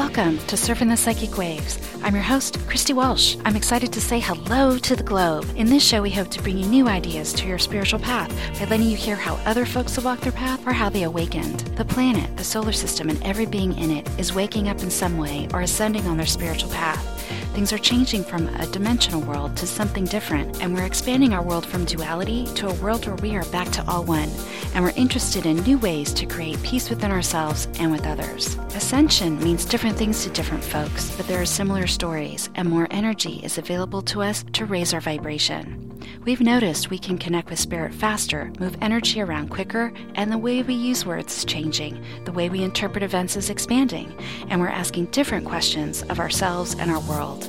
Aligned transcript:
Welcome 0.00 0.38
to 0.46 0.56
Surfing 0.56 0.88
the 0.88 0.96
Psychic 0.96 1.36
Waves. 1.36 1.78
I'm 2.02 2.14
your 2.14 2.24
host, 2.24 2.58
Christy 2.66 2.94
Walsh. 2.94 3.36
I'm 3.44 3.54
excited 3.54 3.92
to 3.92 4.00
say 4.00 4.18
hello 4.18 4.78
to 4.78 4.96
the 4.96 5.02
globe. 5.02 5.46
In 5.56 5.66
this 5.66 5.86
show, 5.86 6.00
we 6.00 6.10
hope 6.10 6.28
to 6.28 6.42
bring 6.42 6.56
you 6.56 6.66
new 6.66 6.88
ideas 6.88 7.34
to 7.34 7.46
your 7.46 7.58
spiritual 7.58 7.98
path 7.98 8.30
by 8.58 8.64
letting 8.64 8.88
you 8.88 8.96
hear 8.96 9.14
how 9.14 9.34
other 9.44 9.66
folks 9.66 9.96
have 9.96 10.06
walked 10.06 10.22
their 10.22 10.32
path 10.32 10.66
or 10.66 10.72
how 10.72 10.88
they 10.88 11.02
awakened. 11.02 11.60
The 11.76 11.84
planet, 11.84 12.34
the 12.38 12.44
solar 12.44 12.72
system, 12.72 13.10
and 13.10 13.22
every 13.22 13.44
being 13.44 13.76
in 13.76 13.90
it 13.90 14.08
is 14.18 14.32
waking 14.32 14.70
up 14.70 14.82
in 14.82 14.90
some 14.90 15.18
way 15.18 15.48
or 15.52 15.60
ascending 15.60 16.06
on 16.06 16.16
their 16.16 16.24
spiritual 16.24 16.70
path. 16.70 17.06
Things 17.52 17.70
are 17.70 17.78
changing 17.78 18.24
from 18.24 18.48
a 18.56 18.66
dimensional 18.68 19.20
world 19.20 19.54
to 19.58 19.66
something 19.66 20.06
different, 20.06 20.62
and 20.62 20.74
we're 20.74 20.86
expanding 20.86 21.34
our 21.34 21.42
world 21.42 21.66
from 21.66 21.84
duality 21.84 22.46
to 22.54 22.68
a 22.68 22.74
world 22.74 23.06
where 23.06 23.16
we 23.16 23.36
are 23.36 23.44
back 23.46 23.68
to 23.72 23.84
all 23.86 24.04
one, 24.04 24.30
and 24.74 24.84
we're 24.84 24.90
interested 24.96 25.46
in 25.46 25.56
new 25.62 25.78
ways 25.78 26.12
to 26.14 26.26
create 26.26 26.62
peace 26.62 26.90
within 26.90 27.10
ourselves 27.10 27.68
and 27.78 27.90
with 27.92 28.06
others. 28.06 28.54
Ascension 28.74 29.38
means 29.42 29.64
different 29.64 29.96
things 29.96 30.24
to 30.24 30.30
different 30.30 30.62
folks, 30.64 31.14
but 31.16 31.26
there 31.26 31.40
are 31.40 31.46
similar 31.46 31.86
stories, 31.86 32.50
and 32.54 32.68
more 32.68 32.88
energy 32.90 33.40
is 33.42 33.58
available 33.58 34.02
to 34.02 34.22
us 34.22 34.44
to 34.52 34.66
raise 34.66 34.94
our 34.94 35.00
vibration. 35.00 35.86
We've 36.24 36.40
noticed 36.40 36.90
we 36.90 36.98
can 36.98 37.16
connect 37.16 37.48
with 37.48 37.58
spirit 37.58 37.94
faster, 37.94 38.52
move 38.60 38.76
energy 38.82 39.20
around 39.20 39.48
quicker, 39.48 39.92
and 40.14 40.30
the 40.30 40.38
way 40.38 40.62
we 40.62 40.74
use 40.74 41.06
words 41.06 41.38
is 41.38 41.44
changing. 41.44 42.02
The 42.24 42.32
way 42.32 42.48
we 42.48 42.62
interpret 42.62 43.02
events 43.02 43.36
is 43.36 43.48
expanding, 43.48 44.12
and 44.48 44.60
we're 44.60 44.68
asking 44.68 45.06
different 45.06 45.46
questions 45.46 46.02
of 46.04 46.20
ourselves 46.20 46.74
and 46.74 46.90
our 46.90 47.00
world. 47.00 47.48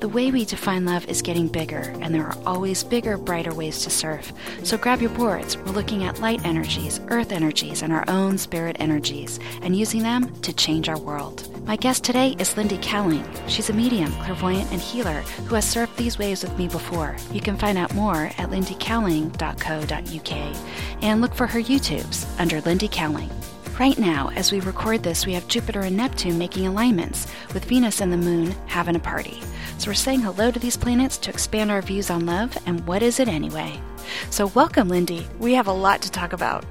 The 0.00 0.08
way 0.08 0.30
we 0.30 0.46
define 0.46 0.86
love 0.86 1.06
is 1.08 1.20
getting 1.20 1.46
bigger, 1.46 1.94
and 2.00 2.14
there 2.14 2.24
are 2.24 2.38
always 2.46 2.82
bigger, 2.82 3.18
brighter 3.18 3.52
ways 3.52 3.84
to 3.84 3.90
surf. 3.90 4.32
So 4.62 4.78
grab 4.78 5.02
your 5.02 5.10
boards. 5.10 5.58
We're 5.58 5.72
looking 5.72 6.04
at 6.04 6.20
light 6.20 6.42
energies, 6.42 7.02
earth 7.08 7.32
energies, 7.32 7.82
and 7.82 7.92
our 7.92 8.06
own 8.08 8.38
spirit 8.38 8.76
energies, 8.80 9.38
and 9.60 9.76
using 9.76 10.02
them 10.02 10.34
to 10.40 10.54
change 10.54 10.88
our 10.88 10.98
world. 10.98 11.46
My 11.66 11.76
guest 11.76 12.02
today 12.02 12.34
is 12.38 12.56
Lindy 12.56 12.78
Kaling. 12.78 13.26
She's 13.46 13.68
a 13.68 13.74
medium, 13.74 14.10
clairvoyant, 14.12 14.72
and 14.72 14.80
healer 14.80 15.20
who 15.46 15.54
has 15.54 15.66
surfed 15.66 15.94
these 15.96 16.18
waves 16.18 16.44
with 16.44 16.56
me 16.56 16.66
before. 16.66 17.14
You 17.30 17.42
can 17.42 17.58
find 17.58 17.76
out 17.76 17.94
more 17.94 18.30
at 18.38 18.48
lindykaling.co.uk 18.48 20.56
and 21.02 21.20
look 21.20 21.34
for 21.34 21.46
her 21.46 21.60
YouTubes 21.60 22.40
under 22.40 22.62
Lindy 22.62 22.88
Kaling. 22.88 23.30
Right 23.78 23.98
now, 23.98 24.30
as 24.36 24.52
we 24.52 24.60
record 24.60 25.02
this, 25.02 25.24
we 25.24 25.32
have 25.32 25.48
Jupiter 25.48 25.80
and 25.80 25.96
Neptune 25.96 26.36
making 26.38 26.66
alignments, 26.66 27.26
with 27.54 27.64
Venus 27.64 28.00
and 28.00 28.12
the 28.12 28.16
Moon 28.16 28.50
having 28.66 28.96
a 28.96 29.00
party. 29.00 29.40
So 29.78 29.88
we're 29.90 29.94
saying 29.94 30.20
hello 30.20 30.50
to 30.50 30.58
these 30.58 30.76
planets 30.76 31.16
to 31.18 31.30
expand 31.30 31.70
our 31.70 31.80
views 31.80 32.10
on 32.10 32.26
love 32.26 32.56
and 32.66 32.86
what 32.86 33.02
is 33.02 33.20
it 33.20 33.28
anyway. 33.28 33.80
So, 34.28 34.48
welcome, 34.48 34.88
Lindy. 34.88 35.26
We 35.38 35.54
have 35.54 35.66
a 35.66 35.72
lot 35.72 36.02
to 36.02 36.10
talk 36.10 36.32
about. 36.32 36.64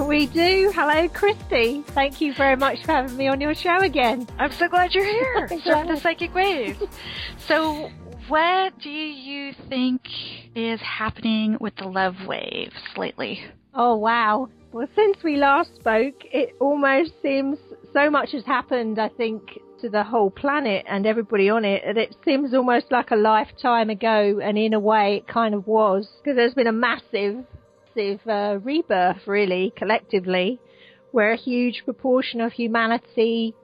We 0.00 0.26
do. 0.26 0.72
Hello, 0.74 1.08
Christy. 1.08 1.82
Thank 1.88 2.20
you 2.20 2.34
very 2.34 2.56
much 2.56 2.84
for 2.84 2.92
having 2.92 3.16
me 3.16 3.28
on 3.28 3.40
your 3.40 3.54
show 3.54 3.78
again. 3.78 4.26
I'm 4.38 4.50
so 4.50 4.68
glad 4.68 4.94
you're 4.94 5.04
here. 5.04 5.48
Surf 5.64 5.86
the 5.86 5.96
Psychic 6.00 6.34
Waves. 6.34 6.82
So, 7.46 7.90
what 8.28 8.76
do 8.80 8.90
you 8.90 9.52
think 9.68 10.00
is 10.56 10.80
happening 10.80 11.58
with 11.60 11.76
the 11.76 11.86
love 11.86 12.16
waves 12.26 12.74
lately? 12.96 13.44
Oh, 13.72 13.94
wow. 13.96 14.48
Well, 14.72 14.88
since 14.94 15.16
we 15.24 15.36
last 15.36 15.74
spoke, 15.76 16.22
it 16.24 16.54
almost 16.60 17.12
seems 17.22 17.58
so 17.94 18.10
much 18.10 18.32
has 18.32 18.44
happened, 18.44 18.98
I 18.98 19.08
think, 19.08 19.58
to 19.80 19.88
the 19.88 20.04
whole 20.04 20.30
planet 20.30 20.84
and 20.86 21.06
everybody 21.06 21.48
on 21.48 21.64
it, 21.64 21.82
and 21.86 21.96
it 21.96 22.14
seems 22.24 22.52
almost 22.52 22.90
like 22.90 23.10
a 23.10 23.16
lifetime 23.16 23.88
ago, 23.88 24.38
and 24.42 24.58
in 24.58 24.74
a 24.74 24.80
way 24.80 25.16
it 25.16 25.28
kind 25.28 25.54
of 25.54 25.66
was, 25.66 26.08
because 26.18 26.36
there's 26.36 26.54
been 26.54 26.66
a 26.66 26.72
massive, 26.72 27.44
massive 27.96 28.20
uh, 28.28 28.58
rebirth, 28.62 29.26
really, 29.26 29.72
collectively, 29.76 30.58
where 31.12 31.32
a 31.32 31.36
huge 31.36 31.82
proportion 31.84 32.42
of 32.42 32.52
humanity 32.52 33.54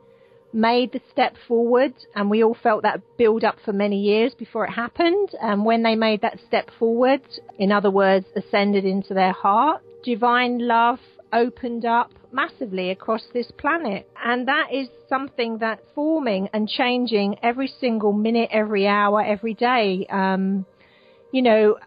made 0.55 0.93
the 0.93 1.01
step 1.11 1.35
forward, 1.47 1.93
and 2.15 2.31
we 2.31 2.43
all 2.43 2.57
felt 2.63 2.83
that 2.83 3.01
build 3.19 3.45
up 3.45 3.57
for 3.65 3.73
many 3.73 4.01
years 4.01 4.35
before 4.35 4.65
it 4.67 4.71
happened. 4.71 5.31
And 5.43 5.65
when 5.65 5.83
they 5.83 5.95
made 5.95 6.23
that 6.23 6.39
step 6.47 6.71
forward, 6.79 7.23
in 7.59 7.73
other 7.73 7.91
words, 7.91 8.27
ascended 8.37 8.85
into 8.85 9.13
their 9.15 9.33
heart, 9.33 9.83
divine 10.03 10.67
love 10.67 10.99
opened 11.33 11.85
up 11.85 12.13
massively 12.33 12.91
across 12.91 13.23
this 13.33 13.51
planet. 13.57 14.09
And 14.25 14.49
that 14.49 14.73
is 14.73 14.89
something 15.09 15.59
that's 15.59 15.83
forming 15.95 16.49
and 16.53 16.69
changing 16.69 17.37
every 17.43 17.73
single 17.81 18.13
minute, 18.13 18.51
every 18.53 18.87
hour, 18.87 19.23
every 19.23 19.55
day. 19.55 20.07
Um, 20.11 20.67
you 21.33 21.43
know, 21.43 21.79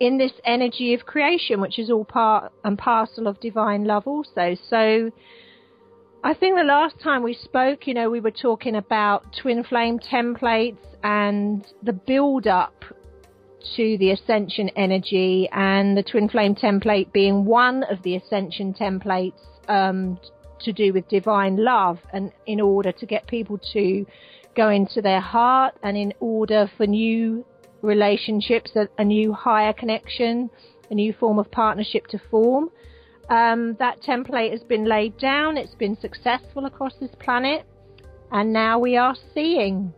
in 0.00 0.18
this 0.18 0.32
energy 0.44 0.94
of 0.94 1.06
creation, 1.06 1.60
which 1.60 1.78
is 1.78 1.90
all 1.90 2.04
part 2.04 2.52
and 2.64 2.78
parcel 2.78 3.26
of 3.26 3.40
divine 3.40 3.84
love 3.84 4.06
also. 4.06 4.56
So, 4.68 5.10
I 6.24 6.34
think 6.34 6.56
the 6.56 6.64
last 6.64 6.98
time 7.00 7.22
we 7.22 7.34
spoke, 7.34 7.86
you 7.86 7.94
know, 7.94 8.10
we 8.10 8.20
were 8.20 8.32
talking 8.32 8.74
about 8.74 9.24
twin 9.40 9.62
flame 9.62 10.00
templates 10.00 10.78
and 11.02 11.64
the 11.82 11.92
build 11.92 12.46
up 12.46 12.84
to 13.74 13.96
the 13.98 14.10
ascension 14.10 14.68
energy 14.76 15.48
and 15.52 15.96
the 15.96 16.02
twin 16.02 16.28
flame 16.28 16.54
template 16.54 17.12
being 17.12 17.44
one 17.44 17.82
of 17.84 18.02
the 18.02 18.16
ascension 18.16 18.74
templates 18.74 19.40
um, 19.68 20.18
to 20.60 20.72
do 20.72 20.92
with 20.92 21.08
divine 21.08 21.56
love 21.56 21.98
and 22.12 22.32
in 22.46 22.60
order 22.60 22.92
to 22.92 23.06
get 23.06 23.26
people 23.26 23.58
to 23.72 24.06
go 24.54 24.70
into 24.70 25.02
their 25.02 25.20
heart 25.20 25.74
and 25.82 25.96
in 25.96 26.12
order 26.20 26.70
for 26.76 26.86
new 26.86 27.44
relationships, 27.82 28.70
a, 28.74 28.88
a 28.98 29.04
new 29.04 29.32
higher 29.32 29.72
connection, 29.72 30.50
a 30.90 30.94
new 30.94 31.12
form 31.12 31.38
of 31.38 31.50
partnership 31.50 32.06
to 32.08 32.18
form. 32.30 32.70
Um, 33.28 33.76
that 33.78 34.02
template 34.02 34.52
has 34.52 34.62
been 34.62 34.84
laid 34.84 35.18
down, 35.18 35.56
it's 35.56 35.74
been 35.74 35.96
successful 36.00 36.64
across 36.66 36.94
this 37.00 37.10
planet, 37.18 37.66
and 38.30 38.52
now 38.52 38.78
we 38.78 38.96
are 38.96 39.16
seeing 39.34 39.92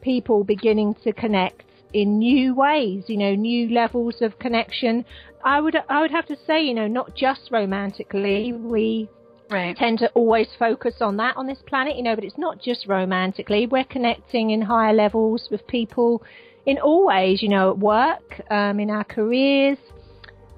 people 0.00 0.42
beginning 0.42 0.96
to 1.04 1.12
connect 1.12 1.64
in 1.92 2.18
new 2.18 2.54
ways, 2.54 3.04
you 3.06 3.16
know, 3.16 3.34
new 3.34 3.72
levels 3.72 4.16
of 4.20 4.38
connection. 4.38 5.04
I 5.44 5.60
would 5.60 5.76
I 5.88 6.00
would 6.00 6.10
have 6.10 6.26
to 6.26 6.36
say, 6.46 6.62
you 6.62 6.74
know, 6.74 6.88
not 6.88 7.14
just 7.14 7.50
romantically. 7.50 8.52
We 8.52 9.08
right. 9.50 9.76
tend 9.76 9.98
to 9.98 10.08
always 10.10 10.48
focus 10.58 10.96
on 11.00 11.16
that 11.18 11.36
on 11.36 11.46
this 11.46 11.58
planet, 11.66 11.96
you 11.96 12.02
know, 12.02 12.14
but 12.14 12.24
it's 12.24 12.38
not 12.38 12.60
just 12.60 12.86
romantically. 12.86 13.66
We're 13.66 13.84
connecting 13.84 14.50
in 14.50 14.62
higher 14.62 14.92
levels 14.92 15.48
with 15.50 15.66
people 15.66 16.22
in 16.66 16.78
all 16.78 17.06
ways, 17.06 17.42
you 17.42 17.48
know, 17.48 17.70
at 17.70 17.78
work, 17.78 18.40
um, 18.50 18.78
in 18.78 18.88
our 18.88 19.04
careers, 19.04 19.78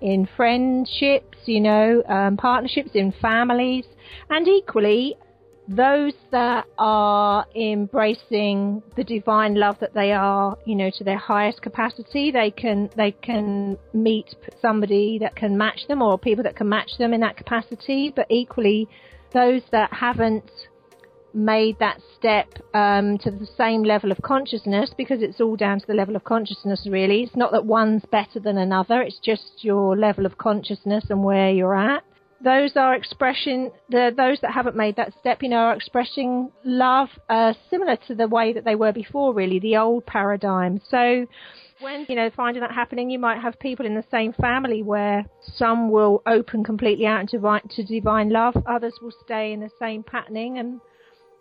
in 0.00 0.28
friendships, 0.36 1.38
you 1.46 1.60
know, 1.60 2.02
um, 2.08 2.36
partnerships, 2.36 2.90
in 2.94 3.12
families, 3.22 3.86
and 4.28 4.46
equally 4.46 5.16
those 5.66 6.12
that 6.30 6.66
are 6.78 7.46
embracing 7.56 8.82
the 8.96 9.04
divine 9.04 9.54
love 9.54 9.76
that 9.80 9.94
they 9.94 10.12
are, 10.12 10.58
you 10.66 10.74
know, 10.74 10.90
to 10.98 11.04
their 11.04 11.16
highest 11.16 11.62
capacity, 11.62 12.30
they 12.30 12.50
can 12.50 12.90
they 12.96 13.12
can 13.12 13.78
meet 13.92 14.34
somebody 14.60 15.18
that 15.20 15.34
can 15.36 15.56
match 15.56 15.86
them 15.88 16.02
or 16.02 16.18
people 16.18 16.44
that 16.44 16.56
can 16.56 16.68
match 16.68 16.90
them 16.98 17.14
in 17.14 17.20
that 17.20 17.36
capacity. 17.36 18.12
But 18.14 18.26
equally, 18.28 18.88
those 19.32 19.62
that 19.70 19.92
haven't 19.92 20.50
made 21.32 21.78
that 21.80 21.98
step 22.16 22.46
um, 22.74 23.18
to 23.18 23.30
the 23.30 23.48
same 23.56 23.82
level 23.82 24.12
of 24.12 24.20
consciousness, 24.22 24.90
because 24.96 25.22
it's 25.22 25.40
all 25.40 25.56
down 25.56 25.80
to 25.80 25.86
the 25.86 25.94
level 25.94 26.14
of 26.14 26.24
consciousness. 26.24 26.86
Really, 26.88 27.22
it's 27.22 27.36
not 27.36 27.52
that 27.52 27.64
one's 27.64 28.04
better 28.12 28.38
than 28.38 28.58
another. 28.58 29.00
It's 29.00 29.18
just 29.18 29.64
your 29.64 29.96
level 29.96 30.26
of 30.26 30.36
consciousness 30.36 31.04
and 31.08 31.24
where 31.24 31.50
you're 31.50 31.74
at 31.74 32.04
those 32.44 32.72
are 32.76 32.94
expression 32.94 33.70
the 33.88 34.12
those 34.16 34.38
that 34.42 34.52
haven't 34.52 34.76
made 34.76 34.96
that 34.96 35.12
step 35.18 35.42
you 35.42 35.48
know 35.48 35.56
are 35.56 35.74
expressing 35.74 36.52
love 36.64 37.08
uh, 37.28 37.54
similar 37.70 37.96
to 38.06 38.14
the 38.14 38.28
way 38.28 38.52
that 38.52 38.64
they 38.64 38.74
were 38.74 38.92
before 38.92 39.34
really 39.34 39.58
the 39.58 39.76
old 39.76 40.06
paradigm. 40.06 40.80
So 40.88 41.26
when 41.80 42.06
you 42.08 42.14
know 42.14 42.30
finding 42.36 42.60
that 42.60 42.70
happening 42.70 43.10
you 43.10 43.18
might 43.18 43.40
have 43.40 43.58
people 43.58 43.84
in 43.84 43.94
the 43.94 44.04
same 44.10 44.32
family 44.34 44.82
where 44.82 45.24
some 45.56 45.90
will 45.90 46.22
open 46.26 46.62
completely 46.62 47.06
out 47.06 47.28
to 47.28 47.84
divine 47.84 48.30
love 48.30 48.54
others 48.66 48.94
will 49.02 49.12
stay 49.24 49.52
in 49.52 49.60
the 49.60 49.70
same 49.80 50.02
patterning 50.02 50.58
and 50.58 50.80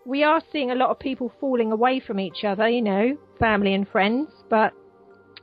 we 0.05 0.23
are 0.23 0.41
seeing 0.51 0.71
a 0.71 0.75
lot 0.75 0.89
of 0.89 1.00
people 1.00 1.31
falling 1.39 1.71
away 1.71 2.00
from 2.00 2.19
each 2.19 2.44
other 2.44 2.67
you 2.67 2.81
know 2.81 3.15
family 3.39 3.73
and 3.73 3.88
friends 3.88 4.27
but 4.50 4.73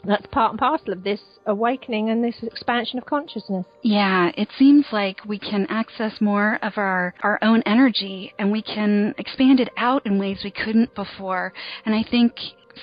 that's 0.04 0.26
part 0.26 0.52
and 0.52 0.58
parcel 0.58 0.92
of 0.92 1.04
this 1.04 1.20
awakening 1.46 2.10
and 2.10 2.22
this 2.22 2.36
expansion 2.42 2.98
of 2.98 3.06
consciousness. 3.06 3.66
Yeah, 3.82 4.30
it 4.36 4.48
seems 4.58 4.86
like 4.92 5.24
we 5.26 5.38
can 5.38 5.66
access 5.68 6.12
more 6.20 6.58
of 6.62 6.74
our, 6.76 7.14
our 7.22 7.38
own 7.42 7.62
energy 7.66 8.32
and 8.38 8.50
we 8.50 8.62
can 8.62 9.14
expand 9.18 9.60
it 9.60 9.68
out 9.76 10.06
in 10.06 10.18
ways 10.18 10.38
we 10.44 10.50
couldn't 10.50 10.94
before. 10.94 11.52
And 11.84 11.94
I 11.94 12.04
think 12.10 12.34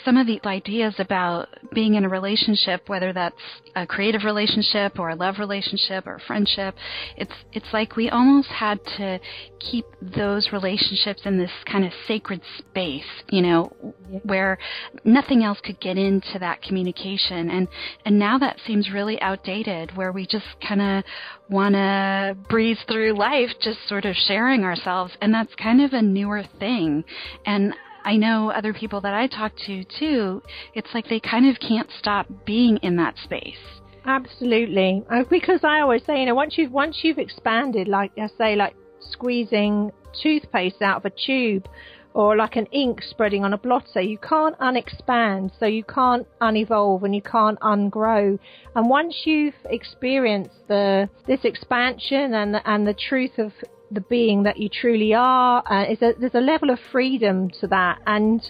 some 0.05 0.17
of 0.17 0.27
the 0.27 0.39
ideas 0.45 0.95
about 0.99 1.47
being 1.73 1.95
in 1.95 2.05
a 2.05 2.09
relationship, 2.09 2.87
whether 2.87 3.13
that's 3.13 3.35
a 3.75 3.85
creative 3.85 4.23
relationship 4.23 4.99
or 4.99 5.09
a 5.09 5.15
love 5.15 5.35
relationship 5.39 6.07
or 6.07 6.19
friendship, 6.25 6.75
it's 7.15 7.33
it's 7.53 7.67
like 7.73 7.95
we 7.95 8.09
almost 8.09 8.49
had 8.49 8.79
to 8.97 9.19
keep 9.59 9.85
those 10.01 10.49
relationships 10.51 11.21
in 11.25 11.37
this 11.37 11.51
kind 11.65 11.85
of 11.85 11.91
sacred 12.07 12.41
space, 12.57 13.03
you 13.29 13.41
know, 13.41 13.65
where 14.23 14.57
nothing 15.03 15.43
else 15.43 15.59
could 15.63 15.79
get 15.79 15.97
into 15.97 16.37
that 16.39 16.61
communication. 16.61 17.49
And 17.49 17.67
and 18.05 18.17
now 18.17 18.37
that 18.39 18.57
seems 18.65 18.91
really 18.91 19.19
outdated, 19.21 19.95
where 19.95 20.11
we 20.11 20.25
just 20.25 20.45
kind 20.67 20.81
of 20.81 21.03
want 21.49 21.75
to 21.75 22.37
breeze 22.49 22.79
through 22.87 23.13
life, 23.13 23.49
just 23.61 23.79
sort 23.87 24.05
of 24.05 24.15
sharing 24.15 24.63
ourselves, 24.63 25.13
and 25.21 25.33
that's 25.33 25.53
kind 25.55 25.81
of 25.81 25.93
a 25.93 26.01
newer 26.01 26.43
thing. 26.59 27.03
And 27.45 27.73
I 28.07 28.15
know 28.15 28.51
other 28.51 28.73
people 28.73 29.01
that 29.01 29.13
I 29.13 29.27
talk 29.27 29.51
to 29.65 29.83
too, 29.99 30.41
it's 30.73 30.87
like 30.93 31.09
they 31.09 31.19
kind 31.19 31.45
of 31.49 31.59
can't 31.59 31.89
stop 31.99 32.25
being 32.45 32.77
in 32.77 32.95
that 32.95 33.15
space. 33.21 33.81
Absolutely. 34.05 35.03
Uh, 35.11 35.25
because 35.29 35.65
I 35.65 35.81
always 35.81 36.03
say, 36.05 36.21
you 36.21 36.25
know, 36.25 36.33
once 36.33 36.57
you've, 36.57 36.71
once 36.71 36.99
you've 37.03 37.17
expanded, 37.17 37.89
like 37.89 38.11
I 38.17 38.29
say, 38.37 38.55
like 38.55 38.77
squeezing 39.11 39.91
toothpaste 40.23 40.81
out 40.81 41.05
of 41.05 41.11
a 41.11 41.15
tube, 41.25 41.67
or 42.13 42.35
like 42.35 42.55
an 42.55 42.65
ink 42.67 43.03
spreading 43.03 43.43
on 43.43 43.53
a 43.53 43.57
blotter. 43.57 44.01
You 44.01 44.17
can't 44.17 44.57
unexpand, 44.57 45.51
so 45.59 45.65
you 45.67 45.83
can't 45.83 46.25
unevolve 46.41 47.03
and 47.03 47.13
you 47.13 47.21
can't 47.21 47.59
ungrow. 47.59 48.39
And 48.73 48.89
once 48.89 49.23
you've 49.25 49.53
experienced 49.65 50.67
the 50.67 51.09
this 51.27 51.41
expansion 51.43 52.33
and 52.33 52.59
and 52.65 52.87
the 52.87 52.95
truth 52.95 53.37
of 53.37 53.51
the 53.91 54.01
being 54.01 54.43
that 54.43 54.57
you 54.57 54.69
truly 54.69 55.13
are, 55.13 55.63
uh, 55.69 55.85
a, 55.85 56.13
there's 56.19 56.35
a 56.35 56.41
level 56.41 56.69
of 56.69 56.79
freedom 56.91 57.49
to 57.61 57.67
that. 57.67 57.99
And 58.05 58.41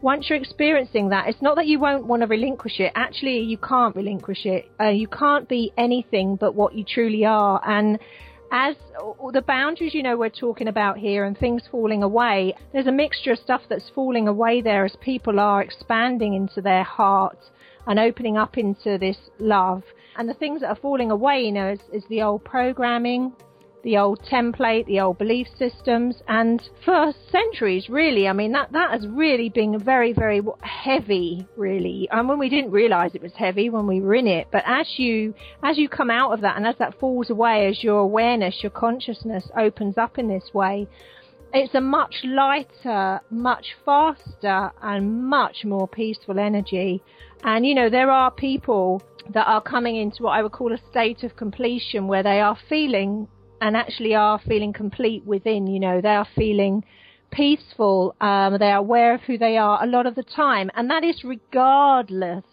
once 0.00 0.28
you're 0.28 0.38
experiencing 0.38 1.10
that, 1.10 1.28
it's 1.28 1.40
not 1.40 1.56
that 1.56 1.66
you 1.66 1.78
won't 1.78 2.06
want 2.06 2.22
to 2.22 2.26
relinquish 2.26 2.80
it. 2.80 2.92
Actually, 2.94 3.38
you 3.40 3.56
can't 3.56 3.94
relinquish 3.94 4.44
it. 4.44 4.70
Uh, 4.80 4.88
you 4.88 5.06
can't 5.06 5.48
be 5.48 5.72
anything 5.78 6.36
but 6.36 6.54
what 6.54 6.74
you 6.74 6.84
truly 6.84 7.24
are. 7.24 7.60
And 7.64 7.98
as 8.50 8.76
the 9.32 9.42
boundaries, 9.42 9.94
you 9.94 10.02
know, 10.02 10.16
we're 10.16 10.28
talking 10.28 10.68
about 10.68 10.98
here 10.98 11.24
and 11.24 11.38
things 11.38 11.62
falling 11.70 12.02
away, 12.02 12.54
there's 12.72 12.86
a 12.86 12.92
mixture 12.92 13.32
of 13.32 13.38
stuff 13.38 13.62
that's 13.68 13.90
falling 13.94 14.28
away 14.28 14.60
there 14.60 14.84
as 14.84 14.94
people 15.00 15.40
are 15.40 15.62
expanding 15.62 16.34
into 16.34 16.60
their 16.60 16.82
heart 16.82 17.38
and 17.86 17.98
opening 17.98 18.36
up 18.36 18.58
into 18.58 18.98
this 18.98 19.16
love. 19.38 19.82
And 20.16 20.28
the 20.28 20.34
things 20.34 20.60
that 20.60 20.68
are 20.68 20.76
falling 20.76 21.10
away, 21.10 21.42
you 21.42 21.52
know, 21.52 21.70
is, 21.72 21.80
is 21.92 22.04
the 22.10 22.22
old 22.22 22.44
programming, 22.44 23.32
the 23.82 23.98
old 23.98 24.20
template, 24.22 24.86
the 24.86 25.00
old 25.00 25.18
belief 25.18 25.48
systems, 25.58 26.16
and 26.28 26.62
for 26.84 27.12
centuries, 27.30 27.88
really, 27.88 28.28
I 28.28 28.32
mean, 28.32 28.52
that, 28.52 28.72
that 28.72 28.92
has 28.92 29.06
really 29.06 29.48
been 29.48 29.78
very, 29.78 30.12
very 30.12 30.40
heavy, 30.60 31.46
really. 31.56 32.08
And 32.10 32.28
when 32.28 32.38
we 32.38 32.48
didn't 32.48 32.70
realize 32.70 33.14
it 33.14 33.22
was 33.22 33.32
heavy 33.34 33.70
when 33.70 33.86
we 33.86 34.00
were 34.00 34.14
in 34.14 34.26
it, 34.26 34.48
but 34.52 34.62
as 34.66 34.86
you, 34.98 35.34
as 35.62 35.78
you 35.78 35.88
come 35.88 36.10
out 36.10 36.32
of 36.32 36.40
that 36.42 36.56
and 36.56 36.66
as 36.66 36.76
that 36.78 36.98
falls 37.00 37.30
away, 37.30 37.66
as 37.66 37.82
your 37.82 37.98
awareness, 37.98 38.62
your 38.62 38.70
consciousness 38.70 39.44
opens 39.56 39.98
up 39.98 40.18
in 40.18 40.28
this 40.28 40.54
way, 40.54 40.86
it's 41.54 41.74
a 41.74 41.80
much 41.80 42.14
lighter, 42.24 43.20
much 43.30 43.66
faster, 43.84 44.70
and 44.80 45.24
much 45.24 45.64
more 45.64 45.86
peaceful 45.86 46.38
energy. 46.38 47.02
And 47.44 47.66
you 47.66 47.74
know, 47.74 47.90
there 47.90 48.10
are 48.10 48.30
people 48.30 49.02
that 49.34 49.46
are 49.46 49.60
coming 49.60 49.96
into 49.96 50.22
what 50.22 50.30
I 50.30 50.42
would 50.42 50.52
call 50.52 50.72
a 50.72 50.78
state 50.90 51.22
of 51.22 51.36
completion 51.36 52.06
where 52.06 52.22
they 52.22 52.40
are 52.40 52.56
feeling 52.68 53.28
and 53.62 53.76
actually 53.76 54.14
are 54.14 54.40
feeling 54.40 54.72
complete 54.72 55.24
within. 55.24 55.68
You 55.68 55.78
know, 55.78 56.00
they 56.00 56.08
are 56.08 56.26
feeling 56.34 56.84
peaceful. 57.30 58.14
Um, 58.20 58.58
they 58.58 58.72
are 58.72 58.78
aware 58.78 59.14
of 59.14 59.22
who 59.22 59.38
they 59.38 59.56
are 59.56 59.82
a 59.82 59.86
lot 59.86 60.04
of 60.04 60.16
the 60.16 60.24
time, 60.24 60.70
and 60.74 60.90
that 60.90 61.04
is 61.04 61.22
regardless 61.24 62.44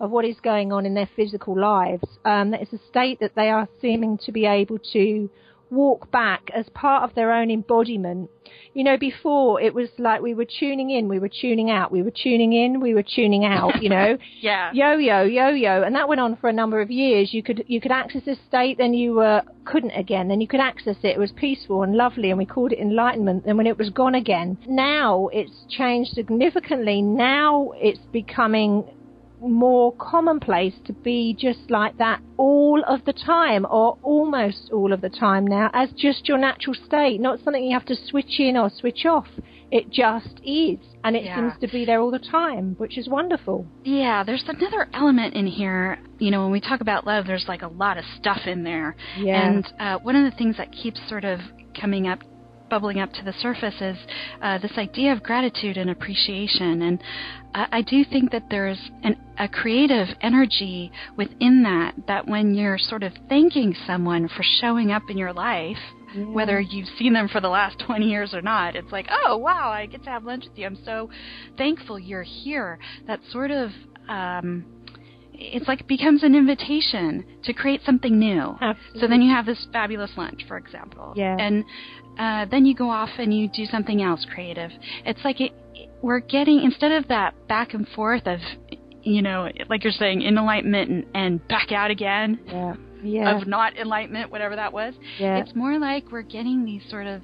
of 0.00 0.10
what 0.10 0.24
is 0.24 0.36
going 0.42 0.72
on 0.72 0.86
in 0.86 0.94
their 0.94 1.08
physical 1.14 1.58
lives. 1.58 2.04
Um, 2.24 2.54
is 2.54 2.72
a 2.72 2.80
state 2.88 3.20
that 3.20 3.34
they 3.36 3.50
are 3.50 3.68
seeming 3.82 4.18
to 4.24 4.32
be 4.32 4.46
able 4.46 4.78
to 4.92 5.30
walk 5.70 6.10
back 6.10 6.50
as 6.54 6.66
part 6.74 7.02
of 7.02 7.14
their 7.14 7.32
own 7.32 7.50
embodiment. 7.50 8.30
You 8.74 8.84
know, 8.84 8.96
before 8.96 9.60
it 9.60 9.74
was 9.74 9.88
like 9.98 10.20
we 10.20 10.34
were 10.34 10.46
tuning 10.46 10.90
in, 10.90 11.08
we 11.08 11.18
were 11.18 11.30
tuning 11.30 11.70
out, 11.70 11.90
we 11.90 12.02
were 12.02 12.12
tuning 12.12 12.52
in, 12.52 12.80
we 12.80 12.94
were 12.94 13.02
tuning 13.02 13.44
out, 13.44 13.82
you 13.82 13.88
know. 13.88 14.16
yeah. 14.40 14.70
Yo 14.72 14.96
yo, 14.96 15.22
yo 15.22 15.48
yo. 15.48 15.82
And 15.82 15.94
that 15.96 16.08
went 16.08 16.20
on 16.20 16.36
for 16.36 16.48
a 16.48 16.52
number 16.52 16.80
of 16.80 16.90
years. 16.90 17.32
You 17.32 17.42
could 17.42 17.64
you 17.66 17.80
could 17.80 17.90
access 17.90 18.22
this 18.24 18.38
state, 18.46 18.78
then 18.78 18.94
you 18.94 19.20
uh, 19.20 19.42
couldn't 19.64 19.92
again, 19.92 20.28
then 20.28 20.40
you 20.40 20.46
could 20.46 20.60
access 20.60 20.96
it. 21.02 21.08
It 21.08 21.18
was 21.18 21.32
peaceful 21.32 21.82
and 21.82 21.94
lovely 21.94 22.30
and 22.30 22.38
we 22.38 22.46
called 22.46 22.72
it 22.72 22.78
enlightenment. 22.78 23.44
Then 23.44 23.56
when 23.56 23.66
it 23.66 23.78
was 23.78 23.90
gone 23.90 24.14
again. 24.14 24.58
Now 24.66 25.28
it's 25.32 25.64
changed 25.68 26.12
significantly. 26.12 27.02
Now 27.02 27.72
it's 27.76 28.00
becoming 28.12 28.84
more 29.40 29.92
commonplace 29.98 30.74
to 30.86 30.92
be 30.92 31.36
just 31.38 31.70
like 31.70 31.98
that 31.98 32.20
all 32.36 32.82
of 32.86 33.04
the 33.04 33.12
time 33.12 33.66
or 33.68 33.98
almost 34.02 34.70
all 34.72 34.92
of 34.92 35.00
the 35.00 35.08
time 35.08 35.46
now 35.46 35.70
as 35.72 35.90
just 35.96 36.28
your 36.28 36.38
natural 36.38 36.74
state, 36.86 37.20
not 37.20 37.40
something 37.44 37.62
you 37.62 37.76
have 37.76 37.86
to 37.86 37.96
switch 38.08 38.38
in 38.38 38.56
or 38.56 38.70
switch 38.70 39.04
off. 39.04 39.26
It 39.70 39.90
just 39.90 40.40
is. 40.44 40.78
And 41.02 41.16
it 41.16 41.24
yeah. 41.24 41.36
seems 41.36 41.60
to 41.60 41.68
be 41.68 41.84
there 41.84 42.00
all 42.00 42.10
the 42.10 42.18
time, 42.20 42.76
which 42.78 42.96
is 42.96 43.08
wonderful. 43.08 43.66
Yeah, 43.84 44.22
there's 44.24 44.44
another 44.46 44.88
element 44.92 45.34
in 45.34 45.46
here. 45.46 45.98
You 46.18 46.30
know, 46.30 46.42
when 46.42 46.52
we 46.52 46.60
talk 46.60 46.80
about 46.80 47.06
love, 47.06 47.26
there's 47.26 47.46
like 47.48 47.62
a 47.62 47.68
lot 47.68 47.98
of 47.98 48.04
stuff 48.18 48.40
in 48.46 48.62
there. 48.62 48.96
Yeah. 49.18 49.48
And 49.48 49.72
uh, 49.78 49.98
one 49.98 50.16
of 50.16 50.30
the 50.30 50.36
things 50.36 50.56
that 50.56 50.72
keeps 50.72 51.00
sort 51.08 51.24
of 51.24 51.40
coming 51.78 52.06
up 52.06 52.20
bubbling 52.68 52.98
up 52.98 53.12
to 53.12 53.22
the 53.22 53.32
surface 53.32 53.80
is 53.80 53.96
uh, 54.42 54.58
this 54.58 54.72
idea 54.76 55.12
of 55.12 55.22
gratitude 55.22 55.76
and 55.76 55.90
appreciation. 55.90 56.82
And 56.82 57.02
I, 57.56 57.78
I 57.78 57.82
do 57.82 58.04
think 58.04 58.30
that 58.32 58.44
there's 58.50 58.78
an, 59.02 59.16
a 59.38 59.48
creative 59.48 60.08
energy 60.20 60.92
within 61.16 61.62
that, 61.64 61.94
that 62.06 62.28
when 62.28 62.54
you're 62.54 62.78
sort 62.78 63.02
of 63.02 63.12
thanking 63.28 63.74
someone 63.86 64.28
for 64.28 64.44
showing 64.60 64.92
up 64.92 65.02
in 65.08 65.16
your 65.16 65.32
life, 65.32 65.78
yeah. 66.14 66.24
whether 66.24 66.60
you've 66.60 66.88
seen 66.98 67.14
them 67.14 67.28
for 67.28 67.40
the 67.40 67.48
last 67.48 67.78
20 67.86 68.08
years 68.08 68.34
or 68.34 68.42
not, 68.42 68.76
it's 68.76 68.92
like, 68.92 69.06
oh, 69.10 69.36
wow, 69.38 69.70
I 69.70 69.86
get 69.86 70.04
to 70.04 70.10
have 70.10 70.24
lunch 70.24 70.44
with 70.48 70.56
you. 70.56 70.66
I'm 70.66 70.78
so 70.84 71.10
thankful 71.56 71.98
you're 71.98 72.22
here. 72.22 72.78
That 73.06 73.20
sort 73.30 73.50
of. 73.50 73.70
Um, 74.08 74.64
it's 75.38 75.68
like 75.68 75.86
becomes 75.86 76.22
an 76.22 76.34
invitation 76.34 77.22
to 77.44 77.52
create 77.52 77.82
something 77.84 78.18
new. 78.18 78.56
Absolutely. 78.58 79.00
So 79.00 79.06
then 79.06 79.20
you 79.20 79.30
have 79.34 79.44
this 79.44 79.66
fabulous 79.70 80.10
lunch, 80.16 80.46
for 80.48 80.56
example. 80.56 81.12
Yeah. 81.14 81.36
And 81.38 81.62
uh, 82.18 82.46
then 82.50 82.66
you 82.66 82.74
go 82.74 82.90
off 82.90 83.10
and 83.18 83.32
you 83.32 83.48
do 83.48 83.66
something 83.66 84.02
else 84.02 84.26
creative. 84.32 84.70
It's 85.04 85.20
like 85.24 85.40
it, 85.40 85.52
we're 86.02 86.20
getting 86.20 86.62
instead 86.62 86.92
of 86.92 87.08
that 87.08 87.34
back 87.48 87.74
and 87.74 87.86
forth 87.88 88.26
of, 88.26 88.40
you 89.02 89.22
know, 89.22 89.48
like 89.68 89.84
you're 89.84 89.92
saying, 89.92 90.22
in 90.22 90.36
enlightenment 90.36 90.90
and, 90.90 91.06
and 91.14 91.48
back 91.48 91.72
out 91.72 91.90
again. 91.90 92.40
Yeah. 92.46 92.74
Yeah. 93.02 93.36
Of 93.36 93.46
not 93.46 93.76
enlightenment, 93.76 94.32
whatever 94.32 94.56
that 94.56 94.72
was. 94.72 94.94
Yeah. 95.18 95.36
It's 95.36 95.54
more 95.54 95.78
like 95.78 96.10
we're 96.10 96.22
getting 96.22 96.64
these 96.64 96.82
sort 96.90 97.06
of 97.06 97.20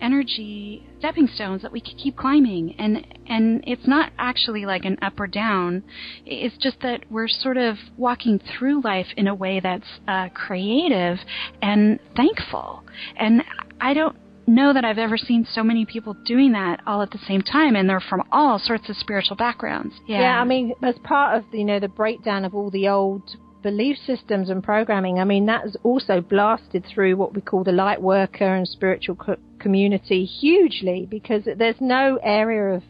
energy 0.00 0.86
stepping 0.98 1.28
stones 1.34 1.62
that 1.62 1.72
we 1.72 1.80
can 1.80 1.96
keep 1.96 2.16
climbing, 2.16 2.74
and 2.78 3.04
and 3.26 3.64
it's 3.66 3.86
not 3.86 4.12
actually 4.18 4.64
like 4.66 4.84
an 4.84 4.98
up 5.02 5.18
or 5.18 5.26
down. 5.26 5.82
It's 6.24 6.56
just 6.58 6.76
that 6.82 7.04
we're 7.10 7.26
sort 7.26 7.56
of 7.56 7.76
walking 7.96 8.38
through 8.38 8.82
life 8.82 9.06
in 9.16 9.26
a 9.26 9.34
way 9.34 9.60
that's 9.60 9.88
uh, 10.06 10.28
creative 10.34 11.18
and 11.62 11.98
thankful. 12.14 12.84
And 13.16 13.42
I 13.80 13.94
don't 13.94 14.16
know 14.46 14.72
that 14.72 14.84
I've 14.84 14.98
ever 14.98 15.16
seen 15.16 15.46
so 15.50 15.62
many 15.62 15.84
people 15.84 16.14
doing 16.24 16.52
that 16.52 16.80
all 16.86 17.02
at 17.02 17.10
the 17.10 17.18
same 17.26 17.42
time, 17.42 17.76
and 17.76 17.88
they're 17.88 18.00
from 18.00 18.22
all 18.32 18.58
sorts 18.58 18.88
of 18.88 18.96
spiritual 18.96 19.36
backgrounds. 19.36 19.94
Yeah, 20.06 20.20
yeah 20.20 20.40
I 20.40 20.44
mean, 20.44 20.74
as 20.82 20.96
part 21.04 21.38
of 21.38 21.44
you 21.52 21.64
know 21.64 21.80
the 21.80 21.88
breakdown 21.88 22.44
of 22.44 22.54
all 22.54 22.70
the 22.70 22.88
old 22.88 23.22
belief 23.62 23.96
systems 24.06 24.50
and 24.50 24.62
programming, 24.62 25.18
I 25.18 25.24
mean 25.24 25.46
that's 25.46 25.76
also 25.82 26.20
blasted 26.20 26.84
through 26.86 27.16
what 27.16 27.34
we 27.34 27.40
call 27.40 27.64
the 27.64 27.72
light 27.72 28.00
worker 28.00 28.54
and 28.54 28.68
spiritual 28.68 29.16
co- 29.16 29.36
community 29.58 30.24
hugely 30.24 31.06
because 31.10 31.42
there's 31.56 31.80
no 31.80 32.18
area 32.22 32.76
of 32.76 32.82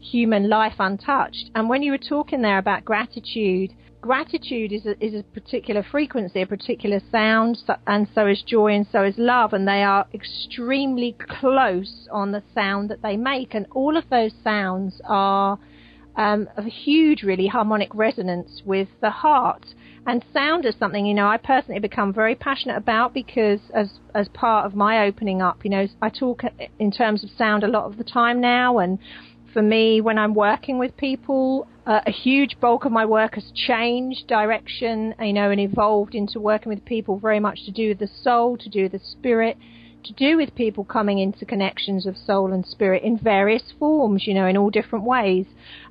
human 0.00 0.48
life 0.48 0.74
untouched. 0.78 1.50
And 1.54 1.68
when 1.68 1.82
you 1.82 1.92
were 1.92 1.98
talking 1.98 2.42
there 2.42 2.58
about 2.58 2.84
gratitude 2.84 3.72
gratitude 4.00 4.72
is 4.72 4.86
a, 4.86 5.04
is 5.04 5.14
a 5.14 5.22
particular 5.22 5.82
frequency, 5.82 6.42
a 6.42 6.46
particular 6.46 7.00
sound, 7.10 7.58
and 7.86 8.08
so 8.14 8.26
is 8.26 8.42
joy 8.42 8.74
and 8.74 8.86
so 8.90 9.04
is 9.04 9.14
love, 9.18 9.52
and 9.52 9.66
they 9.66 9.82
are 9.82 10.06
extremely 10.14 11.16
close 11.40 12.08
on 12.10 12.32
the 12.32 12.42
sound 12.54 12.90
that 12.90 13.02
they 13.02 13.16
make, 13.16 13.54
and 13.54 13.66
all 13.72 13.96
of 13.96 14.04
those 14.10 14.32
sounds 14.42 15.00
are 15.04 15.58
um, 16.16 16.48
of 16.56 16.66
a 16.66 16.70
huge, 16.70 17.22
really 17.22 17.46
harmonic 17.46 17.94
resonance 17.94 18.62
with 18.64 18.88
the 19.00 19.10
heart. 19.10 19.64
And 20.06 20.24
sound 20.32 20.64
is 20.64 20.74
something, 20.78 21.04
you 21.04 21.14
know, 21.14 21.28
I 21.28 21.36
personally 21.36 21.78
become 21.78 22.12
very 22.12 22.34
passionate 22.34 22.76
about 22.76 23.12
because 23.12 23.60
as 23.74 23.90
as 24.14 24.28
part 24.28 24.64
of 24.64 24.74
my 24.74 25.06
opening 25.06 25.42
up, 25.42 25.62
you 25.62 25.70
know, 25.70 25.86
I 26.00 26.08
talk 26.08 26.42
in 26.78 26.90
terms 26.90 27.22
of 27.22 27.30
sound 27.36 27.64
a 27.64 27.68
lot 27.68 27.84
of 27.84 27.98
the 27.98 28.04
time 28.04 28.40
now, 28.40 28.78
and 28.78 28.98
for 29.52 29.62
me, 29.62 30.00
when 30.00 30.18
I'm 30.18 30.34
working 30.34 30.78
with 30.78 30.96
people, 30.96 31.66
uh, 31.90 32.00
a 32.06 32.12
huge 32.12 32.60
bulk 32.60 32.84
of 32.84 32.92
my 32.92 33.04
work 33.04 33.34
has 33.34 33.50
changed 33.52 34.28
direction, 34.28 35.12
you 35.18 35.32
know, 35.32 35.50
and 35.50 35.60
evolved 35.60 36.14
into 36.14 36.38
working 36.38 36.70
with 36.70 36.84
people 36.84 37.18
very 37.18 37.40
much 37.40 37.64
to 37.64 37.72
do 37.72 37.88
with 37.88 37.98
the 37.98 38.08
soul, 38.22 38.56
to 38.56 38.68
do 38.68 38.84
with 38.84 38.92
the 38.92 39.00
spirit, 39.00 39.56
to 40.04 40.12
do 40.12 40.36
with 40.36 40.54
people 40.54 40.84
coming 40.84 41.18
into 41.18 41.44
connections 41.44 42.06
of 42.06 42.16
soul 42.16 42.52
and 42.52 42.64
spirit 42.64 43.02
in 43.02 43.18
various 43.18 43.72
forms, 43.76 44.24
you 44.24 44.34
know, 44.34 44.46
in 44.46 44.56
all 44.56 44.70
different 44.70 45.04
ways. 45.04 45.46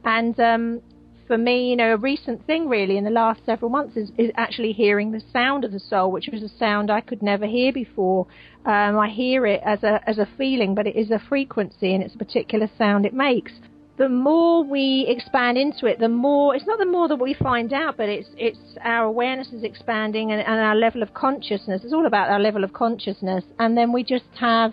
And 0.06 0.40
um, 0.40 0.82
for 1.28 1.38
me, 1.38 1.70
you 1.70 1.76
know, 1.76 1.96
a 1.96 1.98
recent 1.98 2.48
thing 2.48 2.70
really 2.70 2.96
in 2.96 3.04
the 3.04 3.10
last 3.10 3.42
several 3.46 3.70
months 3.70 3.98
is, 3.98 4.10
is 4.18 4.32
actually 4.38 4.72
hearing 4.72 5.12
the 5.12 5.22
sound 5.34 5.66
of 5.66 5.74
the 5.74 5.82
soul, 5.82 6.14
which 6.14 6.30
was 6.32 6.42
a 6.42 6.58
sound 6.58 6.90
I 6.90 7.02
could 7.02 7.22
never 7.22 7.46
hear 7.46 7.74
before. 7.74 8.26
Um, 8.66 8.98
I 8.98 9.10
hear 9.10 9.46
it 9.46 9.60
as 9.66 9.84
a 9.84 10.00
as 10.08 10.18
a 10.18 10.30
feeling, 10.38 10.76
but 10.76 10.88
it 10.88 10.96
is 10.96 11.12
a 11.12 11.20
frequency 11.20 11.94
and 11.94 12.02
it's 12.02 12.16
a 12.16 12.18
particular 12.18 12.70
sound 12.78 13.06
it 13.06 13.14
makes. 13.14 13.52
The 14.00 14.10
more 14.10 14.64
we 14.64 15.06
expand 15.10 15.58
into 15.58 15.86
it, 15.86 16.00
the 16.00 16.08
more 16.08 16.56
it's 16.56 16.66
not 16.66 16.80
the 16.80 16.86
more 16.86 17.10
that 17.10 17.18
we 17.18 17.34
find 17.34 17.74
out, 17.74 17.98
but 17.98 18.08
it's 18.08 18.30
it's 18.38 18.58
our 18.82 19.04
awareness 19.04 19.50
is 19.50 19.64
expanding 19.64 20.32
and, 20.32 20.42
and 20.42 20.60
our 20.60 20.76
level 20.76 21.04
of 21.04 21.14
consciousness. 21.14 21.82
It's 21.84 21.94
all 21.94 22.06
about 22.06 22.30
our 22.30 22.40
level 22.40 22.64
of 22.64 22.72
consciousness, 22.72 23.44
and 23.60 23.78
then 23.78 23.92
we 23.92 24.06
just 24.06 24.24
have 24.40 24.72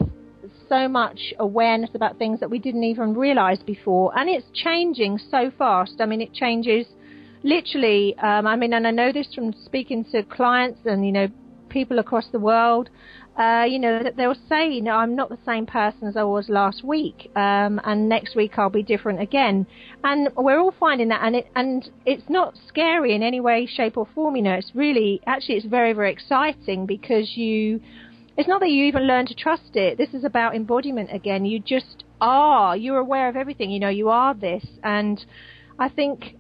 so 0.69 0.89
much 0.89 1.35
awareness 1.39 1.91
about 1.95 2.19
things 2.19 2.41
that 2.41 2.51
we 2.51 2.61
didn't 2.61 2.85
even 2.85 3.15
realize 3.15 3.59
before. 3.67 4.17
And 4.17 4.31
it's 4.31 4.47
changing 4.55 5.19
so 5.19 5.51
fast. 5.59 5.95
I 6.01 6.07
mean, 6.07 6.21
it 6.21 6.33
changes 6.33 6.87
literally. 7.43 8.17
Um, 8.19 8.47
I 8.47 8.57
mean, 8.57 8.73
and 8.73 8.87
I 8.87 8.91
know 8.91 9.13
this 9.13 9.29
from 9.35 9.53
speaking 9.65 10.05
to 10.13 10.23
clients 10.23 10.81
and, 10.85 11.05
you 11.05 11.13
know, 11.13 11.29
people 11.69 11.99
across 11.99 12.27
the 12.33 12.39
world. 12.41 12.91
Uh, 13.39 13.65
you 13.69 13.79
know, 13.79 14.03
that 14.03 14.17
they'll 14.17 14.35
say, 14.49 14.67
you 14.67 14.81
know, 14.81 14.93
I'm 14.93 15.15
not 15.15 15.29
the 15.29 15.39
same 15.45 15.67
person 15.67 16.09
as 16.09 16.17
I 16.17 16.23
was 16.23 16.49
last 16.49 16.83
week, 16.83 17.31
um, 17.37 17.79
and 17.85 18.09
next 18.09 18.35
week 18.35 18.53
I'll 18.57 18.71
be 18.71 18.83
different 18.83 19.21
again. 19.21 19.67
And 20.03 20.31
we're 20.37 20.59
all 20.59 20.73
finding 20.81 21.09
that, 21.09 21.21
and 21.23 21.37
it, 21.37 21.47
and 21.55 21.91
it's 22.07 22.31
not 22.31 22.55
scary 22.67 23.15
in 23.15 23.23
any 23.23 23.41
way, 23.41 23.67
shape, 23.67 23.99
or 23.99 24.09
form. 24.15 24.37
You 24.37 24.43
know, 24.43 24.55
it's 24.55 24.73
really, 24.75 25.21
actually, 25.27 25.57
it's 25.57 25.67
very, 25.67 25.93
very 25.93 26.11
exciting 26.11 26.87
because 26.87 27.37
you, 27.37 27.79
it's 28.39 28.49
not 28.49 28.61
that 28.61 28.71
you 28.71 28.85
even 28.87 29.03
learn 29.03 29.27
to 29.27 29.35
trust 29.35 29.77
it. 29.77 29.99
This 29.99 30.15
is 30.15 30.25
about 30.25 30.55
embodiment 30.57 31.11
again. 31.13 31.45
You 31.45 31.61
just 31.61 32.05
are. 32.23 32.75
You're 32.75 33.01
aware 33.01 33.29
of 33.29 33.37
everything. 33.37 33.71
You 33.71 33.81
know, 33.81 33.91
you 33.91 34.09
are 34.09 34.33
this, 34.33 34.65
and 34.83 35.23
I 35.79 35.91
think 35.91 36.37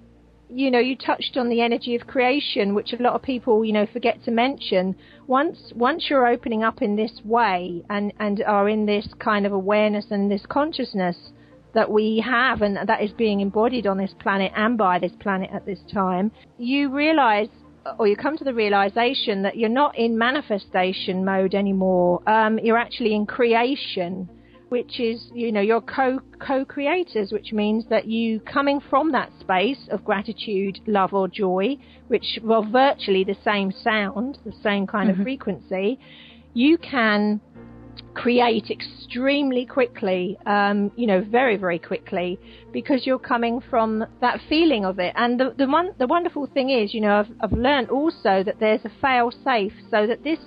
you 0.49 0.71
know, 0.71 0.79
you 0.79 0.97
touched 0.97 1.37
on 1.37 1.49
the 1.49 1.61
energy 1.61 1.95
of 1.97 2.07
creation, 2.07 2.75
which 2.75 2.93
a 2.93 3.03
lot 3.03 3.15
of 3.15 3.23
people, 3.23 3.65
you 3.65 3.73
know, 3.73 3.87
forget 3.87 4.23
to 4.25 4.31
mention. 4.31 4.95
Once 5.27 5.73
once 5.75 6.07
you're 6.09 6.27
opening 6.27 6.63
up 6.63 6.83
in 6.83 6.97
this 6.97 7.21
way 7.25 7.83
and 7.91 8.13
and 8.21 8.43
are 8.45 8.69
in 8.69 8.87
this 8.87 9.09
kind 9.19 9.47
of 9.47 9.53
awareness 9.53 10.07
and 10.11 10.31
this 10.31 10.47
consciousness 10.49 11.17
that 11.75 11.91
we 11.91 12.25
have 12.25 12.63
and 12.63 12.79
that 12.89 13.03
is 13.03 13.13
being 13.13 13.41
embodied 13.41 13.87
on 13.87 13.99
this 13.99 14.15
planet 14.21 14.51
and 14.57 14.79
by 14.79 14.99
this 14.99 15.13
planet 15.21 15.51
at 15.53 15.67
this 15.67 15.81
time, 15.93 16.31
you 16.59 16.91
realize 16.91 17.49
or 17.99 18.09
you 18.09 18.17
come 18.17 18.37
to 18.37 18.45
the 18.45 18.55
realization 18.55 19.43
that 19.43 19.57
you're 19.57 19.69
not 19.69 19.97
in 19.97 20.19
manifestation 20.19 21.25
mode 21.25 21.55
anymore. 21.55 22.21
Um, 22.29 22.59
you're 22.59 22.79
actually 22.79 23.15
in 23.15 23.27
creation 23.27 24.29
which 24.69 24.99
is 24.99 25.31
you 25.33 25.53
know 25.53 25.61
you're 25.61 25.81
co 25.81 26.19
co-creators 26.41 27.31
which 27.33 27.53
means 27.53 27.85
that 27.89 28.07
you 28.07 28.41
coming 28.41 28.81
from 28.91 29.13
that 29.13 29.31
space 29.41 29.89
of 29.91 30.05
gratitude 30.05 30.81
love 30.87 31.15
or 31.15 31.29
joy 31.29 31.77
which 32.09 32.39
well 32.43 32.65
virtually 32.65 33.25
the 33.25 33.37
same 33.45 33.73
sound 33.73 34.39
the 34.45 34.53
same 34.63 34.87
kind 34.87 35.11
mm-hmm. 35.11 35.21
of 35.21 35.25
frequency 35.25 35.99
you 36.55 36.77
can 36.79 37.41
create 38.15 38.71
extremely 38.71 39.65
quickly 39.65 40.37
um, 40.47 40.91
you 40.97 41.07
know 41.07 41.23
very 41.31 41.57
very 41.57 41.79
quickly 41.79 42.39
because 42.73 43.07
you're 43.07 43.19
coming 43.19 43.61
from 43.71 44.05
that 44.21 44.41
feeling 44.49 44.85
of 44.85 44.99
it 44.99 45.13
and 45.17 45.39
the 45.39 45.55
the, 45.59 45.67
one, 45.67 45.91
the 45.99 46.07
wonderful 46.07 46.47
thing 46.53 46.71
is 46.71 46.93
you 46.93 47.01
know 47.01 47.21
I've, 47.21 47.31
I've 47.41 47.57
learned 47.57 47.91
also 47.91 48.43
that 48.43 48.57
there's 48.59 48.85
a 48.85 48.91
fail 49.01 49.31
safe 49.45 49.73
so 49.91 50.07
that 50.07 50.25
this 50.25 50.39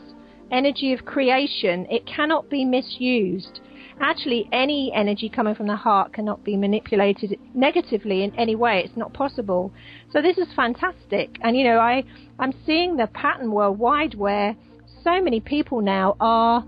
energy 0.52 0.94
of 0.94 1.06
creation 1.06 1.86
it 1.90 2.06
cannot 2.06 2.50
be 2.50 2.66
misused 2.66 3.62
actually 4.02 4.50
any 4.52 4.92
energy 4.94 5.30
coming 5.30 5.56
from 5.56 5.68
the 5.68 5.76
heart 5.76 6.14
cannot 6.14 6.44
be 6.44 6.56
manipulated 6.56 7.38
negatively 7.54 8.24
in 8.24 8.34
any 8.36 8.56
way. 8.56 8.82
It's 8.84 8.98
not 8.98 9.14
possible. 9.14 9.72
So 10.12 10.22
this 10.22 10.38
is 10.38 10.48
fantastic. 10.56 11.38
And 11.42 11.58
you 11.58 11.64
know, 11.64 11.80
I 11.80 12.04
I'm 12.38 12.54
seeing 12.66 12.98
the 12.98 13.08
pattern 13.08 13.52
worldwide 13.52 14.16
where 14.16 14.56
so 15.04 15.22
many 15.22 15.40
people 15.40 15.82
now 15.82 16.16
are 16.20 16.66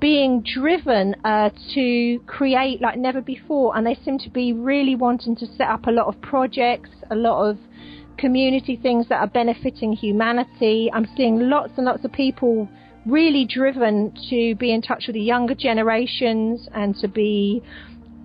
being 0.00 0.42
driven 0.42 1.14
uh, 1.24 1.50
to 1.74 2.20
create 2.26 2.80
like 2.80 2.98
never 2.98 3.20
before, 3.20 3.76
and 3.76 3.86
they 3.86 3.98
seem 4.04 4.18
to 4.18 4.30
be 4.30 4.52
really 4.52 4.94
wanting 4.94 5.36
to 5.36 5.46
set 5.46 5.68
up 5.68 5.86
a 5.86 5.90
lot 5.90 6.06
of 6.06 6.20
projects, 6.20 6.90
a 7.10 7.14
lot 7.14 7.48
of 7.48 7.58
community 8.18 8.76
things 8.76 9.08
that 9.08 9.20
are 9.20 9.26
benefiting 9.26 9.92
humanity. 9.92 10.90
I'm 10.92 11.08
seeing 11.16 11.48
lots 11.48 11.72
and 11.76 11.86
lots 11.86 12.04
of 12.04 12.12
people 12.12 12.68
really 13.06 13.44
driven 13.44 14.12
to 14.30 14.54
be 14.56 14.72
in 14.72 14.82
touch 14.82 15.04
with 15.06 15.14
the 15.14 15.20
younger 15.20 15.54
generations 15.54 16.68
and 16.74 16.96
to 16.96 17.08
be 17.08 17.62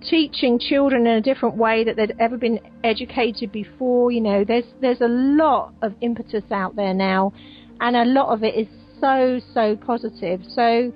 teaching 0.02 0.58
children 0.58 1.06
in 1.06 1.14
a 1.14 1.20
different 1.20 1.56
way 1.56 1.84
that 1.84 1.96
they'd 1.96 2.14
ever 2.18 2.38
been 2.38 2.58
educated 2.82 3.52
before. 3.52 4.10
You 4.10 4.20
know, 4.20 4.44
there's 4.44 4.64
there's 4.80 5.00
a 5.00 5.08
lot 5.08 5.74
of 5.82 5.94
impetus 6.00 6.44
out 6.50 6.76
there 6.76 6.94
now, 6.94 7.32
and 7.80 7.96
a 7.96 8.04
lot 8.04 8.32
of 8.32 8.42
it 8.42 8.54
is 8.54 8.68
so 9.00 9.40
so 9.52 9.76
positive. 9.76 10.40
So 10.48 10.92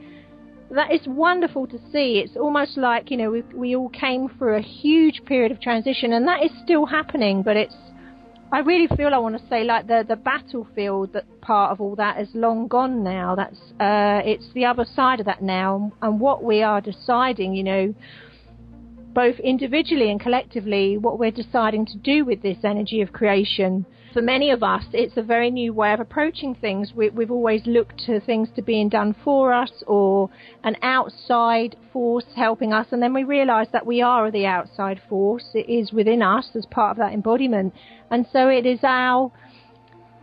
that 0.70 0.92
is 0.92 1.00
wonderful 1.06 1.66
to 1.66 1.78
see. 1.92 2.22
It's 2.24 2.36
almost 2.36 2.76
like 2.76 3.10
you 3.10 3.16
know 3.16 3.30
we 3.30 3.42
we 3.54 3.76
all 3.76 3.90
came 3.90 4.28
through 4.38 4.56
a 4.56 4.62
huge 4.62 5.24
period 5.26 5.52
of 5.52 5.60
transition, 5.60 6.12
and 6.12 6.26
that 6.26 6.42
is 6.42 6.50
still 6.62 6.86
happening, 6.86 7.42
but 7.42 7.56
it's 7.56 7.76
I 8.54 8.60
really 8.60 8.86
feel 8.96 9.12
I 9.12 9.18
want 9.18 9.36
to 9.36 9.48
say 9.48 9.64
like 9.64 9.88
the 9.88 10.04
the 10.06 10.14
battlefield 10.14 11.12
that 11.14 11.24
part 11.40 11.72
of 11.72 11.80
all 11.80 11.96
that 11.96 12.20
is 12.20 12.28
long 12.34 12.68
gone 12.68 13.02
now. 13.02 13.34
That's 13.34 13.58
uh, 13.80 14.22
it's 14.24 14.48
the 14.54 14.64
other 14.64 14.84
side 14.84 15.18
of 15.18 15.26
that 15.26 15.42
now, 15.42 15.90
and 16.00 16.20
what 16.20 16.44
we 16.44 16.62
are 16.62 16.80
deciding, 16.80 17.56
you 17.56 17.64
know, 17.64 17.94
both 19.12 19.40
individually 19.40 20.08
and 20.08 20.20
collectively, 20.20 20.96
what 20.96 21.18
we're 21.18 21.32
deciding 21.32 21.84
to 21.86 21.98
do 21.98 22.24
with 22.24 22.42
this 22.42 22.58
energy 22.62 23.00
of 23.00 23.12
creation 23.12 23.86
for 24.14 24.22
many 24.22 24.50
of 24.50 24.62
us, 24.62 24.84
it's 24.92 25.16
a 25.16 25.22
very 25.22 25.50
new 25.50 25.74
way 25.74 25.92
of 25.92 25.98
approaching 25.98 26.54
things. 26.54 26.92
We, 26.94 27.06
have 27.06 27.30
always 27.32 27.66
looked 27.66 27.98
to 28.06 28.20
things 28.20 28.48
to 28.54 28.62
being 28.62 28.88
done 28.88 29.14
for 29.24 29.52
us 29.52 29.82
or 29.88 30.30
an 30.62 30.76
outside 30.82 31.76
force 31.92 32.24
helping 32.36 32.72
us, 32.72 32.86
and 32.92 33.02
then 33.02 33.12
we 33.12 33.24
realise 33.24 33.68
that 33.72 33.84
we 33.84 34.00
are 34.00 34.30
the 34.30 34.46
outside 34.46 35.02
force. 35.08 35.44
It 35.52 35.68
is 35.68 35.92
within 35.92 36.22
us 36.22 36.48
as 36.54 36.64
part 36.64 36.92
of 36.92 36.96
that 36.98 37.12
embodiment, 37.12 37.74
and 38.10 38.24
so 38.32 38.48
it 38.48 38.64
is 38.64 38.78
our, 38.84 39.32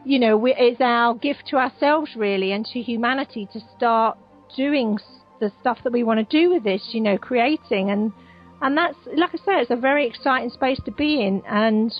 you 0.05 0.19
know, 0.19 0.43
it's 0.45 0.81
our 0.81 1.13
gift 1.13 1.43
to 1.49 1.57
ourselves 1.57 2.11
really 2.15 2.53
and 2.53 2.65
to 2.67 2.81
humanity 2.81 3.47
to 3.51 3.59
start 3.77 4.17
doing 4.55 4.97
the 5.41 5.51
stuff 5.59 5.79
that 5.83 5.91
we 5.91 6.03
want 6.03 6.17
to 6.17 6.41
do 6.41 6.49
with 6.49 6.63
this. 6.63 6.81
You 6.93 7.01
know, 7.01 7.17
creating 7.17 7.91
and 7.91 8.13
and 8.61 8.77
that's 8.77 8.97
like 9.17 9.31
I 9.33 9.37
said, 9.43 9.61
it's 9.61 9.71
a 9.71 9.75
very 9.75 10.07
exciting 10.07 10.49
space 10.49 10.79
to 10.85 10.91
be 10.91 11.21
in, 11.21 11.43
and 11.45 11.91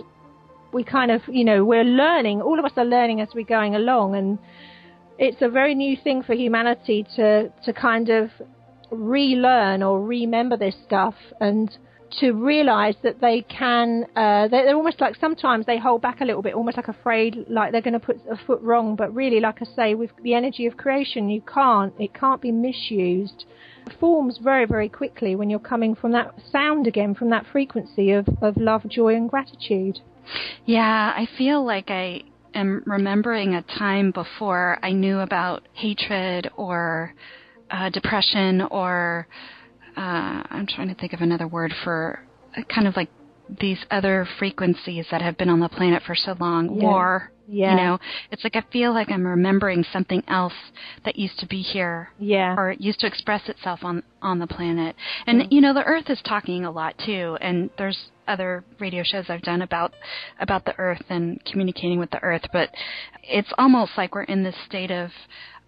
we 0.74 0.84
kind 0.84 1.12
of, 1.12 1.22
you 1.28 1.44
know, 1.44 1.66
we're 1.66 1.84
learning. 1.84 2.42
All 2.42 2.60
of 2.60 2.66
us 2.66 2.72
are 2.78 2.86
learning 2.86 3.22
as 3.22 3.30
we're 3.34 3.46
going 3.46 3.76
along, 3.76 4.16
and 4.16 4.40
it's 5.18 5.42
a 5.42 5.50
very 5.50 5.76
new 5.76 5.98
thing 5.98 6.24
for 6.24 6.34
humanity 6.34 7.06
to 7.16 7.50
to 7.66 7.74
kind 7.74 8.10
of 8.10 8.30
relearn 8.92 9.84
or 9.84 10.02
remember 10.04 10.58
this 10.58 10.76
stuff 10.86 11.16
and 11.40 11.78
to 12.20 12.34
realize 12.34 12.96
that 13.04 13.22
they 13.22 13.42
can 13.42 14.04
uh, 14.16 14.48
they're, 14.50 14.66
they're, 14.66 14.76
almost 14.76 15.00
like 15.00 15.16
sometimes 15.16 15.66
they 15.66 15.78
hold 15.78 16.02
back 16.02 16.20
a 16.20 16.26
little 16.26 16.42
bit 16.42 16.54
almost 16.54 16.76
like 16.76 16.90
afraid 16.90 17.46
like 17.48 17.72
they're 17.72 17.82
going 17.82 17.94
to 17.94 18.00
put 18.00 18.18
a 18.30 18.36
foot 18.46 18.62
wrong 18.62 18.96
but 18.98 19.14
really 19.16 19.40
like 19.40 19.62
i 19.62 19.66
say 19.76 19.96
with 19.96 20.10
the 20.24 20.34
energy 20.34 20.66
of 20.66 20.76
creation 20.76 21.30
you 21.30 21.42
can't 21.42 21.94
it 22.00 22.14
can't 22.14 22.42
be 22.42 22.52
misused 22.52 23.46
forms 24.00 24.40
very 24.44 24.66
very 24.66 24.90
quickly 24.90 25.36
when 25.36 25.50
you're 25.50 25.60
coming 25.60 25.96
from 25.96 26.12
that 26.12 26.34
sound 26.52 26.88
again 26.88 27.14
from 27.14 27.30
that 27.30 27.46
frequency 27.52 28.12
of, 28.12 28.28
of 28.42 28.58
love 28.58 28.88
joy 28.88 29.16
and 29.16 29.30
gratitude 29.30 30.00
yeah, 30.66 31.14
I 31.16 31.28
feel 31.38 31.66
like 31.66 31.90
I 31.90 32.24
am 32.54 32.84
remembering 32.86 33.56
a 33.56 33.62
time 33.62 34.12
before 34.12 34.78
I 34.84 34.92
knew 34.92 35.20
about 35.20 35.68
hatred 35.74 36.50
or 36.58 37.14
uh, 37.70 37.90
depression 37.90 38.62
or 38.62 39.28
uh, 39.98 40.44
I'm 40.50 40.68
trying 40.68 40.90
to 40.90 40.96
think 40.96 41.14
of 41.14 41.22
another 41.22 41.48
word 41.48 41.74
for 41.84 42.20
uh, 42.58 42.62
kind 42.74 42.88
of 42.88 42.96
like 42.96 43.10
these 43.60 43.80
other 43.90 44.28
frequencies 44.40 45.06
that 45.12 45.22
have 45.22 45.38
been 45.38 45.50
on 45.50 45.60
the 45.60 45.70
planet 45.70 46.04
for 46.06 46.16
so 46.16 46.36
long. 46.40 46.78
Yeah. 46.78 46.84
War, 46.84 47.32
yeah. 47.52 47.72
You 47.72 47.76
know, 47.76 48.00
it's 48.32 48.46
like 48.46 48.56
I 48.56 48.64
feel 48.72 48.94
like 48.94 49.12
I'm 49.12 49.28
remembering 49.28 49.84
something 49.92 50.24
else 50.30 50.54
that 51.04 51.18
used 51.18 51.38
to 51.40 51.46
be 51.46 51.62
here. 51.62 52.10
Yeah. 52.18 52.56
Or 52.58 52.74
used 52.80 53.02
to 53.02 53.08
express 53.08 53.50
itself 53.50 53.82
on 53.84 54.04
on 54.22 54.40
the 54.40 54.48
planet. 54.48 54.96
And 55.28 55.52
you 55.52 55.60
know, 55.60 55.74
the 55.74 55.84
Earth 55.84 56.10
is 56.10 56.22
talking 56.24 56.64
a 56.64 56.72
lot 56.72 56.96
too. 57.06 57.38
And 57.42 57.70
there's 57.78 57.98
other 58.26 58.64
radio 58.80 59.04
shows 59.04 59.26
I've 59.28 59.42
done 59.42 59.62
about 59.62 59.94
about 60.40 60.64
the 60.64 60.80
Earth 60.80 61.04
and 61.10 61.44
communicating 61.44 62.00
with 62.00 62.12
the 62.12 62.24
Earth. 62.24 62.44
But 62.54 62.70
it's 63.22 63.52
almost 63.58 63.92
like 63.98 64.16
we're 64.16 64.24
in 64.24 64.44
this 64.44 64.56
state 64.66 64.92
of 64.92 65.10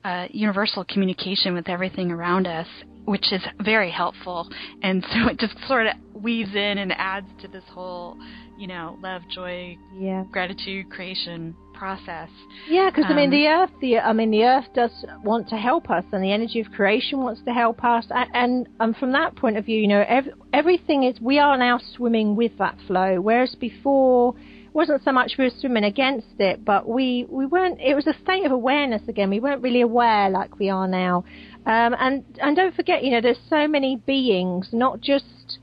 uh, 0.06 0.28
universal 0.32 0.84
communication 0.86 1.54
with 1.54 1.70
everything 1.70 2.12
around 2.12 2.48
us, 2.48 2.68
which 3.06 3.32
is 3.32 3.42
very 3.63 3.92
helpful. 3.92 4.48
And 4.82 5.04
so 5.12 5.30
it 5.30 5.40
just 5.40 5.56
sort 5.68 5.88
of 5.88 5.94
weaves 6.13 6.56
in 6.56 6.78
and 6.78 6.94
adds 6.94 7.28
to 7.42 7.48
this 7.48 7.63
whole, 7.72 8.18
you 8.58 8.68
know, 8.68 8.98
love, 9.02 9.22
joy, 9.30 9.78
yeah. 9.98 10.24
gratitude, 10.32 10.90
creation 10.90 11.56
process. 11.84 12.30
Yeah, 12.70 12.90
because 12.90 13.06
um, 13.06 13.12
I 13.12 13.16
mean 13.16 13.30
the 13.30 13.48
um, 13.48 13.62
earth, 13.62 13.72
the 13.82 14.00
I 14.00 14.13
mean 14.13 14.32
the 14.32 14.46
earth 14.46 14.70
does 14.74 14.94
want 15.24 15.50
to 15.50 15.58
help 15.58 15.90
us, 15.90 16.06
and 16.13 16.24
the 16.24 16.32
energy 16.32 16.60
of 16.62 16.72
creation 16.72 17.20
wants 17.20 17.42
to 17.46 17.52
help 17.52 17.84
us, 17.84 18.06
and 18.10 18.70
and 18.80 18.96
from 18.96 19.12
that 19.12 19.36
point 19.36 19.58
of 19.58 19.66
view, 19.66 19.80
you 19.80 19.88
know, 19.88 20.06
ev- 20.08 20.34
everything 20.54 21.04
is 21.04 21.20
we 21.20 21.40
are 21.40 21.58
now 21.58 21.80
swimming 21.96 22.36
with 22.38 22.58
that 22.58 22.78
flow, 22.88 23.20
whereas 23.20 23.56
before 23.56 24.34
wasn't 24.74 25.04
so 25.04 25.12
much 25.12 25.34
we 25.38 25.44
were 25.46 25.52
swimming 25.60 25.84
against 25.84 26.40
it, 26.40 26.66
but 26.66 26.88
we, 26.88 27.28
we 27.30 27.46
weren't, 27.46 27.80
it 27.80 27.94
was 27.94 28.08
a 28.08 28.16
state 28.24 28.44
of 28.44 28.52
awareness 28.52 29.04
again. 29.08 29.30
We 29.30 29.40
weren't 29.40 29.62
really 29.62 29.82
aware 29.82 30.32
like 30.32 30.58
we 30.58 30.70
are 30.70 30.88
now. 30.88 31.25
Um, 31.66 31.96
and, 32.00 32.24
and 32.42 32.56
don't 32.56 32.75
forget, 32.75 33.04
you 33.04 33.12
know, 33.12 33.22
there's 33.22 33.38
so 33.50 33.68
many 33.68 33.98
beings, 33.98 34.70
not 34.74 35.00
just, 35.00 35.60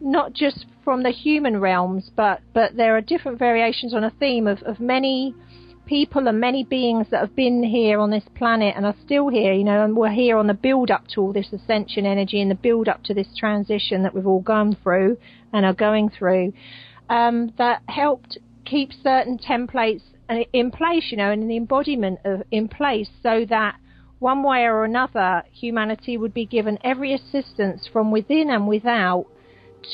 not 0.00 0.32
just 0.32 0.66
from 0.84 1.02
the 1.02 1.10
human 1.10 1.60
realms, 1.60 2.10
but, 2.14 2.40
but 2.54 2.76
there 2.76 2.96
are 2.96 3.00
different 3.00 3.40
variations 3.40 3.92
on 3.92 4.04
a 4.04 4.10
theme 4.10 4.46
of, 4.46 4.62
of 4.62 4.78
many 4.78 5.34
people 5.86 6.28
and 6.28 6.40
many 6.40 6.64
beings 6.64 7.06
that 7.10 7.20
have 7.20 7.34
been 7.34 7.62
here 7.62 7.98
on 7.98 8.10
this 8.10 8.24
planet 8.34 8.74
and 8.76 8.84
are 8.84 8.94
still 9.04 9.28
here, 9.28 9.52
you 9.52 9.64
know, 9.64 9.84
and 9.84 9.96
we're 9.96 10.10
here 10.10 10.36
on 10.36 10.46
the 10.46 10.54
build 10.54 10.90
up 10.90 11.06
to 11.08 11.20
all 11.20 11.32
this 11.32 11.52
ascension 11.52 12.04
energy 12.04 12.40
and 12.40 12.50
the 12.50 12.56
build 12.56 12.88
up 12.88 13.02
to 13.04 13.14
this 13.14 13.28
transition 13.38 14.02
that 14.02 14.14
we've 14.14 14.26
all 14.26 14.40
gone 14.40 14.76
through 14.82 15.16
and 15.52 15.64
are 15.64 15.72
going 15.72 16.10
through, 16.10 16.52
um, 17.08 17.52
that 17.56 17.82
helped 17.88 18.36
keep 18.64 18.92
certain 18.92 19.38
templates 19.38 20.02
in 20.52 20.70
place, 20.70 21.04
you 21.10 21.16
know, 21.16 21.30
and 21.30 21.48
the 21.48 21.56
embodiment 21.56 22.18
of 22.24 22.42
in 22.50 22.68
place 22.68 23.08
so 23.22 23.46
that 23.48 23.76
one 24.18 24.42
way 24.42 24.64
or 24.64 24.84
another, 24.84 25.42
humanity 25.52 26.16
would 26.16 26.34
be 26.34 26.46
given 26.46 26.78
every 26.82 27.14
assistance 27.14 27.88
from 27.92 28.10
within 28.10 28.50
and 28.50 28.66
without 28.66 29.26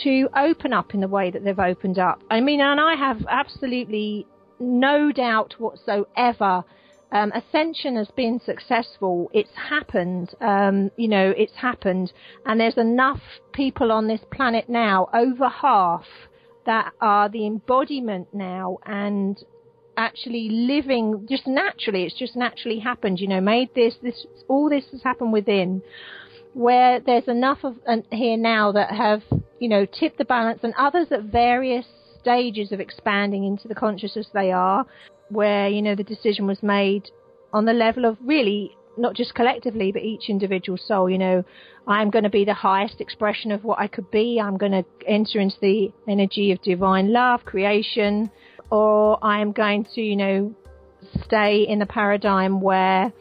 to 0.03 0.29
open 0.35 0.73
up 0.73 0.95
in 0.95 1.01
the 1.01 1.09
way 1.09 1.31
that 1.31 1.45
they've 1.45 1.59
opened 1.59 1.99
up. 1.99 2.23
I 2.31 2.41
mean, 2.41 2.61
and 2.61 2.81
I 2.81 2.95
have 2.95 3.27
absolutely 3.29 4.27
no 4.63 5.13
doubt 5.13 5.55
whatsoever. 5.59 6.65
Um, 7.11 7.31
Ascension 7.33 7.97
has 7.97 8.09
been 8.17 8.41
successful. 8.41 9.31
It's 9.35 9.51
happened. 9.55 10.35
Um, 10.41 10.91
you 10.97 11.09
know, 11.09 11.35
it's 11.37 11.57
happened. 11.57 12.13
And 12.47 12.59
there's 12.59 12.79
enough 12.79 13.21
people 13.53 13.93
on 13.93 14.09
this 14.09 14.23
planet 14.33 14.69
now, 14.69 15.09
over 15.13 15.49
half, 15.49 16.07
that 16.65 16.93
are 17.01 17.29
the 17.29 17.47
embodiment 17.47 18.29
now 18.33 18.79
and 18.87 19.37
actually 19.97 20.49
living 20.49 21.27
just 21.29 21.47
naturally. 21.47 22.05
It's 22.05 22.19
just 22.19 22.37
naturally 22.37 22.79
happened. 22.79 23.21
You 23.21 23.29
know, 23.29 23.41
made 23.41 23.75
this, 23.75 23.95
this, 24.03 24.27
all 24.49 24.71
this 24.71 24.85
has 24.93 25.03
happened 25.03 25.33
within 25.33 25.83
where 26.55 27.01
there's 27.01 27.29
enough 27.29 27.59
of 27.65 27.77
here 28.11 28.37
now 28.37 28.73
that 28.73 28.91
have, 28.91 29.23
you 29.59 29.69
know, 29.69 29.87
tipped 29.87 30.19
the 30.19 30.25
balance 30.25 30.61
and 30.63 30.75
others 30.77 31.09
at 31.11 31.23
various 31.25 31.87
stages 32.23 32.73
of 32.73 32.81
expanding 32.81 33.45
into 33.45 33.69
the 33.69 33.75
consciousness 33.75 34.29
they 34.33 34.53
are, 34.53 34.87
where, 35.29 35.69
you 35.69 35.83
know, 35.83 35.95
the 35.95 36.05
decision 36.05 36.47
was 36.47 36.63
made 36.63 37.11
on 37.53 37.65
the 37.65 37.73
level 37.73 38.05
of 38.05 38.17
really 38.25 38.77
not 38.97 39.15
just 39.15 39.35
collectively, 39.35 39.91
but 39.91 40.03
each 40.03 40.29
individual 40.29 40.79
soul. 40.79 41.09
You 41.09 41.19
know, 41.19 41.45
I'm 41.87 42.11
going 42.11 42.25
to 42.25 42.31
be 42.31 42.45
the 42.45 42.55
highest 42.55 43.01
expression 43.01 43.51
of 43.51 43.65
what 43.65 43.79
I 43.79 43.87
could 43.87 44.11
be. 44.11 44.41
I'm 44.41 44.57
going 44.57 44.73
to 44.73 44.85
enter 45.07 45.41
into 45.41 45.57
the 45.61 45.93
energy 46.09 46.53
of 46.53 46.63
divine 46.63 47.13
love, 47.13 47.45
creation, 47.45 48.31
or 48.71 49.23
I'm 49.25 49.53
going 49.53 49.87
to, 49.95 50.01
you 50.01 50.17
know, 50.17 50.55
stay 51.25 51.63
in 51.63 51.79
the 51.79 51.87
paradigm 51.87 52.61
where 52.61 53.13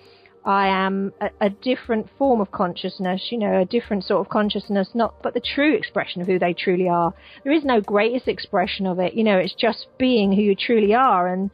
I 0.43 0.67
am 0.67 1.13
a, 1.21 1.29
a, 1.39 1.49
different 1.49 2.07
form 2.17 2.41
of 2.41 2.51
consciousness, 2.51 3.27
you 3.29 3.37
know, 3.37 3.61
a 3.61 3.65
different 3.65 4.05
sort 4.05 4.21
of 4.21 4.29
consciousness, 4.29 4.89
not 4.95 5.21
but 5.21 5.35
the 5.35 5.41
true 5.41 5.75
expression 5.75 6.21
of 6.21 6.27
who 6.27 6.39
they 6.39 6.53
truly 6.53 6.89
are. 6.89 7.13
There 7.43 7.53
is 7.53 7.63
no 7.63 7.79
greatest 7.79 8.27
expression 8.27 8.87
of 8.87 8.99
it, 8.99 9.13
you 9.13 9.23
know, 9.23 9.37
it's 9.37 9.53
just 9.53 9.85
being 9.99 10.31
who 10.31 10.41
you 10.41 10.55
truly 10.55 10.95
are, 10.95 11.27
and 11.27 11.51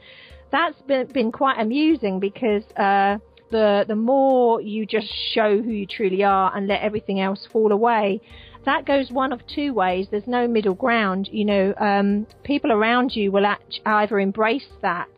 that's 0.52 0.82
been, 0.84 1.08
been 1.08 1.32
quite 1.34 1.60
amusing 1.60 2.22
because 2.22 2.64
uh, 2.78 3.18
the 3.52 3.84
the 3.88 3.96
more 3.96 4.62
you 4.62 4.86
just 4.86 5.08
show 5.34 5.62
who 5.62 5.72
you 5.72 5.86
truly 5.86 6.24
are 6.24 6.56
and 6.56 6.68
let 6.68 6.82
everything 6.82 7.20
else 7.20 7.46
fall 7.52 7.74
away, 7.74 8.22
that 8.64 8.86
goes 8.86 9.12
one 9.12 9.34
of 9.34 9.42
two 9.54 9.74
ways. 9.74 10.08
There's 10.10 10.28
no 10.28 10.48
middle 10.48 10.76
ground, 10.76 11.28
you 11.30 11.44
know. 11.44 11.74
Um, 11.78 12.26
people 12.44 12.72
around 12.72 13.16
you 13.16 13.34
will 13.34 13.46
either 13.86 14.20
embrace 14.20 14.70
that, 14.82 15.10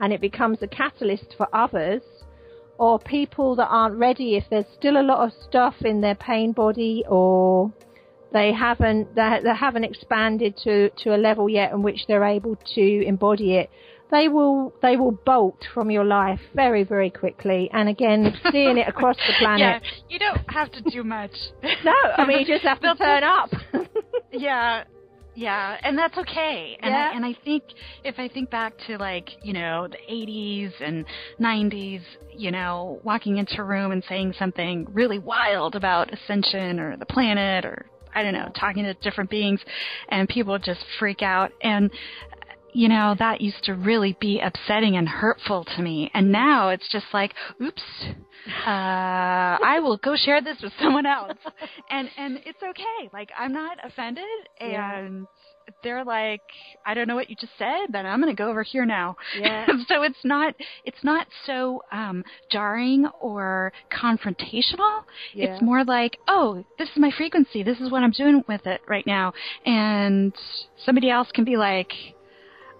and 0.00 0.12
it 0.12 0.20
becomes 0.20 0.58
a 0.62 0.68
catalyst 0.68 1.34
for 1.36 1.48
others 1.52 2.02
or 2.78 2.98
people 2.98 3.56
that 3.56 3.66
aren't 3.66 3.96
ready 3.96 4.36
if 4.36 4.44
there's 4.50 4.64
still 4.78 5.00
a 5.00 5.02
lot 5.02 5.26
of 5.26 5.32
stuff 5.48 5.74
in 5.84 6.00
their 6.00 6.14
pain 6.14 6.52
body 6.52 7.04
or 7.08 7.72
they 8.32 8.52
haven't 8.52 9.14
they, 9.14 9.40
they 9.42 9.54
haven't 9.54 9.84
expanded 9.84 10.56
to 10.56 10.90
to 10.90 11.14
a 11.14 11.18
level 11.18 11.48
yet 11.48 11.72
in 11.72 11.82
which 11.82 12.06
they're 12.06 12.24
able 12.24 12.56
to 12.74 13.04
embody 13.06 13.54
it 13.56 13.70
they 14.10 14.28
will 14.28 14.72
they 14.80 14.96
will 14.96 15.12
bolt 15.12 15.64
from 15.74 15.90
your 15.90 16.04
life 16.04 16.40
very 16.54 16.82
very 16.84 17.10
quickly. 17.10 17.68
And 17.72 17.88
again 17.88 18.34
seeing 18.50 18.78
it 18.78 18.88
across 18.88 19.16
the 19.16 19.32
planet. 19.38 19.82
yeah 19.82 19.90
you 20.08 20.18
don't 20.18 20.50
have 20.50 20.72
to 20.72 20.80
do 20.82 21.04
much. 21.04 21.32
No 21.84 21.92
i 22.16 22.24
mean 22.26 22.40
you 22.40 22.46
just 22.46 22.64
have 22.64 22.80
to 22.80 22.94
turn 22.98 23.24
up. 23.24 23.50
Yeah 24.30 24.84
yeah, 25.38 25.76
and 25.84 25.96
that's 25.96 26.18
okay. 26.18 26.76
And 26.80 26.92
yeah. 26.92 27.10
I, 27.12 27.16
and 27.16 27.24
I 27.24 27.32
think 27.44 27.62
if 28.02 28.18
I 28.18 28.26
think 28.26 28.50
back 28.50 28.72
to 28.88 28.98
like 28.98 29.28
you 29.44 29.52
know 29.52 29.86
the 29.86 30.12
80s 30.12 30.72
and 30.80 31.04
90s, 31.40 32.00
you 32.36 32.50
know, 32.50 32.98
walking 33.04 33.36
into 33.36 33.60
a 33.60 33.62
room 33.62 33.92
and 33.92 34.02
saying 34.08 34.34
something 34.36 34.88
really 34.92 35.20
wild 35.20 35.76
about 35.76 36.12
ascension 36.12 36.80
or 36.80 36.96
the 36.96 37.06
planet 37.06 37.64
or 37.64 37.86
I 38.16 38.24
don't 38.24 38.32
know, 38.32 38.50
talking 38.58 38.82
to 38.82 38.94
different 38.94 39.30
beings, 39.30 39.60
and 40.08 40.28
people 40.28 40.58
just 40.58 40.80
freak 40.98 41.22
out. 41.22 41.52
And 41.62 41.88
you 42.78 42.88
know, 42.88 43.16
that 43.18 43.40
used 43.40 43.64
to 43.64 43.74
really 43.74 44.16
be 44.20 44.38
upsetting 44.38 44.96
and 44.96 45.08
hurtful 45.08 45.64
to 45.64 45.82
me. 45.82 46.08
And 46.14 46.30
now 46.30 46.68
it's 46.68 46.88
just 46.92 47.06
like, 47.12 47.34
oops, 47.60 47.82
uh, 48.64 48.70
I 48.70 49.80
will 49.82 49.96
go 49.96 50.14
share 50.14 50.40
this 50.40 50.58
with 50.62 50.72
someone 50.80 51.04
else. 51.04 51.36
And, 51.90 52.08
and 52.16 52.38
it's 52.46 52.62
okay. 52.62 53.10
Like, 53.12 53.30
I'm 53.36 53.52
not 53.52 53.78
offended. 53.82 54.24
And 54.60 54.70
yeah. 54.70 55.72
they're 55.82 56.04
like, 56.04 56.42
I 56.86 56.94
don't 56.94 57.08
know 57.08 57.16
what 57.16 57.28
you 57.28 57.34
just 57.34 57.50
said, 57.58 57.86
but 57.90 58.06
I'm 58.06 58.20
going 58.20 58.32
to 58.32 58.40
go 58.40 58.48
over 58.48 58.62
here 58.62 58.86
now. 58.86 59.16
Yeah. 59.36 59.66
so 59.88 60.02
it's 60.04 60.24
not, 60.24 60.54
it's 60.84 61.02
not 61.02 61.26
so, 61.46 61.82
um, 61.90 62.22
jarring 62.48 63.08
or 63.20 63.72
confrontational. 63.90 65.02
Yeah. 65.34 65.46
It's 65.46 65.62
more 65.62 65.82
like, 65.82 66.18
oh, 66.28 66.64
this 66.78 66.88
is 66.90 66.96
my 66.96 67.10
frequency. 67.16 67.64
This 67.64 67.80
is 67.80 67.90
what 67.90 68.04
I'm 68.04 68.12
doing 68.12 68.44
with 68.46 68.66
it 68.68 68.82
right 68.86 69.04
now. 69.04 69.32
And 69.66 70.32
somebody 70.84 71.10
else 71.10 71.28
can 71.34 71.44
be 71.44 71.56
like, 71.56 71.92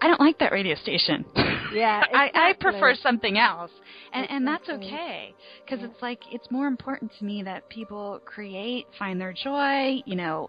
I 0.00 0.06
don't 0.06 0.20
like 0.20 0.38
that 0.38 0.52
radio 0.52 0.74
station. 0.76 1.24
Yeah, 1.70 1.98
exactly. 1.98 2.18
I, 2.40 2.48
I 2.48 2.52
prefer 2.54 2.94
something 2.94 3.36
else, 3.36 3.70
and 4.14 4.24
exactly. 4.24 4.36
and 4.36 4.46
that's 4.46 4.68
okay 4.70 5.34
because 5.62 5.80
yeah. 5.80 5.88
it's 5.90 6.00
like 6.00 6.20
it's 6.32 6.50
more 6.50 6.66
important 6.66 7.12
to 7.18 7.24
me 7.26 7.42
that 7.42 7.68
people 7.68 8.22
create, 8.24 8.86
find 8.98 9.20
their 9.20 9.34
joy, 9.34 10.02
you 10.06 10.16
know, 10.16 10.48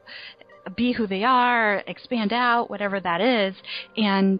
be 0.75 0.93
who 0.93 1.07
they 1.07 1.25
are, 1.25 1.83
expand 1.87 2.31
out, 2.31 2.69
whatever 2.69 2.99
that 3.01 3.19
is, 3.19 3.53
and 3.97 4.39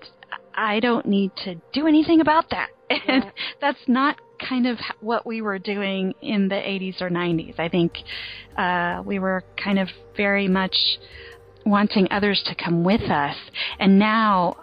I 0.56 0.80
don't 0.80 1.06
need 1.06 1.32
to 1.43 1.56
do 1.74 1.88
anything 1.88 2.22
about 2.22 2.50
that. 2.52 2.69
And 2.89 3.26
yeah. 3.26 3.32
that's 3.62 3.80
not 3.88 4.15
kind 4.48 4.65
of 4.65 4.78
what 5.00 5.26
we 5.26 5.41
were 5.41 5.60
doing 5.60 6.13
in 6.22 6.48
the 6.48 6.56
80s 6.56 7.02
or 7.02 7.10
90s. 7.10 7.60
I 7.60 7.69
think 7.69 7.93
uh, 8.58 9.04
we 9.06 9.19
were 9.19 9.43
kind 9.63 9.78
of 9.78 9.89
very 10.17 10.48
much 10.48 10.76
wanting 11.65 12.08
others 12.10 12.41
to 12.48 12.56
come 12.56 12.84
with 12.84 13.02
us, 13.02 13.36
and 13.80 14.00
now 14.00 14.58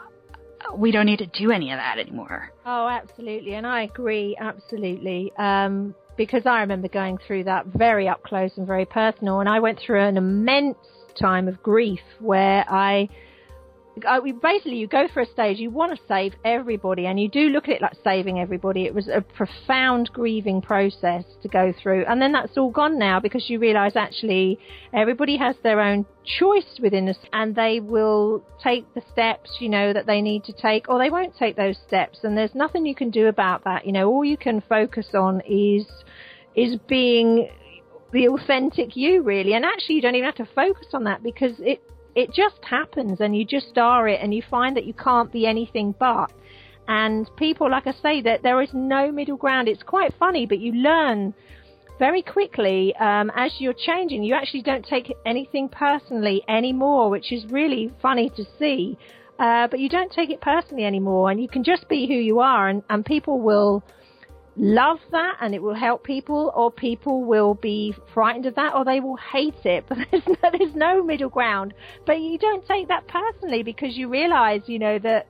we 0.76 0.90
don't 0.90 1.06
need 1.06 1.18
to 1.18 1.26
do 1.26 1.50
any 1.50 1.72
of 1.72 1.78
that 1.78 1.98
anymore. 1.98 2.52
Oh, 2.64 2.88
absolutely. 2.88 3.54
And 3.54 3.66
I 3.66 3.82
agree, 3.82 4.36
absolutely. 4.40 5.32
Um, 5.38 5.94
because 6.16 6.46
I 6.46 6.60
remember 6.60 6.88
going 6.88 7.18
through 7.18 7.44
that 7.44 7.66
very 7.66 8.08
up 8.08 8.22
close 8.22 8.52
and 8.56 8.66
very 8.66 8.86
personal. 8.86 9.40
And 9.40 9.48
I 9.48 9.60
went 9.60 9.78
through 9.78 10.02
an 10.02 10.16
immense 10.16 10.78
time 11.18 11.48
of 11.48 11.62
grief 11.62 12.00
where 12.20 12.64
I 12.70 13.08
uh, 14.06 14.20
basically 14.42 14.76
you 14.76 14.86
go 14.86 15.08
for 15.12 15.22
a 15.22 15.26
stage 15.26 15.58
you 15.58 15.70
want 15.70 15.96
to 15.96 16.02
save 16.06 16.34
everybody 16.44 17.06
and 17.06 17.18
you 17.18 17.28
do 17.28 17.48
look 17.48 17.64
at 17.64 17.76
it 17.76 17.82
like 17.82 17.94
saving 18.04 18.38
everybody. 18.38 18.84
It 18.84 18.94
was 18.94 19.08
a 19.08 19.20
profound 19.20 20.10
grieving 20.12 20.60
process 20.60 21.24
to 21.42 21.48
go 21.48 21.72
through 21.82 22.04
and 22.06 22.20
then 22.20 22.32
that's 22.32 22.58
all 22.58 22.70
gone 22.70 22.98
now 22.98 23.20
because 23.20 23.48
you 23.48 23.58
realize 23.58 23.96
actually 23.96 24.58
everybody 24.92 25.36
has 25.38 25.56
their 25.62 25.80
own 25.80 26.04
choice 26.38 26.78
within 26.82 27.08
us 27.08 27.16
and 27.32 27.54
they 27.54 27.80
will 27.80 28.44
take 28.62 28.92
the 28.94 29.02
steps 29.12 29.56
you 29.60 29.68
know 29.68 29.92
that 29.92 30.06
they 30.06 30.20
need 30.20 30.44
to 30.44 30.52
take 30.52 30.88
or 30.88 30.98
they 30.98 31.10
won't 31.10 31.36
take 31.36 31.56
those 31.56 31.78
steps 31.86 32.18
and 32.22 32.36
there's 32.36 32.54
nothing 32.54 32.84
you 32.84 32.94
can 32.94 33.10
do 33.10 33.28
about 33.28 33.64
that. 33.64 33.86
You 33.86 33.92
know 33.92 34.08
all 34.10 34.24
you 34.24 34.36
can 34.36 34.62
focus 34.68 35.08
on 35.14 35.40
is 35.48 35.86
is 36.54 36.76
being 36.88 37.48
the 38.12 38.28
authentic 38.28 38.96
you 38.96 39.22
really. 39.22 39.54
And 39.54 39.64
actually 39.64 39.96
you 39.96 40.02
don't 40.02 40.14
even 40.14 40.26
have 40.26 40.46
to 40.46 40.48
focus 40.54 40.88
on 40.92 41.04
that 41.04 41.22
because 41.22 41.52
it 41.58 41.82
it 42.16 42.32
just 42.32 42.64
happens 42.64 43.20
and 43.20 43.36
you 43.36 43.44
just 43.44 43.76
are 43.76 44.08
it 44.08 44.18
and 44.22 44.34
you 44.34 44.42
find 44.50 44.76
that 44.76 44.86
you 44.86 44.94
can't 44.94 45.30
be 45.30 45.46
anything 45.46 45.94
but. 46.00 46.32
And 46.88 47.28
people, 47.36 47.70
like 47.70 47.86
I 47.86 47.92
say, 48.02 48.22
that 48.22 48.42
there 48.42 48.62
is 48.62 48.70
no 48.72 49.12
middle 49.12 49.36
ground. 49.36 49.68
It's 49.68 49.82
quite 49.82 50.14
funny, 50.18 50.46
but 50.46 50.58
you 50.58 50.72
learn 50.72 51.34
very 51.98 52.22
quickly 52.22 52.94
um, 52.96 53.30
as 53.36 53.52
you're 53.58 53.74
changing. 53.74 54.22
You 54.22 54.34
actually 54.34 54.62
don't 54.62 54.86
take 54.86 55.12
anything 55.26 55.68
personally 55.68 56.42
anymore, 56.48 57.10
which 57.10 57.32
is 57.32 57.44
really 57.50 57.92
funny 58.00 58.30
to 58.36 58.44
see. 58.58 58.96
Uh, 59.38 59.68
but 59.68 59.78
you 59.78 59.90
don't 59.90 60.10
take 60.10 60.30
it 60.30 60.40
personally 60.40 60.84
anymore, 60.84 61.30
and 61.30 61.42
you 61.42 61.48
can 61.48 61.62
just 61.62 61.86
be 61.90 62.06
who 62.06 62.14
you 62.14 62.40
are, 62.40 62.68
and, 62.68 62.82
and 62.88 63.04
people 63.04 63.38
will 63.38 63.84
love 64.56 64.98
that 65.10 65.36
and 65.40 65.54
it 65.54 65.62
will 65.62 65.74
help 65.74 66.04
people, 66.04 66.52
or 66.54 66.70
people 66.70 67.24
will 67.24 67.54
be 67.54 67.94
frightened 68.12 68.46
of 68.46 68.54
that, 68.54 68.74
or 68.74 68.84
they 68.84 69.00
will 69.00 69.16
hate 69.16 69.64
it. 69.64 69.84
But 69.88 69.98
there's 70.10 70.26
no, 70.26 70.50
there's 70.58 70.74
no 70.74 71.04
middle 71.04 71.28
ground. 71.28 71.74
But 72.06 72.20
you 72.20 72.38
don't 72.38 72.66
take 72.66 72.88
that 72.88 73.06
personally 73.08 73.62
because 73.62 73.96
you 73.96 74.08
realise, 74.08 74.62
you 74.66 74.78
know, 74.78 74.98
that, 75.00 75.26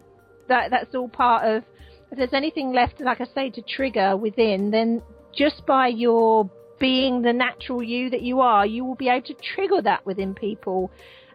that 0.49 0.71
that's 0.71 0.95
all 0.95 1.09
part 1.09 1.45
of. 1.45 1.65
If 2.11 2.19
there's 2.19 2.35
anything 2.35 2.73
left, 2.73 3.01
like 3.01 3.21
I 3.21 3.27
say, 3.35 3.51
to 3.51 3.62
trigger 3.62 4.17
within, 4.17 4.71
then 4.71 5.03
just 5.37 5.67
by 5.67 5.89
your 5.89 6.49
being 6.79 7.23
the 7.23 7.33
natural 7.33 7.83
you 7.83 8.11
that 8.11 8.23
you 8.23 8.41
are, 8.41 8.65
you 8.65 8.85
will 8.85 8.95
be 8.95 9.09
able 9.09 9.27
to 9.27 9.35
trigger 9.55 9.83
that 9.83 10.07
within 10.07 10.35
people. 10.35 10.91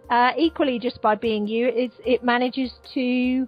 Uh, 0.10 0.32
equally, 0.38 0.80
just 0.80 1.02
by 1.02 1.16
being 1.16 1.48
you, 1.48 1.70
it 2.06 2.24
manages 2.24 2.72
to 2.94 3.48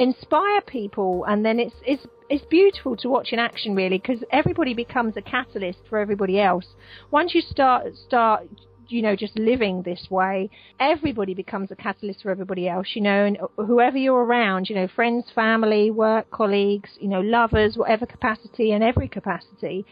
inspire 0.00 0.60
people, 0.62 1.24
and 1.28 1.44
then 1.44 1.60
it's 1.60 1.74
it's 1.86 2.04
it's 2.28 2.44
beautiful 2.46 2.96
to 2.96 3.08
watch 3.08 3.28
in 3.32 3.38
action, 3.38 3.76
really, 3.76 3.98
because 3.98 4.24
everybody 4.32 4.74
becomes 4.74 5.16
a 5.16 5.22
catalyst 5.22 5.78
for 5.88 5.98
everybody 5.98 6.40
else. 6.40 6.66
Once 7.10 7.34
you 7.34 7.42
start 7.42 7.94
start 8.06 8.48
you 8.90 9.02
know, 9.02 9.14
just 9.14 9.38
living 9.38 9.82
this 9.82 10.08
way, 10.10 10.50
everybody 10.80 11.32
becomes 11.32 11.70
a 11.70 11.76
catalyst 11.76 12.22
for 12.22 12.30
everybody 12.30 12.68
else, 12.68 12.88
you 12.94 13.00
know, 13.00 13.24
and 13.24 13.38
whoever 13.56 13.96
you're 13.96 14.24
around, 14.24 14.68
you 14.68 14.74
know, 14.74 14.88
friends, 14.88 15.26
family, 15.32 15.92
work, 15.92 16.28
colleagues, 16.30 16.90
you 16.98 17.06
know, 17.08 17.20
lovers, 17.20 17.76
whatever 17.76 18.04
capacity 18.04 18.72
and 18.72 18.82
every 18.82 19.06
capacity. 19.06 19.86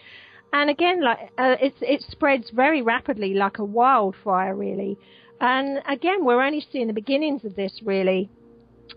And 0.52 0.68
again, 0.68 1.00
like, 1.02 1.30
uh, 1.38 1.56
it 1.60 2.04
spreads 2.10 2.50
very 2.50 2.82
rapidly 2.82 3.34
like 3.34 3.58
a 3.58 3.64
wildfire, 3.64 4.54
really. 4.54 4.98
And 5.40 5.80
again, 5.88 6.24
we're 6.24 6.42
only 6.42 6.66
seeing 6.72 6.88
the 6.88 6.92
beginnings 6.92 7.44
of 7.44 7.54
this, 7.54 7.80
really. 7.84 8.30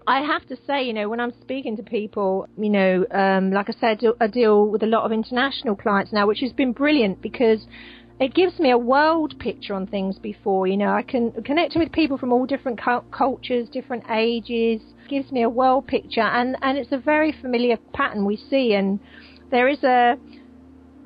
I 0.07 0.21
have 0.21 0.45
to 0.47 0.57
say, 0.67 0.83
you 0.83 0.93
know, 0.93 1.09
when 1.09 1.19
I'm 1.19 1.33
speaking 1.41 1.77
to 1.77 1.83
people, 1.83 2.47
you 2.57 2.69
know, 2.69 3.05
um, 3.11 3.51
like 3.51 3.69
I 3.69 3.73
said, 3.79 4.01
I 4.19 4.27
deal 4.27 4.67
with 4.67 4.83
a 4.83 4.87
lot 4.87 5.05
of 5.05 5.11
international 5.11 5.75
clients 5.75 6.11
now, 6.11 6.27
which 6.27 6.39
has 6.39 6.51
been 6.53 6.71
brilliant 6.71 7.21
because 7.21 7.65
it 8.19 8.33
gives 8.33 8.59
me 8.59 8.71
a 8.71 8.77
world 8.77 9.37
picture 9.39 9.73
on 9.73 9.87
things 9.87 10.17
before. 10.19 10.67
You 10.67 10.77
know, 10.77 10.91
I 10.91 11.01
can 11.01 11.31
connect 11.43 11.75
with 11.75 11.91
people 11.91 12.17
from 12.17 12.31
all 12.31 12.45
different 12.45 12.79
cultures, 13.11 13.69
different 13.69 14.03
ages. 14.09 14.81
Gives 15.09 15.31
me 15.31 15.43
a 15.43 15.49
world 15.49 15.87
picture, 15.87 16.21
and 16.21 16.55
and 16.61 16.77
it's 16.77 16.91
a 16.91 16.97
very 16.97 17.33
familiar 17.41 17.77
pattern 17.93 18.25
we 18.25 18.37
see. 18.37 18.73
And 18.73 18.99
there 19.49 19.67
is 19.67 19.83
a 19.83 20.17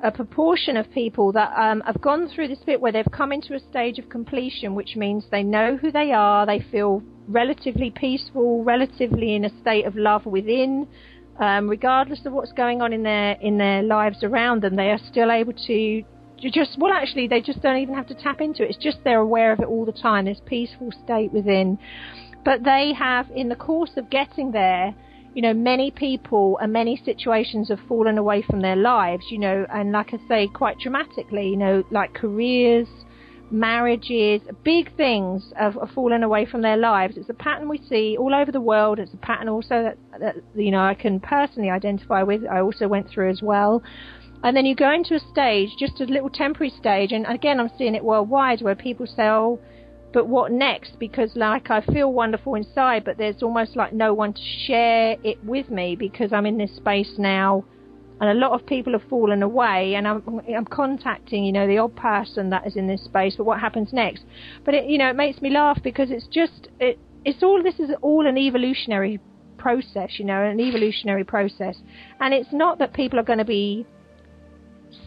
a 0.02 0.10
proportion 0.12 0.76
of 0.76 0.90
people 0.92 1.32
that 1.32 1.52
um, 1.56 1.80
have 1.86 2.00
gone 2.00 2.28
through 2.28 2.48
this 2.48 2.58
bit 2.66 2.80
where 2.80 2.92
they've 2.92 3.10
come 3.10 3.32
into 3.32 3.54
a 3.54 3.60
stage 3.70 3.98
of 3.98 4.08
completion, 4.08 4.74
which 4.74 4.94
means 4.94 5.24
they 5.30 5.42
know 5.42 5.76
who 5.76 5.90
they 5.90 6.12
are, 6.12 6.44
they 6.46 6.60
feel 6.70 7.02
relatively 7.28 7.90
peaceful, 7.90 8.64
relatively 8.64 9.34
in 9.34 9.44
a 9.44 9.60
state 9.60 9.86
of 9.86 9.96
love 9.96 10.26
within, 10.26 10.86
um, 11.38 11.68
regardless 11.68 12.24
of 12.26 12.32
what's 12.32 12.52
going 12.52 12.80
on 12.80 12.92
in 12.92 13.02
their 13.02 13.32
in 13.40 13.58
their 13.58 13.82
lives 13.82 14.22
around 14.22 14.62
them. 14.62 14.76
They 14.76 14.90
are 14.90 15.00
still 15.10 15.30
able 15.30 15.52
to 15.52 16.02
just 16.38 16.78
well, 16.78 16.92
actually, 16.92 17.28
they 17.28 17.40
just 17.40 17.62
don't 17.62 17.78
even 17.78 17.94
have 17.94 18.06
to 18.08 18.14
tap 18.14 18.40
into 18.40 18.62
it. 18.62 18.70
It's 18.70 18.78
just 18.82 18.98
they're 19.04 19.20
aware 19.20 19.52
of 19.52 19.60
it 19.60 19.66
all 19.66 19.84
the 19.84 19.92
time. 19.92 20.26
This 20.26 20.40
peaceful 20.46 20.92
state 21.04 21.32
within, 21.32 21.78
but 22.44 22.64
they 22.64 22.92
have, 22.98 23.30
in 23.34 23.48
the 23.48 23.56
course 23.56 23.92
of 23.96 24.10
getting 24.10 24.52
there 24.52 24.94
you 25.36 25.42
know, 25.42 25.52
many 25.52 25.90
people 25.90 26.56
and 26.62 26.72
many 26.72 26.96
situations 27.04 27.68
have 27.68 27.78
fallen 27.86 28.16
away 28.16 28.40
from 28.40 28.62
their 28.62 28.74
lives, 28.74 29.26
you 29.30 29.36
know, 29.36 29.66
and 29.70 29.92
like 29.92 30.14
I 30.14 30.28
say, 30.28 30.48
quite 30.48 30.78
dramatically, 30.78 31.50
you 31.50 31.58
know, 31.58 31.84
like 31.90 32.14
careers, 32.14 32.88
marriages, 33.50 34.42
big 34.64 34.96
things 34.96 35.52
have, 35.56 35.74
have 35.74 35.90
fallen 35.90 36.22
away 36.22 36.46
from 36.46 36.62
their 36.62 36.76
lives. 36.76 37.16
It's 37.16 37.28
a 37.28 37.34
pattern 37.34 37.68
we 37.68 37.80
see 37.88 38.16
all 38.18 38.34
over 38.34 38.50
the 38.50 38.60
world. 38.60 38.98
It's 38.98 39.14
a 39.14 39.18
pattern 39.18 39.48
also 39.48 39.82
that, 39.82 39.98
that, 40.20 40.36
you 40.54 40.70
know, 40.70 40.80
I 40.80 40.94
can 40.94 41.20
personally 41.20 41.70
identify 41.70 42.22
with. 42.22 42.42
I 42.46 42.60
also 42.60 42.88
went 42.88 43.08
through 43.08 43.30
as 43.30 43.42
well. 43.42 43.82
And 44.42 44.56
then 44.56 44.66
you 44.66 44.74
go 44.74 44.92
into 44.92 45.14
a 45.14 45.20
stage, 45.20 45.70
just 45.78 46.00
a 46.00 46.04
little 46.04 46.30
temporary 46.30 46.70
stage, 46.70 47.12
and 47.12 47.26
again, 47.26 47.58
I'm 47.58 47.70
seeing 47.78 47.94
it 47.94 48.04
worldwide 48.04 48.62
where 48.62 48.74
people 48.74 49.06
say, 49.06 49.24
oh, 49.24 49.58
but 50.12 50.28
what 50.28 50.52
next? 50.52 50.98
Because 50.98 51.34
like 51.36 51.70
I 51.70 51.80
feel 51.80 52.12
wonderful 52.12 52.54
inside, 52.54 53.04
but 53.04 53.18
there's 53.18 53.42
almost 53.42 53.76
like 53.76 53.92
no 53.92 54.14
one 54.14 54.32
to 54.34 54.42
share 54.66 55.16
it 55.24 55.42
with 55.44 55.70
me 55.70 55.96
because 55.96 56.32
I'm 56.32 56.46
in 56.46 56.58
this 56.58 56.74
space 56.76 57.14
now, 57.18 57.64
and 58.20 58.30
a 58.30 58.34
lot 58.34 58.52
of 58.52 58.66
people 58.66 58.92
have 58.92 59.08
fallen 59.08 59.42
away, 59.42 59.94
and 59.94 60.08
I'm 60.08 60.40
I'm 60.54 60.64
contacting 60.64 61.44
you 61.44 61.52
know 61.52 61.66
the 61.66 61.78
odd 61.78 61.96
person 61.96 62.50
that 62.50 62.66
is 62.66 62.76
in 62.76 62.86
this 62.86 63.04
space. 63.04 63.36
But 63.36 63.44
what 63.44 63.60
happens 63.60 63.92
next? 63.92 64.24
But 64.64 64.74
it 64.74 64.86
you 64.86 64.98
know 64.98 65.10
it 65.10 65.16
makes 65.16 65.42
me 65.42 65.50
laugh 65.50 65.82
because 65.82 66.10
it's 66.10 66.26
just 66.26 66.68
it 66.80 66.98
it's 67.24 67.42
all 67.42 67.62
this 67.62 67.78
is 67.78 67.90
all 68.02 68.26
an 68.26 68.38
evolutionary 68.38 69.20
process, 69.58 70.18
you 70.18 70.24
know, 70.24 70.42
an 70.42 70.60
evolutionary 70.60 71.24
process, 71.24 71.76
and 72.20 72.32
it's 72.32 72.52
not 72.52 72.78
that 72.78 72.94
people 72.94 73.18
are 73.18 73.24
going 73.24 73.38
to 73.38 73.44
be 73.44 73.86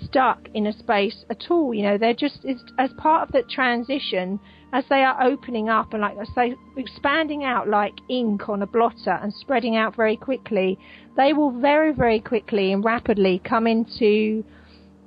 stuck 0.03 0.47
in 0.53 0.67
a 0.67 0.73
space 0.73 1.25
at 1.29 1.49
all. 1.49 1.73
You 1.73 1.83
know, 1.83 1.97
they're 1.97 2.13
just 2.13 2.45
as 2.77 2.91
part 2.97 3.27
of 3.27 3.31
the 3.31 3.43
transition 3.43 4.39
as 4.71 4.83
they 4.89 5.03
are 5.03 5.21
opening 5.23 5.69
up 5.69 5.93
and 5.93 6.01
like 6.01 6.17
I 6.17 6.25
say, 6.35 6.55
expanding 6.77 7.43
out 7.43 7.67
like 7.67 7.93
ink 8.07 8.47
on 8.49 8.61
a 8.61 8.67
blotter 8.67 9.17
and 9.21 9.33
spreading 9.33 9.75
out 9.75 9.95
very 9.95 10.15
quickly. 10.15 10.77
They 11.17 11.33
will 11.33 11.51
very, 11.51 11.91
very 11.93 12.19
quickly 12.19 12.71
and 12.71 12.83
rapidly 12.83 13.41
come 13.43 13.65
into 13.67 14.43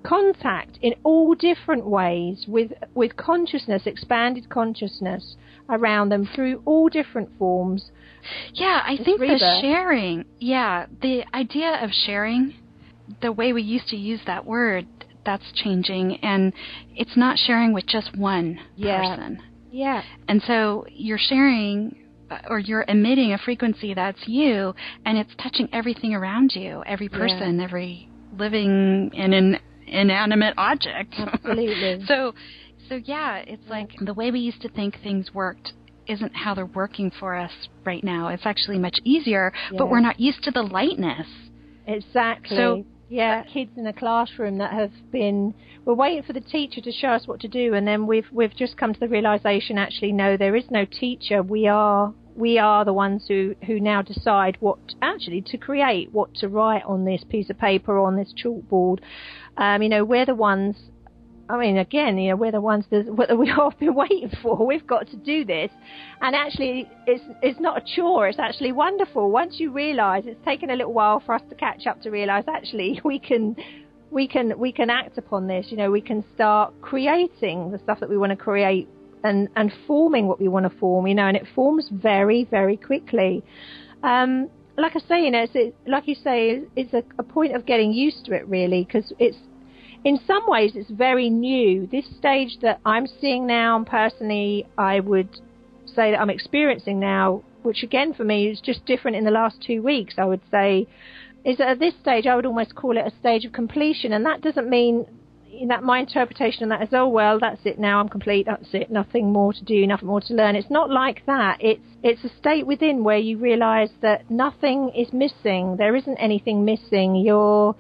contact 0.03 0.79
in 0.83 0.95
all 1.05 1.35
different 1.35 1.87
ways 1.87 2.45
with 2.49 2.73
with 2.95 3.17
consciousness, 3.17 3.83
expanded 3.87 4.49
consciousness 4.51 5.37
around 5.69 6.09
them 6.09 6.29
through 6.35 6.61
all 6.65 6.89
different 6.89 7.31
forms. 7.39 7.91
Yeah, 8.53 8.83
I 8.85 8.97
think 9.03 9.21
the 9.21 9.59
sharing, 9.61 10.25
yeah, 10.39 10.87
the 11.01 11.25
idea 11.35 11.83
of 11.83 11.91
sharing 11.93 12.55
the 13.21 13.33
way 13.33 13.53
we 13.53 13.63
used 13.63 13.89
to 13.89 13.97
use 13.97 14.21
that 14.27 14.45
word 14.45 14.87
that's 15.25 15.53
changing 15.55 16.17
and 16.23 16.53
it's 16.95 17.17
not 17.17 17.39
sharing 17.39 17.73
with 17.73 17.87
just 17.87 18.17
one 18.17 18.59
yeah. 18.77 19.17
person. 19.17 19.43
Yeah. 19.73 20.03
And 20.29 20.43
so 20.47 20.87
you're 20.91 21.19
sharing 21.19 21.97
uh, 22.31 22.39
or 22.49 22.59
you're 22.59 22.85
emitting 22.87 23.33
a 23.33 23.39
frequency 23.39 23.95
that's 23.95 24.21
you 24.27 24.75
and 25.05 25.19
it's 25.19 25.33
touching 25.43 25.69
everything 25.73 26.15
around 26.15 26.53
you, 26.55 26.83
every 26.87 27.09
person, 27.09 27.59
yeah. 27.59 27.65
every 27.65 28.09
living 28.39 29.11
and 29.17 29.35
in, 29.35 29.59
inanimate 29.87 30.55
object. 30.57 31.15
Absolutely. 31.19 32.05
so 32.07 32.35
so 32.89 32.97
yeah, 33.05 33.43
it's 33.47 33.69
like 33.69 33.91
the 34.01 34.15
way 34.15 34.31
we 34.31 34.41
used 34.41 34.61
to 34.63 34.69
think 34.69 34.99
things 35.03 35.33
worked 35.33 35.73
isn't 36.07 36.35
how 36.35 36.55
they're 36.55 36.67
working 36.67 37.11
for 37.19 37.35
us 37.35 37.53
right 37.85 38.03
now. 38.05 38.29
It's 38.29 38.45
actually 38.45 38.79
much 38.79 38.99
easier, 39.05 39.53
yeah. 39.71 39.79
but 39.79 39.89
we're 39.89 40.01
not 40.01 40.21
used 40.21 40.43
to 40.45 40.51
the 40.51 40.63
lightness. 40.63 41.27
Exactly. 41.87 42.57
So 42.57 42.85
yeah, 43.13 43.43
kids 43.43 43.73
in 43.77 43.87
a 43.87 43.93
classroom 43.93 44.57
that 44.57 44.73
have 44.73 44.93
been 45.11 45.53
we're 45.85 45.93
waiting 45.93 46.23
for 46.23 46.33
the 46.33 46.41
teacher 46.41 46.81
to 46.81 46.91
show 46.91 47.09
us 47.09 47.27
what 47.27 47.41
to 47.41 47.49
do 47.49 47.75
and 47.75 47.87
then 47.87 48.07
we've 48.07 48.27
we've 48.33 48.57
just 48.57 48.79
come 48.79 48.95
to 48.95 49.01
the 49.01 49.09
realization 49.09 49.77
actually 49.77 50.13
no 50.13 50.39
there 50.39 50.57
is 50.57 50.65
no 50.71 50.87
teacher. 50.87 51.43
We 51.43 51.69
are 51.69 52.15
we 52.35 52.59
are 52.59 52.87
the 52.87 52.95
ones 52.95 53.27
who 53.29 53.55
who 53.67 53.81
now 53.81 54.01
decide 54.01 54.57
what 54.61 54.79
actually 55.03 55.43
to 55.43 55.59
create 55.59 56.11
what 56.13 56.35
to 56.37 56.49
write 56.49 56.85
on 56.87 57.05
this 57.05 57.23
piece 57.29 57.51
of 57.51 57.59
paper 57.59 57.99
on 57.99 58.17
this 58.17 58.33
chalkboard. 58.33 59.01
Um, 59.59 59.83
you 59.83 59.91
know 59.91 60.05
we're 60.05 60.25
the 60.25 60.35
ones 60.35 60.77
I 61.53 61.59
mean, 61.59 61.77
again, 61.77 62.17
you 62.17 62.31
know, 62.31 62.37
we're 62.37 62.51
the 62.51 62.63
ones 62.63 62.87
that 62.91 63.05
we've 63.39 63.59
all 63.59 63.75
been 63.79 63.95
waiting 63.95 64.31
for. 64.43 64.67
We've 64.67 64.87
got 64.87 65.07
to 65.09 65.17
do 65.17 65.45
this, 65.45 65.71
and 66.23 66.35
actually, 66.35 66.89
it's 67.07 67.23
it's 67.43 67.61
not 67.61 67.77
a 67.77 67.85
chore. 67.95 68.27
It's 68.27 68.39
actually 68.39 68.73
wonderful. 68.73 69.31
Once 69.31 69.57
you 69.59 69.71
realise, 69.71 70.25
it's 70.27 70.43
taken 70.47 70.71
a 70.71 70.77
little 70.77 70.95
while 70.95 71.21
for 71.21 71.35
us 71.35 71.43
to 71.51 71.55
catch 71.55 71.87
up 71.87 72.01
to 72.03 72.11
realise 72.11 72.45
actually 72.49 73.03
we 73.05 73.19
can 73.19 73.55
we 74.11 74.27
can 74.27 74.59
we 74.59 74.73
can 74.73 74.89
act 74.89 75.19
upon 75.19 75.47
this. 75.47 75.67
You 75.69 75.77
know, 75.77 75.91
we 75.91 76.01
can 76.01 76.25
start 76.35 76.73
creating 76.81 77.71
the 77.71 77.79
stuff 77.81 78.01
that 78.01 78.09
we 78.09 78.17
want 78.17 78.31
to 78.31 78.37
create 78.37 78.89
and 79.23 79.51
and 79.55 79.71
forming 79.87 80.29
what 80.29 80.41
we 80.41 80.49
want 80.49 80.65
to 80.65 80.79
form. 80.79 81.07
You 81.07 81.15
know, 81.15 81.29
and 81.29 81.37
it 81.37 81.47
forms 81.55 81.87
very 81.93 82.45
very 82.45 82.79
quickly. 82.79 83.45
Um, 84.03 84.49
like 84.79 84.97
I 84.97 85.01
say, 85.01 85.23
you 85.23 85.31
know, 85.31 85.43
it's, 85.43 85.53
it, 85.55 85.75
like 85.87 86.09
you 86.09 86.15
say, 86.15 86.63
it's 86.77 86.95
a, 86.95 87.03
a 87.19 87.23
point 87.23 87.55
of 87.55 87.67
getting 87.67 87.93
used 87.93 88.25
to 88.25 88.33
it 88.33 88.49
really 88.49 88.85
because 88.85 89.13
it's 89.19 89.37
in 90.05 90.19
some 90.27 90.43
ways 90.47 90.73
it's 90.75 90.91
very 90.91 91.31
new. 91.31 91.87
This 91.87 92.07
stage 92.19 92.59
that 92.63 92.81
I'm 92.85 93.07
seeing 93.07 93.47
now, 93.47 93.77
and 93.77 93.87
personally, 93.87 94.67
I 94.77 95.01
would 95.01 95.29
say 95.87 96.11
that 96.11 96.21
I'm 96.21 96.31
experiencing 96.31 96.99
now, 96.99 97.43
which 97.63 97.83
again 97.83 98.15
for 98.15 98.25
me 98.25 98.49
is 98.49 98.61
just 98.61 98.85
different 98.87 99.17
in 99.17 99.25
the 99.25 99.31
last 99.31 99.57
two 99.65 99.83
weeks, 99.83 100.15
I 100.19 100.25
would 100.25 100.41
say, 100.51 100.87
is 101.45 101.59
that 101.59 101.69
at 101.69 101.79
this 101.79 101.95
stage 102.01 102.27
I 102.27 102.35
would 102.35 102.47
almost 102.47 102.75
call 102.75 102.97
it 102.97 103.07
a 103.07 103.13
stage 103.21 103.45
of 103.45 103.53
completion, 103.53 104.13
and 104.13 104.25
that 104.27 104.41
doesn't 104.41 104.69
mean 104.69 105.07
that 105.69 105.83
my 105.83 105.99
interpretation 105.99 106.65
of 106.65 106.69
that 106.71 106.83
is, 106.83 106.89
oh 106.93 107.07
well, 107.07 107.39
that's 107.39 107.61
it 107.65 107.79
now, 107.79 108.01
I'm 108.01 108.09
complete, 108.09 108.47
that's 108.47 108.73
it, 108.73 108.91
nothing 108.91 109.33
more 109.33 109.53
to 109.53 109.65
do, 109.65 109.87
nothing 109.87 110.09
more 110.09 110.21
to 110.23 110.35
learn. 110.35 110.57
It's 110.57 110.71
not 110.71 110.91
like 110.91 111.25
that. 111.27 111.59
It's 111.61 111.85
it's 112.03 112.25
a 112.25 112.31
state 112.39 112.67
within 112.67 113.05
where 113.05 113.19
you 113.19 113.39
realise 113.39 113.91
that 114.01 114.29
nothing 114.31 114.91
is 114.97 115.13
missing. 115.13 115.77
There 115.77 115.95
isn't 115.95 116.17
anything 116.17 116.65
missing. 116.65 117.15
You're 117.15 117.77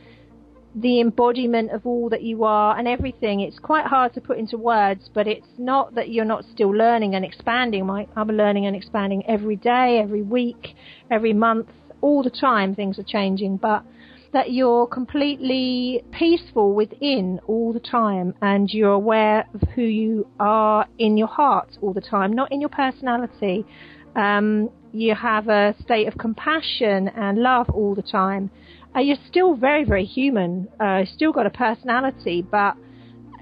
the 0.74 1.00
embodiment 1.00 1.70
of 1.70 1.86
all 1.86 2.08
that 2.08 2.22
you 2.22 2.44
are 2.44 2.78
and 2.78 2.88
everything. 2.88 3.40
It's 3.40 3.58
quite 3.58 3.86
hard 3.86 4.14
to 4.14 4.20
put 4.20 4.38
into 4.38 4.56
words, 4.56 5.10
but 5.12 5.26
it's 5.26 5.46
not 5.58 5.94
that 5.94 6.10
you're 6.10 6.24
not 6.24 6.44
still 6.52 6.70
learning 6.70 7.14
and 7.14 7.24
expanding. 7.24 7.88
I'm 8.16 8.28
learning 8.28 8.66
and 8.66 8.74
expanding 8.74 9.24
every 9.28 9.56
day, 9.56 10.00
every 10.02 10.22
week, 10.22 10.74
every 11.10 11.32
month, 11.32 11.68
all 12.00 12.22
the 12.22 12.30
time. 12.30 12.74
Things 12.74 12.98
are 12.98 13.04
changing, 13.04 13.58
but 13.58 13.84
that 14.32 14.50
you're 14.50 14.86
completely 14.86 16.02
peaceful 16.10 16.72
within 16.72 17.38
all 17.46 17.72
the 17.72 17.80
time 17.80 18.34
and 18.40 18.70
you're 18.72 18.92
aware 18.92 19.46
of 19.54 19.60
who 19.74 19.82
you 19.82 20.26
are 20.40 20.86
in 20.98 21.18
your 21.18 21.28
heart 21.28 21.76
all 21.82 21.92
the 21.92 22.00
time, 22.00 22.32
not 22.32 22.50
in 22.50 22.60
your 22.60 22.70
personality. 22.70 23.66
Um, 24.16 24.70
you 24.92 25.14
have 25.14 25.48
a 25.48 25.74
state 25.82 26.08
of 26.08 26.16
compassion 26.18 27.08
and 27.08 27.38
love 27.38 27.68
all 27.70 27.94
the 27.94 28.02
time 28.02 28.50
uh, 28.94 29.00
you're 29.00 29.16
still 29.28 29.54
very, 29.54 29.84
very 29.84 30.04
human. 30.04 30.68
Uh, 30.78 31.04
still 31.14 31.32
got 31.32 31.46
a 31.46 31.50
personality, 31.50 32.42
but 32.42 32.76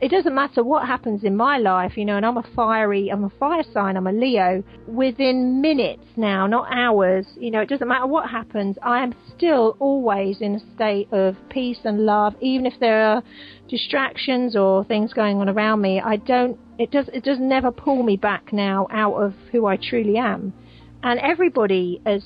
it 0.00 0.10
doesn't 0.10 0.34
matter 0.34 0.64
what 0.64 0.86
happens 0.86 1.24
in 1.24 1.36
my 1.36 1.58
life, 1.58 1.96
you 1.96 2.06
know, 2.06 2.16
and 2.16 2.24
I'm 2.24 2.38
a 2.38 2.44
fiery, 2.56 3.10
I'm 3.10 3.24
a 3.24 3.30
fire 3.38 3.62
sign, 3.74 3.98
I'm 3.98 4.06
a 4.06 4.12
Leo. 4.12 4.62
Within 4.86 5.60
minutes 5.60 6.04
now, 6.16 6.46
not 6.46 6.68
hours, 6.72 7.26
you 7.38 7.50
know, 7.50 7.60
it 7.60 7.68
doesn't 7.68 7.86
matter 7.86 8.06
what 8.06 8.30
happens, 8.30 8.76
I 8.82 9.02
am 9.02 9.14
still 9.36 9.76
always 9.78 10.40
in 10.40 10.54
a 10.54 10.74
state 10.74 11.08
of 11.12 11.36
peace 11.50 11.80
and 11.84 12.06
love, 12.06 12.34
even 12.40 12.64
if 12.64 12.80
there 12.80 13.02
are 13.02 13.22
distractions 13.68 14.56
or 14.56 14.84
things 14.84 15.12
going 15.12 15.36
on 15.36 15.50
around 15.50 15.82
me. 15.82 16.00
I 16.00 16.16
don't, 16.16 16.58
it 16.78 16.90
does, 16.90 17.08
it 17.12 17.22
does 17.22 17.38
never 17.38 17.70
pull 17.70 18.02
me 18.02 18.16
back 18.16 18.54
now 18.54 18.86
out 18.90 19.16
of 19.16 19.34
who 19.52 19.66
I 19.66 19.76
truly 19.76 20.16
am. 20.16 20.54
And 21.02 21.20
everybody 21.20 22.00
as 22.06 22.22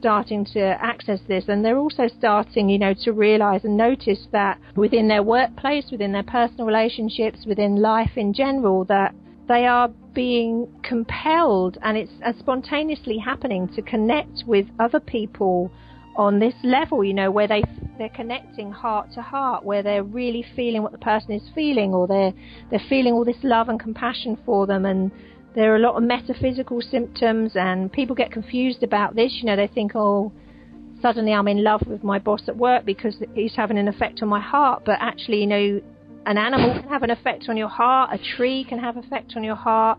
starting 0.00 0.44
to 0.46 0.60
access 0.60 1.20
this 1.28 1.44
and 1.48 1.64
they're 1.64 1.78
also 1.78 2.08
starting, 2.18 2.68
you 2.68 2.78
know, 2.78 2.94
to 3.04 3.12
realize 3.12 3.64
and 3.64 3.76
notice 3.76 4.26
that 4.32 4.58
within 4.74 5.06
their 5.06 5.22
workplace, 5.22 5.84
within 5.92 6.12
their 6.12 6.24
personal 6.24 6.66
relationships, 6.66 7.40
within 7.46 7.76
life 7.76 8.16
in 8.16 8.32
general, 8.32 8.84
that 8.86 9.14
they 9.46 9.66
are 9.66 9.88
being 10.14 10.66
compelled 10.82 11.76
and 11.82 11.96
it's 11.96 12.12
uh, 12.24 12.32
spontaneously 12.38 13.18
happening 13.18 13.68
to 13.68 13.82
connect 13.82 14.44
with 14.46 14.66
other 14.78 15.00
people 15.00 15.70
on 16.16 16.38
this 16.38 16.54
level, 16.64 17.04
you 17.04 17.14
know, 17.14 17.30
where 17.30 17.46
they 17.46 17.62
they're 17.98 18.08
connecting 18.10 18.72
heart 18.72 19.08
to 19.14 19.22
heart, 19.22 19.64
where 19.64 19.82
they're 19.82 20.02
really 20.02 20.44
feeling 20.56 20.82
what 20.82 20.92
the 20.92 20.98
person 20.98 21.32
is 21.32 21.42
feeling, 21.54 21.94
or 21.94 22.06
they're 22.06 22.32
they're 22.70 22.88
feeling 22.88 23.12
all 23.14 23.24
this 23.24 23.42
love 23.42 23.68
and 23.68 23.78
compassion 23.78 24.36
for 24.44 24.66
them, 24.66 24.84
and 24.86 25.10
there 25.54 25.72
are 25.72 25.76
a 25.76 25.80
lot 25.80 25.96
of 25.96 26.02
metaphysical 26.02 26.80
symptoms, 26.80 27.52
and 27.54 27.92
people 27.92 28.14
get 28.14 28.30
confused 28.30 28.82
about 28.82 29.16
this. 29.16 29.32
You 29.40 29.46
know, 29.46 29.56
they 29.56 29.66
think, 29.66 29.92
oh, 29.94 30.32
suddenly 31.02 31.32
I'm 31.32 31.48
in 31.48 31.64
love 31.64 31.82
with 31.86 32.04
my 32.04 32.18
boss 32.18 32.42
at 32.46 32.56
work 32.56 32.84
because 32.84 33.16
he's 33.34 33.54
having 33.56 33.78
an 33.78 33.88
effect 33.88 34.22
on 34.22 34.28
my 34.28 34.40
heart. 34.40 34.82
But 34.84 34.98
actually, 35.00 35.40
you 35.40 35.46
know, 35.46 35.80
an 36.26 36.38
animal 36.38 36.80
can 36.80 36.88
have 36.88 37.02
an 37.02 37.10
effect 37.10 37.46
on 37.48 37.56
your 37.56 37.68
heart, 37.68 38.10
a 38.12 38.36
tree 38.36 38.64
can 38.68 38.78
have 38.78 38.96
effect 38.96 39.32
on 39.36 39.42
your 39.42 39.56
heart. 39.56 39.98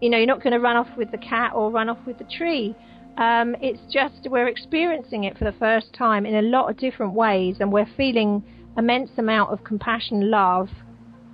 You 0.00 0.10
know, 0.10 0.18
you're 0.18 0.26
not 0.26 0.42
going 0.42 0.52
to 0.52 0.60
run 0.60 0.76
off 0.76 0.88
with 0.96 1.10
the 1.10 1.18
cat 1.18 1.52
or 1.54 1.70
run 1.70 1.88
off 1.88 1.98
with 2.06 2.18
the 2.18 2.24
tree. 2.24 2.76
Um, 3.16 3.56
it's 3.60 3.80
just 3.92 4.28
we're 4.28 4.48
experiencing 4.48 5.24
it 5.24 5.38
for 5.38 5.44
the 5.44 5.56
first 5.58 5.92
time 5.94 6.26
in 6.26 6.34
a 6.34 6.42
lot 6.42 6.68
of 6.70 6.76
different 6.76 7.14
ways, 7.14 7.56
and 7.60 7.72
we're 7.72 7.88
feeling 7.96 8.44
immense 8.76 9.10
amount 9.18 9.52
of 9.52 9.62
compassion, 9.64 10.30
love, 10.30 10.68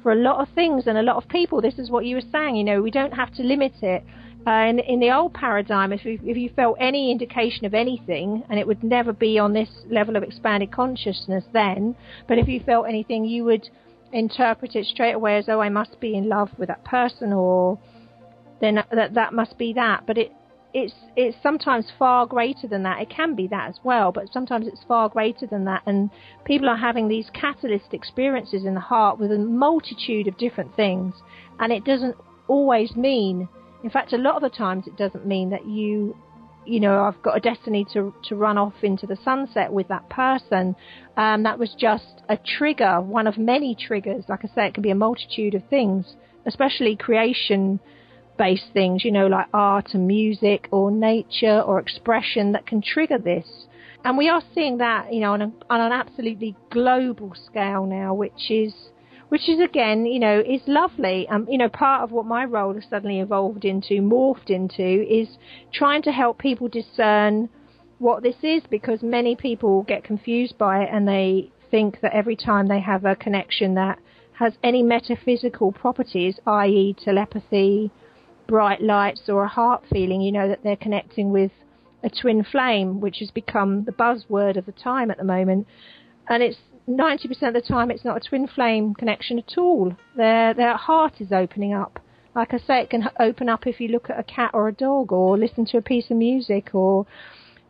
for 0.03 0.13
a 0.13 0.17
lot 0.17 0.41
of 0.41 0.53
things 0.55 0.85
and 0.87 0.99
a 0.99 1.03
lot 1.03 1.17
of 1.17 1.29
people. 1.29 1.61
This 1.61 1.79
is 1.79 1.91
what 1.91 2.05
you 2.05 2.17
were 2.17 2.31
saying. 2.33 2.57
You 2.57 2.65
know, 2.65 2.83
we 2.83 2.91
don't 2.91 3.13
have 3.13 3.33
to 3.35 3.43
limit 3.43 3.75
it. 3.83 4.05
Uh, 4.47 4.67
in, 4.71 4.79
in 4.79 5.01
the 5.01 5.11
old 5.11 5.35
paradigm, 5.35 5.93
if 5.93 6.05
you, 6.05 6.19
if 6.25 6.37
you 6.37 6.49
felt 6.57 6.77
any 6.81 7.11
indication 7.11 7.67
of 7.67 7.75
anything, 7.75 8.43
and 8.49 8.59
it 8.59 8.67
would 8.67 8.83
never 8.83 9.13
be 9.13 9.39
on 9.39 9.53
this 9.53 9.69
level 9.91 10.17
of 10.17 10.23
expanded 10.23 10.73
consciousness 10.73 11.45
then, 11.53 11.95
but 12.27 12.39
if 12.39 12.49
you 12.49 12.59
felt 12.61 12.87
anything, 12.89 13.27
you 13.27 13.45
would 13.45 13.69
interpret 14.13 14.75
it 14.75 14.87
straight 14.87 15.13
away 15.13 15.37
as, 15.37 15.45
oh, 15.49 15.61
I 15.61 15.69
must 15.69 16.01
be 16.01 16.15
in 16.15 16.29
love 16.29 16.49
with 16.59 16.69
that 16.69 16.83
person, 16.85 17.35
or 17.35 17.79
then 18.63 18.77
that 18.91 19.15
that 19.15 19.35
must 19.35 19.59
be 19.59 19.75
that. 19.75 20.05
But 20.07 20.17
it 20.17 20.33
it's 20.73 20.95
it's 21.17 21.37
sometimes 21.43 21.87
far 21.99 22.27
greater 22.27 22.69
than 22.69 22.83
that. 22.85 23.01
It 23.01 23.11
can 23.11 23.35
be 23.35 23.49
that 23.49 23.69
as 23.69 23.77
well, 23.83 24.13
but 24.13 24.33
sometimes 24.33 24.67
it's 24.67 24.83
far 24.87 25.09
greater 25.09 25.47
than 25.47 25.65
that. 25.65 25.83
And 25.87 26.11
people 26.45 26.69
are 26.69 26.77
having 26.77 27.09
these 27.09 27.29
catalyst 27.33 27.93
experiences 27.93 28.65
in 28.65 28.75
the 28.75 28.81
heart 28.81 29.19
with 29.19 29.33
a 29.33 29.39
multitude 29.39 30.29
of 30.29 30.39
different 30.39 30.75
things, 30.77 31.15
and 31.59 31.73
it 31.73 31.85
doesn't 31.85 32.17
always 32.49 32.95
mean. 32.97 33.49
In 33.83 33.91
fact, 33.91 34.13
a 34.13 34.19
lot 34.19 34.37
of 34.37 34.43
the 34.43 34.57
times 34.57 34.87
it 34.87 34.97
doesn't 34.97 35.27
mean 35.27 35.51
that 35.51 35.67
you, 35.67 36.15
you 36.67 36.81
know, 36.81 37.03
I've 37.03 37.21
got 37.23 37.37
a 37.37 37.41
destiny 37.41 37.87
to 37.95 38.15
to 38.29 38.37
run 38.37 38.57
off 38.59 38.75
into 38.83 39.07
the 39.07 39.17
sunset 39.25 39.73
with 39.73 39.89
that 39.89 40.09
person. 40.09 40.77
Um, 41.17 41.43
that 41.43 41.59
was 41.59 41.75
just 41.79 42.23
a 42.29 42.37
trigger, 42.37 43.01
one 43.01 43.27
of 43.27 43.39
many 43.39 43.75
triggers. 43.75 44.25
Like 44.29 44.45
I 44.45 44.55
say, 44.55 44.67
it 44.69 44.75
can 44.75 44.83
be 44.83 44.91
a 44.91 44.95
multitude 44.95 45.55
of 45.55 45.63
things, 45.69 46.15
especially 46.47 46.95
creation 46.95 47.81
based 48.41 48.73
things, 48.73 49.05
you 49.05 49.13
know, 49.13 49.27
like 49.27 49.47
art 49.53 49.91
and 49.93 50.07
music 50.07 50.67
or 50.71 50.91
nature 50.91 51.61
or 51.61 51.79
expression 51.79 52.53
that 52.53 52.67
can 52.67 52.81
trigger 52.81 53.19
this. 53.19 53.47
And 54.03 54.17
we 54.17 54.31
are 54.31 54.43
seeing 54.55 54.79
that, 54.79 55.13
you 55.13 55.21
know, 55.21 55.35
on, 55.35 55.43
a, 55.43 55.53
on 55.69 55.81
an 55.83 55.93
absolutely 55.93 56.57
global 56.71 57.35
scale 57.47 57.85
now, 57.85 58.15
which 58.15 58.51
is, 58.51 58.73
which 59.29 59.47
is 59.47 59.61
again, 59.61 60.07
you 60.07 60.19
know, 60.19 60.41
is 60.41 60.63
lovely. 60.67 61.29
Um, 61.29 61.47
you 61.51 61.59
know, 61.59 61.69
part 61.69 62.03
of 62.03 62.13
what 62.13 62.25
my 62.25 62.47
role 62.47 62.73
has 62.73 62.85
suddenly 62.89 63.21
evolved 63.21 63.67
into, 63.67 64.01
morphed 64.01 64.49
into, 64.49 64.83
is 64.83 65.29
trying 65.71 66.01
to 66.05 66.11
help 66.11 66.39
people 66.39 66.67
discern 66.67 67.51
what 67.99 68.23
this 68.23 68.37
is 68.43 68.63
because 68.71 69.03
many 69.03 69.37
people 69.37 69.83
get 69.83 70.03
confused 70.03 70.57
by 70.57 70.85
it 70.85 70.89
and 70.91 71.07
they 71.07 71.53
think 71.71 72.01
that 72.01 72.15
every 72.15 72.37
time 72.37 72.69
they 72.69 72.81
have 72.81 73.05
a 73.05 73.15
connection 73.15 73.75
that 73.75 73.99
has 74.33 74.55
any 74.65 74.83
metaphysical 74.83 75.73
properties, 75.73 76.41
i.e., 76.47 76.97
telepathy, 77.05 77.91
bright 78.51 78.83
lights 78.83 79.29
or 79.29 79.45
a 79.45 79.49
heart 79.49 79.85
feeling, 79.91 80.21
you 80.21 80.33
know 80.33 80.49
that 80.49 80.65
they're 80.65 80.75
connecting 80.75 81.31
with 81.31 81.53
a 82.03 82.11
twin 82.11 82.43
flame, 82.43 83.01
which 83.01 83.19
has 83.21 83.31
become 83.31 83.85
the 83.85 83.93
buzzword 83.93 84.57
of 84.57 84.67
the 84.67 84.73
time 84.73 85.09
at 85.09 85.19
the 85.19 85.25
moment. 85.25 85.69
And 86.29 86.43
it's 86.43 86.59
90% 86.89 87.43
of 87.43 87.55
the 87.55 87.61
time 87.61 87.93
it's 87.93 88.05
not 88.05 88.17
a 88.17 88.29
twin 88.29 88.49
flame 88.49 88.95
connection 88.95 89.39
at 89.39 89.57
all. 89.57 89.97
Their 90.17 90.53
their 90.53 90.77
heart 90.77 91.21
is 91.21 91.31
opening 91.31 91.73
up. 91.73 92.01
Like 92.35 92.53
I 92.53 92.59
say, 92.59 92.83
it 92.83 92.91
can 92.91 93.09
open 93.21 93.49
up 93.49 93.67
if 93.69 93.81
you 93.81 93.89
look 93.89 94.11
at 94.11 94.19
a 94.19 94.25
cat 94.25 94.51
or 94.53 94.67
a 94.67 94.73
dog 94.73 95.13
or 95.13 95.39
listen 95.39 95.65
to 95.67 95.79
a 95.79 95.83
piece 95.83 96.11
of 96.11 96.17
music 96.17 96.75
or, 96.75 97.07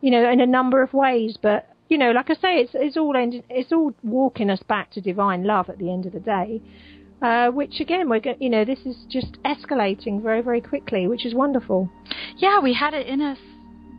you 0.01 0.09
know, 0.09 0.29
in 0.31 0.41
a 0.41 0.47
number 0.47 0.81
of 0.81 0.93
ways. 0.93 1.37
But 1.39 1.69
you 1.89 1.97
know, 1.97 2.11
like 2.11 2.31
I 2.31 2.35
say, 2.35 2.53
it's 2.61 2.71
it's 2.73 2.97
all 2.97 3.15
ended, 3.15 3.43
it's 3.49 3.71
all 3.71 3.93
walking 4.01 4.49
us 4.49 4.63
back 4.67 4.91
to 4.91 5.01
divine 5.01 5.43
love 5.43 5.69
at 5.69 5.77
the 5.77 5.91
end 5.91 6.07
of 6.07 6.13
the 6.13 6.19
day. 6.19 6.61
Uh, 7.21 7.51
which 7.51 7.79
again, 7.79 8.09
we're 8.09 8.21
you 8.39 8.49
know 8.49 8.65
this 8.65 8.79
is 8.85 8.95
just 9.07 9.37
escalating 9.45 10.23
very 10.23 10.41
very 10.41 10.61
quickly, 10.61 11.07
which 11.07 11.25
is 11.25 11.35
wonderful. 11.35 11.89
Yeah, 12.37 12.59
we 12.59 12.73
had 12.73 12.93
it 12.95 13.05
in 13.05 13.21
us 13.21 13.37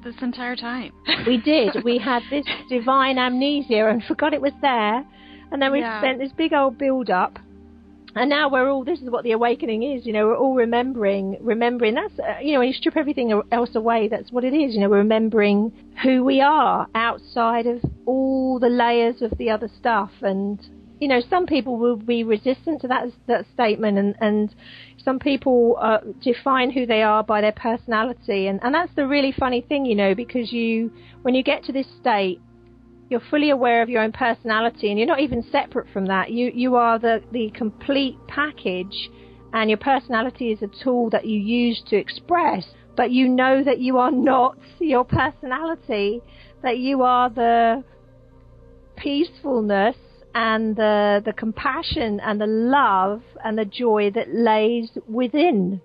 this 0.02 0.16
entire 0.20 0.56
time. 0.56 0.92
we 1.26 1.36
did. 1.36 1.84
We 1.84 1.98
had 1.98 2.22
this 2.30 2.44
divine 2.68 3.18
amnesia 3.18 3.88
and 3.88 4.02
forgot 4.02 4.34
it 4.34 4.40
was 4.40 4.52
there, 4.60 5.04
and 5.52 5.62
then 5.62 5.70
we 5.70 5.80
yeah. 5.80 6.00
spent 6.00 6.18
this 6.18 6.32
big 6.32 6.52
old 6.52 6.78
build 6.78 7.10
up. 7.10 7.38
And 8.14 8.28
now 8.28 8.50
we're 8.50 8.68
all. 8.70 8.84
This 8.84 9.00
is 9.00 9.08
what 9.08 9.24
the 9.24 9.32
awakening 9.32 9.84
is. 9.84 10.04
You 10.04 10.12
know, 10.12 10.26
we're 10.26 10.36
all 10.36 10.54
remembering, 10.54 11.38
remembering. 11.40 11.94
That's 11.94 12.18
uh, 12.18 12.40
you 12.42 12.52
know, 12.52 12.58
when 12.58 12.68
you 12.68 12.74
strip 12.74 12.96
everything 12.96 13.40
else 13.50 13.74
away, 13.74 14.08
that's 14.08 14.30
what 14.30 14.44
it 14.44 14.52
is. 14.52 14.74
You 14.74 14.80
know, 14.80 14.90
we're 14.90 14.98
remembering 14.98 15.72
who 16.02 16.22
we 16.22 16.40
are 16.40 16.88
outside 16.94 17.66
of 17.66 17.80
all 18.04 18.58
the 18.58 18.68
layers 18.68 19.22
of 19.22 19.32
the 19.38 19.48
other 19.48 19.70
stuff, 19.78 20.10
and 20.20 20.58
you 21.02 21.08
know, 21.08 21.20
some 21.28 21.46
people 21.46 21.78
will 21.78 21.96
be 21.96 22.22
resistant 22.22 22.80
to 22.80 22.86
that 22.86 23.08
that 23.26 23.44
statement, 23.54 23.98
and 23.98 24.14
and 24.20 24.54
some 25.04 25.18
people 25.18 25.76
uh, 25.80 25.98
define 26.20 26.70
who 26.70 26.86
they 26.86 27.02
are 27.02 27.24
by 27.24 27.40
their 27.40 27.50
personality, 27.50 28.46
and 28.46 28.60
and 28.62 28.72
that's 28.72 28.94
the 28.94 29.08
really 29.08 29.32
funny 29.32 29.62
thing, 29.62 29.84
you 29.84 29.96
know, 29.96 30.14
because 30.14 30.52
you 30.52 30.92
when 31.22 31.34
you 31.34 31.42
get 31.42 31.64
to 31.64 31.72
this 31.72 31.88
state, 32.00 32.40
you're 33.10 33.28
fully 33.30 33.50
aware 33.50 33.82
of 33.82 33.88
your 33.88 34.00
own 34.00 34.12
personality, 34.12 34.90
and 34.90 34.96
you're 34.96 35.08
not 35.08 35.18
even 35.18 35.42
separate 35.50 35.88
from 35.92 36.06
that. 36.06 36.30
You 36.30 36.52
you 36.54 36.76
are 36.76 37.00
the 37.00 37.20
the 37.32 37.50
complete 37.52 38.16
package, 38.28 39.10
and 39.52 39.68
your 39.68 39.78
personality 39.78 40.52
is 40.52 40.62
a 40.62 40.84
tool 40.84 41.10
that 41.10 41.26
you 41.26 41.36
use 41.36 41.82
to 41.88 41.96
express. 41.96 42.64
But 42.96 43.10
you 43.10 43.28
know 43.28 43.64
that 43.64 43.80
you 43.80 43.98
are 43.98 44.12
not 44.12 44.56
your 44.78 45.04
personality, 45.04 46.20
that 46.62 46.78
you 46.78 47.02
are 47.02 47.28
the 47.28 47.82
peacefulness 48.96 49.96
and 50.34 50.76
the 50.76 51.22
the 51.24 51.32
compassion 51.32 52.20
and 52.20 52.40
the 52.40 52.46
love 52.46 53.22
and 53.44 53.58
the 53.58 53.64
joy 53.64 54.10
that 54.14 54.32
lays 54.32 54.90
within. 55.06 55.80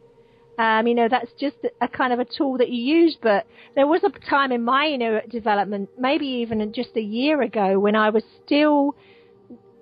Um, 0.60 0.88
you 0.88 0.96
know, 0.96 1.08
that's 1.08 1.32
just 1.40 1.58
a 1.82 1.88
kind 1.88 2.12
of 2.12 2.20
a 2.20 2.26
tool 2.26 2.58
that 2.58 2.70
you 2.70 2.82
use. 2.82 3.16
But 3.22 3.46
there 3.76 3.86
was 3.86 4.02
a 4.04 4.30
time 4.30 4.52
in 4.52 4.64
my 4.64 4.96
know 4.96 5.22
development, 5.30 5.90
maybe 6.00 6.26
even 6.26 6.74
just 6.74 6.96
a 6.96 7.02
year 7.02 7.42
ago, 7.42 7.80
when 7.80 7.96
I 7.96 8.10
was 8.10 8.24
still 8.46 8.96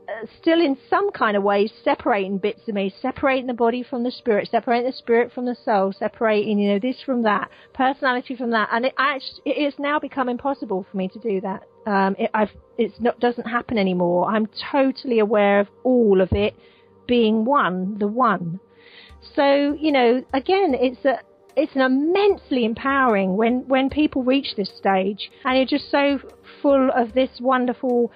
uh, 0.07 0.25
still 0.39 0.59
in 0.59 0.77
some 0.89 1.11
kind 1.11 1.35
of 1.35 1.43
ways 1.43 1.71
separating 1.83 2.37
bits 2.37 2.61
of 2.67 2.75
me, 2.75 2.93
separating 3.01 3.47
the 3.47 3.53
body 3.53 3.83
from 3.83 4.03
the 4.03 4.11
spirit, 4.11 4.47
separating 4.51 4.85
the 4.85 4.95
spirit 4.95 5.31
from 5.33 5.45
the 5.45 5.55
soul, 5.65 5.93
separating, 5.97 6.59
you 6.59 6.73
know, 6.73 6.79
this 6.79 6.97
from 7.05 7.23
that, 7.23 7.49
personality 7.73 8.35
from 8.35 8.51
that. 8.51 8.69
And 8.71 8.85
it 8.85 8.93
actually, 8.97 9.41
it 9.45 9.57
is 9.57 9.73
now 9.79 9.99
become 9.99 10.29
impossible 10.29 10.85
for 10.89 10.97
me 10.97 11.07
to 11.07 11.19
do 11.19 11.41
that. 11.41 11.63
Um, 11.85 12.15
it 12.17 12.31
it's 12.77 12.99
not, 12.99 13.19
doesn't 13.19 13.45
happen 13.45 13.77
anymore. 13.77 14.29
I'm 14.29 14.47
totally 14.71 15.19
aware 15.19 15.59
of 15.59 15.67
all 15.83 16.19
of 16.19 16.31
it 16.33 16.55
being 17.07 17.45
one, 17.45 17.97
the 17.99 18.07
one. 18.07 18.59
So, 19.35 19.77
you 19.79 19.91
know, 19.91 20.23
again, 20.33 20.75
it's 20.75 21.03
a, 21.05 21.19
it's 21.55 21.75
an 21.75 21.81
immensely 21.81 22.65
empowering 22.65 23.37
when, 23.37 23.67
when 23.67 23.89
people 23.89 24.23
reach 24.23 24.55
this 24.57 24.71
stage 24.77 25.31
and 25.43 25.57
you're 25.57 25.65
just 25.65 25.89
so 25.89 26.19
full 26.61 26.89
of 26.91 27.13
this 27.13 27.29
wonderful 27.39 28.11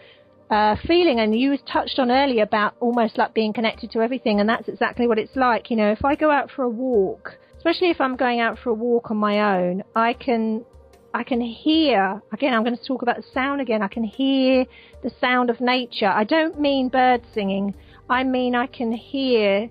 uh, 0.50 0.76
feeling. 0.88 1.20
And 1.20 1.40
you 1.40 1.58
touched 1.58 2.00
on 2.00 2.12
earlier 2.12 2.44
about 2.44 2.76
almost 2.80 3.18
like 3.18 3.34
being 3.34 3.54
connected 3.54 3.92
to 3.92 4.02
everything, 4.02 4.40
and 4.40 4.50
that's 4.50 4.68
exactly 4.68 5.08
what 5.08 5.20
it's 5.20 5.36
like. 5.36 5.70
You 5.70 5.78
know, 5.78 5.92
if 5.92 6.04
I 6.04 6.16
go 6.16 6.32
out 6.32 6.50
for 6.52 6.64
a 6.64 6.70
walk, 6.70 7.38
especially 7.58 7.90
if 7.90 8.02
I'm 8.02 8.16
going 8.16 8.40
out 8.40 8.58
for 8.58 8.72
a 8.72 8.74
walk 8.74 9.12
on 9.12 9.18
my 9.18 9.58
own, 9.58 9.84
I 9.96 10.14
can 10.14 10.66
I 11.14 11.24
can 11.24 11.42
hear 11.42 12.22
again. 12.32 12.54
I'm 12.54 12.64
going 12.64 12.78
to 12.78 12.84
talk 12.86 13.02
about 13.02 13.18
the 13.18 13.24
sound 13.34 13.62
again. 13.62 13.82
I 13.82 13.88
can 13.88 14.04
hear 14.04 14.66
the 15.04 15.12
sound 15.20 15.50
of 15.50 15.60
nature. 15.60 16.08
I 16.08 16.24
don't 16.24 16.60
mean 16.60 16.90
birds 16.90 17.26
singing. 17.34 17.74
I 18.10 18.24
mean 18.24 18.56
I 18.56 18.68
can 18.68 18.92
hear 18.92 19.70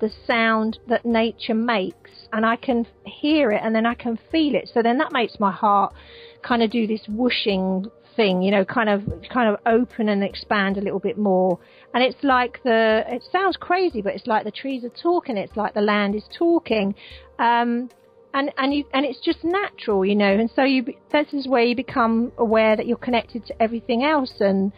the 0.00 0.10
sound 0.26 0.78
that 0.88 1.04
nature 1.04 1.54
makes 1.54 2.10
and 2.32 2.44
I 2.44 2.56
can 2.56 2.86
hear 3.04 3.50
it 3.50 3.60
and 3.64 3.74
then 3.74 3.86
I 3.86 3.94
can 3.94 4.18
feel 4.30 4.54
it. 4.54 4.70
So 4.72 4.82
then 4.82 4.98
that 4.98 5.12
makes 5.12 5.40
my 5.40 5.50
heart 5.50 5.94
kind 6.42 6.62
of 6.62 6.70
do 6.70 6.86
this 6.86 7.00
whooshing 7.08 7.86
thing, 8.14 8.42
you 8.42 8.50
know, 8.50 8.64
kind 8.64 8.88
of 8.88 9.02
kind 9.32 9.48
of 9.52 9.60
open 9.66 10.08
and 10.08 10.22
expand 10.22 10.76
a 10.76 10.80
little 10.80 11.00
bit 11.00 11.18
more. 11.18 11.58
And 11.94 12.02
it's 12.04 12.22
like 12.22 12.62
the 12.62 13.02
it 13.08 13.24
sounds 13.32 13.56
crazy, 13.56 14.02
but 14.02 14.14
it's 14.14 14.26
like 14.26 14.44
the 14.44 14.50
trees 14.50 14.84
are 14.84 15.02
talking. 15.02 15.36
It's 15.36 15.56
like 15.56 15.74
the 15.74 15.80
land 15.80 16.14
is 16.14 16.24
talking. 16.36 16.94
Um, 17.38 17.90
and 18.36 18.52
and 18.58 18.74
you 18.74 18.84
and 18.92 19.06
it's 19.06 19.18
just 19.20 19.42
natural, 19.42 20.04
you 20.04 20.14
know. 20.14 20.30
And 20.30 20.50
so 20.54 20.62
you 20.62 20.84
this 21.10 21.32
is 21.32 21.48
where 21.48 21.62
you 21.62 21.74
become 21.74 22.32
aware 22.36 22.76
that 22.76 22.86
you're 22.86 22.98
connected 22.98 23.46
to 23.46 23.62
everything 23.62 24.04
else. 24.04 24.32
And 24.40 24.72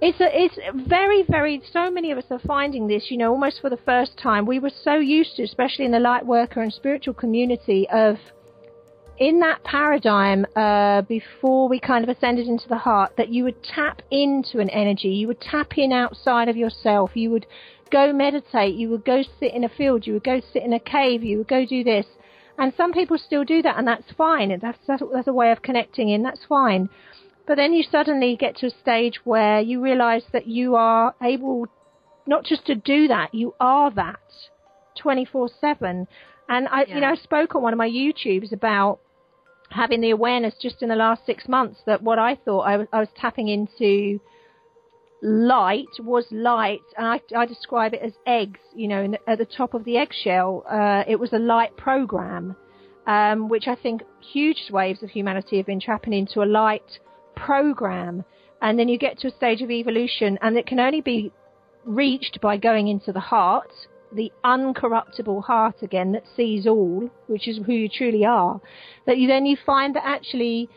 it's 0.00 0.20
a, 0.20 0.28
it's 0.32 0.58
very 0.88 1.22
very 1.28 1.62
so 1.70 1.90
many 1.90 2.10
of 2.10 2.18
us 2.18 2.24
are 2.30 2.40
finding 2.40 2.88
this 2.88 3.10
you 3.10 3.18
know 3.18 3.30
almost 3.30 3.60
for 3.60 3.68
the 3.68 3.76
first 3.84 4.16
time. 4.16 4.46
We 4.46 4.58
were 4.58 4.72
so 4.82 4.94
used 4.94 5.36
to 5.36 5.42
especially 5.42 5.84
in 5.84 5.92
the 5.92 6.00
light 6.00 6.24
worker 6.24 6.62
and 6.62 6.72
spiritual 6.72 7.14
community 7.14 7.86
of 7.92 8.16
in 9.18 9.40
that 9.40 9.62
paradigm 9.62 10.46
uh, 10.56 11.02
before 11.02 11.68
we 11.68 11.78
kind 11.78 12.02
of 12.02 12.08
ascended 12.08 12.48
into 12.48 12.66
the 12.68 12.78
heart 12.78 13.12
that 13.18 13.28
you 13.28 13.44
would 13.44 13.62
tap 13.62 14.00
into 14.10 14.58
an 14.60 14.70
energy. 14.70 15.08
You 15.08 15.26
would 15.28 15.42
tap 15.42 15.76
in 15.76 15.92
outside 15.92 16.48
of 16.48 16.56
yourself. 16.56 17.10
You 17.14 17.30
would 17.30 17.46
go 17.90 18.14
meditate. 18.14 18.74
You 18.74 18.88
would 18.88 19.04
go 19.04 19.22
sit 19.38 19.52
in 19.52 19.62
a 19.62 19.68
field. 19.68 20.06
You 20.06 20.14
would 20.14 20.24
go 20.24 20.40
sit 20.54 20.62
in 20.62 20.72
a 20.72 20.80
cave. 20.80 21.22
You 21.22 21.38
would 21.38 21.48
go 21.48 21.66
do 21.66 21.84
this 21.84 22.06
and 22.62 22.72
some 22.76 22.92
people 22.92 23.18
still 23.18 23.44
do 23.44 23.60
that 23.60 23.76
and 23.76 23.86
that's 23.86 24.10
fine 24.16 24.48
that's 24.60 24.78
that's, 24.86 25.02
that's 25.12 25.28
a 25.28 25.32
way 25.32 25.50
of 25.52 25.60
connecting 25.60 26.08
in 26.08 26.22
that's 26.22 26.44
fine 26.48 26.88
but 27.46 27.56
then 27.56 27.72
you 27.72 27.82
suddenly 27.82 28.36
get 28.36 28.56
to 28.56 28.66
a 28.66 28.70
stage 28.70 29.20
where 29.24 29.60
you 29.60 29.82
realize 29.82 30.22
that 30.32 30.46
you 30.46 30.76
are 30.76 31.14
able 31.20 31.66
not 32.26 32.44
just 32.44 32.66
to 32.66 32.74
do 32.74 33.08
that, 33.08 33.34
you 33.34 33.54
are 33.60 33.90
that 33.92 34.20
24 34.98 35.50
7. 35.60 36.06
And 36.48 36.68
I, 36.68 36.84
yeah. 36.84 36.94
you 36.94 37.00
know, 37.00 37.08
I 37.08 37.14
spoke 37.16 37.54
on 37.54 37.62
one 37.62 37.72
of 37.72 37.78
my 37.78 37.88
YouTubes 37.88 38.52
about 38.52 39.00
having 39.70 40.00
the 40.00 40.10
awareness 40.10 40.54
just 40.60 40.82
in 40.82 40.88
the 40.88 40.96
last 40.96 41.24
six 41.24 41.48
months 41.48 41.80
that 41.86 42.02
what 42.02 42.18
I 42.18 42.36
thought 42.36 42.60
I 42.60 42.76
was, 42.76 42.86
I 42.92 43.00
was 43.00 43.08
tapping 43.16 43.48
into 43.48 44.20
light 45.22 45.88
was 46.00 46.26
light, 46.30 46.82
and 46.96 47.06
I, 47.06 47.20
I 47.36 47.46
describe 47.46 47.94
it 47.94 48.02
as 48.02 48.12
eggs. 48.26 48.60
You 48.74 48.88
know, 48.88 49.08
the, 49.08 49.30
at 49.30 49.38
the 49.38 49.46
top 49.46 49.74
of 49.74 49.84
the 49.84 49.96
eggshell, 49.96 50.64
uh, 50.68 51.04
it 51.06 51.16
was 51.16 51.32
a 51.32 51.38
light 51.38 51.76
program, 51.76 52.56
um, 53.06 53.48
which 53.48 53.68
I 53.68 53.76
think 53.76 54.02
huge 54.32 54.70
waves 54.70 55.02
of 55.02 55.10
humanity 55.10 55.56
have 55.58 55.66
been 55.66 55.80
tapping 55.80 56.12
into 56.12 56.42
a 56.42 56.44
light 56.44 56.98
program, 57.36 58.24
and 58.60 58.78
then 58.78 58.88
you 58.88 58.98
get 58.98 59.18
to 59.20 59.28
a 59.28 59.36
stage 59.36 59.62
of 59.62 59.70
evolution, 59.70 60.38
and 60.42 60.56
it 60.56 60.66
can 60.66 60.80
only 60.80 61.00
be 61.00 61.32
reached 61.84 62.40
by 62.40 62.56
going 62.56 62.88
into 62.88 63.12
the 63.12 63.20
heart, 63.20 63.70
the 64.12 64.30
uncorruptible 64.44 65.44
heart 65.44 65.76
again 65.82 66.12
that 66.12 66.24
sees 66.36 66.66
all, 66.66 67.08
which 67.28 67.48
is 67.48 67.58
who 67.64 67.72
you 67.72 67.88
truly 67.88 68.24
are. 68.24 68.60
That 69.06 69.18
you 69.18 69.28
then 69.28 69.46
you 69.46 69.56
find 69.64 69.94
that 69.96 70.04
actually 70.04 70.68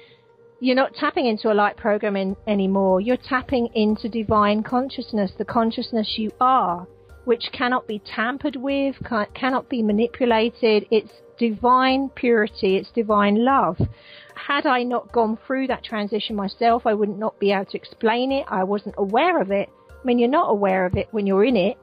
you're 0.66 0.76
not 0.76 0.94
tapping 0.96 1.26
into 1.28 1.52
a 1.52 1.54
light 1.54 1.78
program 1.78 2.36
anymore. 2.48 3.02
You're 3.02 3.18
tapping 3.18 3.70
into 3.74 4.10
divine 4.10 4.64
consciousness, 4.64 5.32
the 5.38 5.46
consciousness 5.46 6.16
you 6.18 6.32
are, 6.42 6.88
which 7.26 7.50
cannot 7.52 7.88
be 7.88 8.02
tampered 8.06 8.56
with, 8.56 8.96
cannot 9.34 9.70
be 9.70 9.82
manipulated. 9.82 10.86
It's 10.92 11.12
divine 11.38 12.10
purity, 12.16 12.78
it's 12.78 12.92
divine 12.92 13.44
love 13.44 13.78
had 14.36 14.66
I 14.66 14.84
not 14.84 15.12
gone 15.12 15.38
through 15.48 15.68
that 15.68 15.84
transition 15.84 16.36
myself, 16.36 16.86
I 16.86 16.94
would 16.94 17.10
not 17.10 17.26
not 17.26 17.40
be 17.40 17.52
able 17.52 17.66
to 17.66 17.78
explain 17.78 18.32
it. 18.32 18.46
I 18.48 18.64
wasn't 18.64 18.96
aware 18.98 19.42
of 19.42 19.50
it. 19.50 19.70
I 19.90 20.06
mean, 20.06 20.20
you're 20.20 20.30
not 20.30 20.52
aware 20.52 20.86
of 20.86 20.96
it 20.96 21.08
when 21.12 21.26
you're 21.26 21.44
in 21.44 21.56
it. 21.56 21.78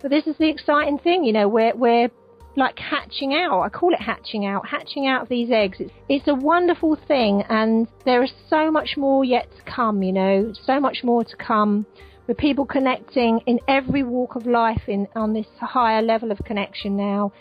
But 0.00 0.10
this 0.10 0.26
is 0.26 0.36
the 0.38 0.48
exciting 0.48 0.98
thing, 0.98 1.24
you 1.24 1.32
know, 1.32 1.48
we're, 1.48 1.74
we're 1.74 2.10
like 2.56 2.78
hatching 2.78 3.34
out. 3.34 3.62
I 3.62 3.68
call 3.68 3.92
it 3.92 4.00
hatching 4.00 4.46
out, 4.46 4.66
hatching 4.66 5.06
out 5.06 5.22
of 5.22 5.28
these 5.28 5.50
eggs. 5.50 5.78
It's, 5.80 5.92
it's 6.08 6.28
a 6.28 6.34
wonderful 6.34 6.98
thing, 7.06 7.42
and 7.48 7.86
there 8.04 8.22
is 8.22 8.32
so 8.48 8.70
much 8.70 8.96
more 8.96 9.24
yet 9.24 9.48
to 9.56 9.70
come, 9.70 10.02
you 10.02 10.12
know, 10.12 10.52
so 10.64 10.80
much 10.80 11.04
more 11.04 11.24
to 11.24 11.36
come 11.36 11.86
with 12.26 12.36
people 12.38 12.64
connecting 12.64 13.40
in 13.46 13.60
every 13.68 14.02
walk 14.02 14.34
of 14.34 14.46
life 14.46 14.82
in 14.88 15.06
on 15.14 15.32
this 15.32 15.46
higher 15.60 16.02
level 16.02 16.32
of 16.32 16.38
connection 16.44 16.96
now, 16.96 17.32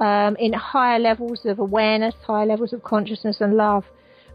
um, 0.00 0.36
in 0.36 0.52
higher 0.52 0.98
levels 0.98 1.42
of 1.44 1.58
awareness, 1.58 2.14
higher 2.26 2.46
levels 2.46 2.72
of 2.72 2.82
consciousness 2.82 3.40
and 3.40 3.56
love. 3.56 3.84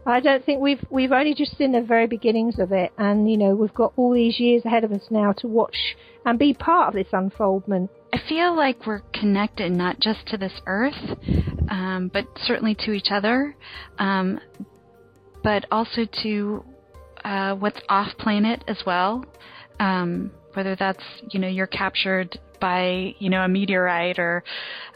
I 0.06 0.20
don't 0.20 0.44
think 0.44 0.60
we've 0.60 0.82
we've 0.88 1.12
only 1.12 1.34
just 1.34 1.58
seen 1.58 1.72
the 1.72 1.82
very 1.82 2.06
beginnings 2.06 2.58
of 2.58 2.72
it, 2.72 2.92
and 2.96 3.30
you 3.30 3.36
know 3.36 3.54
we've 3.54 3.74
got 3.74 3.92
all 3.96 4.14
these 4.14 4.40
years 4.40 4.64
ahead 4.64 4.84
of 4.84 4.92
us 4.92 5.02
now 5.10 5.32
to 5.32 5.46
watch 5.46 5.76
and 6.24 6.38
be 6.38 6.54
part 6.54 6.88
of 6.88 6.94
this 6.94 7.12
unfoldment. 7.12 7.90
I 8.12 8.18
feel 8.28 8.56
like 8.56 8.86
we're 8.86 9.02
connected 9.14 9.70
not 9.72 10.00
just 10.00 10.26
to 10.28 10.36
this 10.36 10.52
earth, 10.66 11.18
um, 11.68 12.10
but 12.12 12.26
certainly 12.44 12.74
to 12.80 12.92
each 12.92 13.08
other, 13.10 13.56
um, 13.98 14.40
but 15.44 15.64
also 15.70 16.06
to 16.22 16.64
uh, 17.24 17.54
what's 17.54 17.80
off 17.88 18.08
planet 18.18 18.64
as 18.66 18.78
well. 18.84 19.24
Um, 19.78 20.32
whether 20.54 20.76
that's 20.76 21.02
you 21.30 21.40
know 21.40 21.48
you're 21.48 21.66
captured 21.66 22.38
by 22.60 23.14
you 23.18 23.30
know 23.30 23.42
a 23.42 23.48
meteorite 23.48 24.18
or 24.18 24.42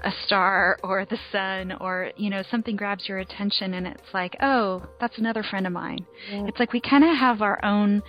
a 0.02 0.10
star 0.26 0.78
or 0.82 1.06
the 1.06 1.18
sun 1.32 1.72
or 1.80 2.10
you 2.16 2.28
know 2.28 2.42
something 2.50 2.76
grabs 2.76 3.08
your 3.08 3.18
attention 3.18 3.74
and 3.74 3.86
it's 3.86 4.12
like 4.12 4.36
oh 4.42 4.82
that's 5.00 5.16
another 5.18 5.42
friend 5.42 5.66
of 5.66 5.72
mine 5.72 6.04
yeah. 6.30 6.44
it's 6.46 6.58
like 6.58 6.72
we 6.72 6.80
kind 6.80 7.04
of 7.04 7.16
have 7.16 7.40
our 7.40 7.64
own 7.64 8.02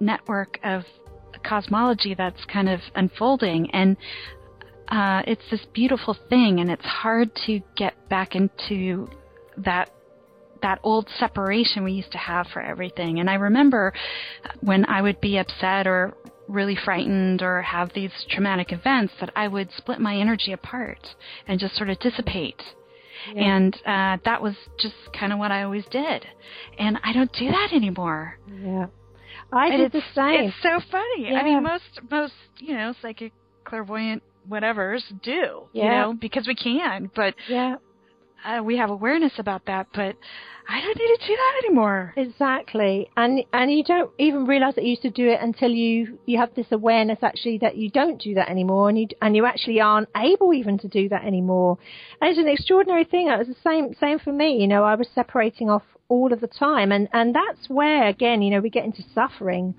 network 0.00 0.58
of 0.64 0.82
cosmology 1.44 2.14
that's 2.14 2.44
kind 2.50 2.68
of 2.68 2.80
unfolding 2.94 3.70
and 3.72 3.96
uh, 4.92 5.22
it's 5.26 5.42
this 5.50 5.64
beautiful 5.72 6.16
thing 6.28 6.60
and 6.60 6.70
it's 6.70 6.84
hard 6.84 7.30
to 7.46 7.60
get 7.76 7.94
back 8.10 8.34
into 8.34 9.08
that 9.56 9.90
that 10.60 10.78
old 10.84 11.08
separation 11.18 11.82
we 11.82 11.92
used 11.92 12.12
to 12.12 12.18
have 12.18 12.46
for 12.52 12.62
everything. 12.62 13.18
And 13.18 13.28
I 13.28 13.34
remember 13.34 13.92
when 14.60 14.84
I 14.84 15.02
would 15.02 15.20
be 15.20 15.38
upset 15.38 15.88
or 15.88 16.14
really 16.46 16.76
frightened 16.84 17.42
or 17.42 17.62
have 17.62 17.90
these 17.94 18.12
traumatic 18.30 18.70
events 18.70 19.12
that 19.18 19.30
I 19.34 19.48
would 19.48 19.70
split 19.76 19.98
my 19.98 20.16
energy 20.16 20.52
apart 20.52 21.04
and 21.48 21.58
just 21.58 21.74
sort 21.74 21.90
of 21.90 21.98
dissipate. 21.98 22.62
Yeah. 23.34 23.56
And 23.56 23.74
uh, 23.86 24.18
that 24.24 24.40
was 24.40 24.54
just 24.78 24.94
kind 25.18 25.32
of 25.32 25.40
what 25.40 25.50
I 25.50 25.64
always 25.64 25.84
did. 25.90 26.26
And 26.78 26.98
I 27.02 27.12
don't 27.12 27.32
do 27.32 27.48
that 27.50 27.70
anymore. 27.72 28.38
Yeah. 28.46 28.86
I 29.52 29.66
and 29.66 29.78
did 29.78 29.92
the 29.92 30.06
same. 30.14 30.44
It's 30.48 30.56
so 30.62 30.78
funny. 30.92 31.30
Yeah. 31.30 31.40
I 31.40 31.42
mean, 31.42 31.62
most, 31.62 32.00
most, 32.08 32.34
you 32.58 32.74
know, 32.74 32.94
psychic, 33.02 33.32
clairvoyant, 33.64 34.22
whatevers 34.48 35.02
do, 35.22 35.64
yeah. 35.72 35.84
you 35.84 35.90
know, 35.90 36.14
because 36.20 36.46
we 36.46 36.54
can. 36.54 37.10
But 37.14 37.34
yeah. 37.48 37.76
Uh, 38.44 38.60
we 38.60 38.76
have 38.76 38.90
awareness 38.90 39.32
about 39.38 39.66
that, 39.66 39.86
but 39.94 40.16
I 40.68 40.80
don't 40.80 40.98
need 40.98 41.16
to 41.16 41.26
do 41.26 41.36
that 41.36 41.62
anymore. 41.64 42.12
Exactly, 42.16 43.08
and 43.16 43.44
and 43.52 43.70
you 43.70 43.84
don't 43.84 44.10
even 44.18 44.46
realize 44.46 44.74
that 44.74 44.84
you 44.84 44.90
used 44.90 45.02
to 45.02 45.10
do 45.10 45.28
it 45.28 45.40
until 45.40 45.70
you 45.70 46.18
you 46.26 46.38
have 46.38 46.54
this 46.54 46.66
awareness 46.72 47.18
actually 47.22 47.58
that 47.58 47.76
you 47.76 47.90
don't 47.90 48.20
do 48.20 48.34
that 48.34 48.48
anymore, 48.48 48.88
and 48.88 48.98
you 48.98 49.06
and 49.20 49.36
you 49.36 49.44
actually 49.46 49.80
aren't 49.80 50.08
able 50.16 50.52
even 50.54 50.78
to 50.78 50.88
do 50.88 51.08
that 51.08 51.24
anymore. 51.24 51.78
And 52.20 52.30
it's 52.30 52.38
an 52.38 52.48
extraordinary 52.48 53.04
thing. 53.04 53.28
It 53.28 53.38
was 53.38 53.48
the 53.48 53.56
same 53.62 53.94
same 53.94 54.18
for 54.18 54.32
me. 54.32 54.60
You 54.60 54.66
know, 54.66 54.82
I 54.82 54.94
was 54.96 55.08
separating 55.14 55.70
off 55.70 55.82
all 56.08 56.32
of 56.32 56.40
the 56.40 56.48
time, 56.48 56.90
and 56.90 57.08
and 57.12 57.34
that's 57.34 57.68
where 57.68 58.08
again, 58.08 58.42
you 58.42 58.50
know, 58.50 58.60
we 58.60 58.70
get 58.70 58.84
into 58.84 59.04
suffering. 59.14 59.74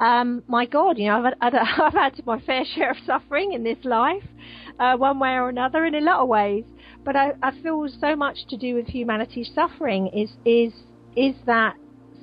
Um, 0.00 0.42
my 0.48 0.66
God, 0.66 0.98
you 0.98 1.06
know, 1.06 1.24
I've 1.24 1.34
had, 1.40 1.54
I've 1.80 1.92
had 1.92 2.26
my 2.26 2.40
fair 2.40 2.64
share 2.74 2.90
of 2.90 2.96
suffering 3.06 3.52
in 3.52 3.64
this 3.64 3.78
life, 3.84 4.24
uh, 4.78 4.96
one 4.96 5.18
way 5.18 5.30
or 5.30 5.48
another, 5.48 5.84
in 5.84 5.94
a 5.94 6.00
lot 6.00 6.20
of 6.20 6.28
ways. 6.28 6.64
But 7.04 7.16
I, 7.16 7.32
I 7.42 7.52
feel 7.62 7.86
so 8.00 8.16
much 8.16 8.46
to 8.48 8.56
do 8.56 8.74
with 8.74 8.86
humanity's 8.86 9.50
suffering 9.54 10.08
is 10.08 10.30
is 10.44 10.72
is 11.16 11.34
that 11.46 11.76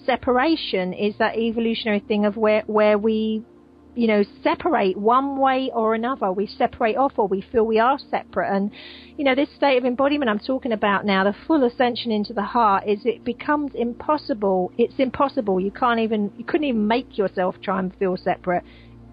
separation, 0.05 0.93
is 0.93 1.15
that 1.19 1.38
evolutionary 1.38 1.99
thing 1.99 2.25
of 2.25 2.36
where 2.36 2.63
where 2.65 2.97
we 2.97 3.43
you 3.95 4.08
know, 4.08 4.23
separate 4.41 4.95
one 4.95 5.38
way 5.38 5.69
or 5.73 5.93
another. 5.93 6.32
We 6.32 6.47
separate 6.47 6.95
off 6.95 7.13
or 7.17 7.27
we 7.27 7.41
feel 7.51 7.65
we 7.65 7.80
are 7.80 7.99
separate. 8.10 8.55
And, 8.55 8.72
you 9.18 9.26
know, 9.26 9.36
this 9.36 9.49
state 9.55 9.78
of 9.78 9.86
embodiment 9.86 10.30
I'm 10.30 10.39
talking 10.39 10.72
about 10.72 11.05
now, 11.05 11.24
the 11.26 11.36
full 11.45 11.63
ascension 11.65 12.11
into 12.11 12.34
the 12.34 12.43
heart, 12.43 12.88
is 12.88 12.99
it 13.03 13.26
becomes 13.26 13.72
impossible. 13.76 14.72
It's 14.78 14.93
impossible. 14.97 15.59
You 15.59 15.72
can't 15.72 15.99
even, 15.99 16.32
you 16.38 16.45
couldn't 16.45 16.68
even 16.68 16.88
make 16.88 17.18
yourself 17.18 17.55
try 17.61 17.80
and 17.80 17.93
feel 17.97 18.15
separate. 18.15 18.63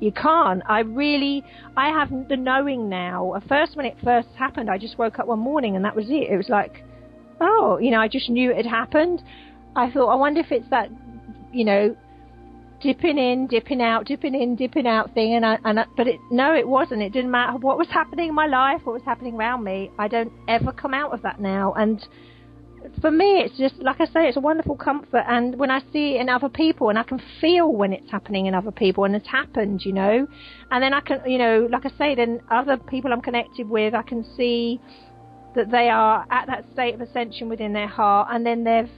You 0.01 0.13
can't. 0.13 0.63
I 0.69 0.81
really, 0.81 1.43
I 1.77 1.89
have 1.89 2.11
the 2.29 2.37
knowing 2.37 2.89
now. 2.89 3.35
At 3.35 3.49
first, 3.49 3.75
when 3.75 3.85
it 3.85 3.97
first 4.05 4.29
happened, 4.39 4.71
I 4.71 4.79
just 4.79 4.97
woke 4.97 5.19
up 5.19 5.27
one 5.27 5.41
morning 5.41 5.75
and 5.75 5.85
that 5.85 5.97
was 5.97 6.07
it. 6.09 6.31
It 6.31 6.37
was 6.37 6.49
like, 6.49 6.85
oh, 7.41 7.79
you 7.79 7.91
know, 7.91 8.01
I 8.01 8.07
just 8.07 8.31
knew 8.31 8.53
it 8.53 8.57
had 8.57 8.67
happened. 8.67 9.23
I 9.75 9.91
thought, 9.91 10.09
I 10.09 10.15
wonder 10.15 10.41
if 10.41 10.53
it's 10.53 10.71
that, 10.71 10.89
you 11.53 11.65
know, 11.65 11.97
dipping 12.81 13.19
in, 13.19 13.47
dipping 13.47 13.83
out, 13.83 14.07
dipping 14.07 14.35
in, 14.35 14.57
dipping 14.57 14.87
out 14.87 15.13
thing. 15.15 15.35
And 15.35 15.45
I, 15.45 15.59
and 15.65 15.81
I, 15.81 15.85
but 15.97 16.07
it, 16.07 16.21
no, 16.31 16.55
it 16.55 16.67
wasn't. 16.67 17.03
It 17.03 17.13
didn't 17.13 17.31
matter 17.31 17.59
what 17.59 17.79
was 17.79 17.89
happening 17.89 18.29
in 18.29 18.35
my 18.35 18.47
life, 18.47 18.83
what 18.85 18.95
was 18.95 19.03
happening 19.05 19.35
around 19.35 19.65
me. 19.65 19.91
I 19.99 20.09
don't 20.09 20.33
ever 20.47 20.73
come 20.73 20.95
out 20.95 21.13
of 21.13 21.23
that 21.23 21.41
now. 21.41 21.73
And 21.75 22.07
for 23.01 23.11
me, 23.11 23.41
it's 23.41 23.57
just 23.59 23.77
like 23.77 24.01
I 24.01 24.07
say, 24.07 24.29
it's 24.29 24.37
a 24.37 24.41
wonderful 24.41 24.77
comfort. 24.77 25.25
And 25.29 25.59
when 25.59 25.71
I 25.71 25.81
see 25.93 26.15
it 26.15 26.21
in 26.21 26.29
other 26.29 26.49
people, 26.49 26.89
and 26.89 26.99
I 26.99 27.03
can 27.03 27.21
feel 27.41 27.73
when 27.73 27.93
it's 27.93 28.11
happening 28.11 28.47
in 28.47 28.55
other 28.55 28.73
people, 28.73 29.05
and 29.05 29.15
it's 29.15 29.29
happened, 29.29 29.85
you 29.85 29.93
know, 29.93 30.27
and 30.71 30.83
then 30.83 30.95
I 30.95 31.01
can, 31.01 31.21
you 31.27 31.39
know, 31.39 31.69
like 31.71 31.85
I 31.85 31.91
say, 31.99 32.15
then 32.15 32.41
other 32.51 32.77
people 32.77 33.13
I'm 33.13 33.21
connected 33.21 33.69
with, 33.69 33.95
I 33.95 34.03
can 34.03 34.25
see 34.37 34.81
that 35.55 35.71
they 35.71 35.89
are 35.89 36.27
at 36.31 36.47
that 36.47 36.65
state 36.73 36.95
of 36.95 37.01
ascension 37.01 37.49
within 37.49 37.73
their 37.73 37.89
heart, 37.89 38.29
and 38.31 38.47
then 38.47 38.65
they've 38.65 38.91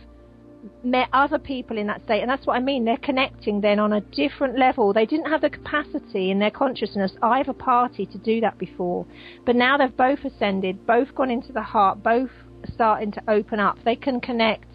met 0.82 1.08
other 1.12 1.38
people 1.38 1.78
in 1.78 1.86
that 1.86 2.02
state, 2.04 2.20
and 2.20 2.30
that's 2.30 2.46
what 2.46 2.56
I 2.56 2.60
mean. 2.60 2.84
They're 2.84 2.96
connecting 2.96 3.60
then 3.60 3.78
on 3.78 3.92
a 3.92 4.00
different 4.00 4.58
level. 4.58 4.92
They 4.92 5.06
didn't 5.06 5.30
have 5.30 5.40
the 5.40 5.50
capacity 5.50 6.30
in 6.30 6.38
their 6.38 6.50
consciousness, 6.50 7.12
either 7.22 7.52
party, 7.52 8.06
to 8.06 8.18
do 8.18 8.40
that 8.40 8.58
before, 8.58 9.06
but 9.46 9.56
now 9.56 9.76
they've 9.76 9.96
both 9.96 10.24
ascended, 10.24 10.86
both 10.86 11.14
gone 11.14 11.30
into 11.30 11.52
the 11.52 11.62
heart, 11.62 12.02
both 12.02 12.30
starting 12.72 13.10
to 13.12 13.22
open 13.28 13.58
up. 13.60 13.78
They 13.84 13.96
can 13.96 14.20
connect 14.20 14.66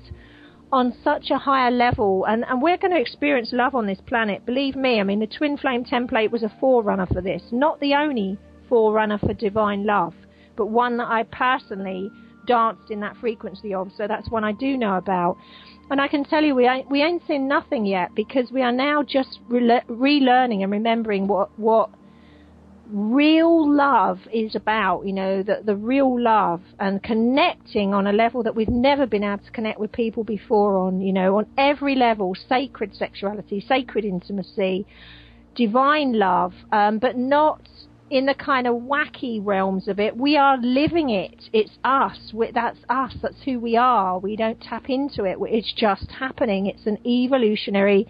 on 0.72 0.94
such 1.04 1.30
a 1.30 1.38
higher 1.38 1.72
level, 1.72 2.26
and, 2.26 2.44
and 2.46 2.62
we're 2.62 2.78
going 2.78 2.92
to 2.92 3.00
experience 3.00 3.50
love 3.54 3.76
on 3.76 3.86
this 3.86 4.02
planet. 4.06 4.46
Believe 4.46 4.76
me, 4.76 5.00
I 5.00 5.04
mean, 5.04 5.20
the 5.20 5.28
twin 5.28 5.58
flame 5.58 5.86
template 5.86 6.32
was 6.32 6.44
a 6.44 6.54
forerunner 6.60 7.06
for 7.06 7.22
this, 7.22 7.44
not 7.52 7.80
the 7.80 7.94
only 7.94 8.38
forerunner 8.68 9.20
for 9.20 9.34
divine 9.34 9.86
love, 9.86 10.14
but 10.56 10.68
one 10.68 10.98
that 10.98 11.08
I 11.08 11.24
personally 11.24 12.12
danced 12.46 12.92
in 12.92 13.00
that 13.02 13.18
frequency 13.18 13.74
of, 13.74 13.92
so 13.98 14.08
that's 14.08 14.30
one 14.30 14.44
I 14.44 14.52
do 14.52 14.78
know 14.78 14.96
about. 14.96 15.38
And 15.90 16.02
I 16.02 16.08
can 16.08 16.24
tell 16.24 16.44
you, 16.44 16.56
we 16.56 16.68
ain't, 16.68 16.90
we 16.90 17.04
ain't 17.04 17.22
seen 17.28 17.48
nothing 17.48 17.86
yet 17.86 18.16
because 18.16 18.52
we 18.52 18.62
are 18.62 18.72
now 18.72 19.04
just 19.04 19.40
relearning 19.50 20.64
and 20.64 20.72
remembering 20.72 21.28
what, 21.28 21.58
what 21.60 21.90
real 22.90 23.72
love 23.72 24.20
is 24.32 24.56
about, 24.56 25.06
you 25.06 25.14
know, 25.14 25.44
the, 25.44 25.62
the 25.64 25.76
real 25.76 26.22
love 26.22 26.62
and 26.80 27.02
connecting 27.04 27.94
on 27.94 28.08
a 28.08 28.14
level 28.14 28.44
that 28.44 28.56
we've 28.56 28.70
never 28.70 29.06
been 29.06 29.24
able 29.24 29.44
to 29.44 29.52
connect 29.52 29.80
with 29.80 29.92
people 29.92 30.24
before 30.24 30.78
on, 30.78 31.02
you 31.02 31.14
know, 31.14 31.38
on 31.38 31.46
every 31.58 31.96
level, 31.96 32.36
sacred 32.48 32.96
sexuality, 32.96 33.64
sacred 33.68 34.06
intimacy, 34.06 34.86
divine 35.56 36.14
love, 36.14 36.54
um, 36.72 37.00
but 37.00 37.18
not 37.18 37.62
in 38.10 38.26
the 38.26 38.34
kind 38.34 38.68
of 38.68 38.76
wacky 38.76 39.40
realms 39.44 39.88
of 39.88 40.00
it. 40.00 40.16
We 40.16 40.38
are 40.38 40.58
living 40.58 41.10
it. 41.10 41.50
It's 41.54 41.78
us. 41.84 42.34
That's 42.54 42.80
us. 42.88 43.16
That's 43.22 43.44
who 43.46 43.60
we 43.60 43.76
are. 43.76 44.20
We 44.20 44.36
don't 44.36 44.62
tap 44.62 44.90
into 44.90 45.24
it. 45.24 45.38
It's 45.42 45.74
just 45.74 46.12
happening. 46.12 46.68
It's 46.68 46.86
an 46.86 47.00
evolutionary 47.06 48.08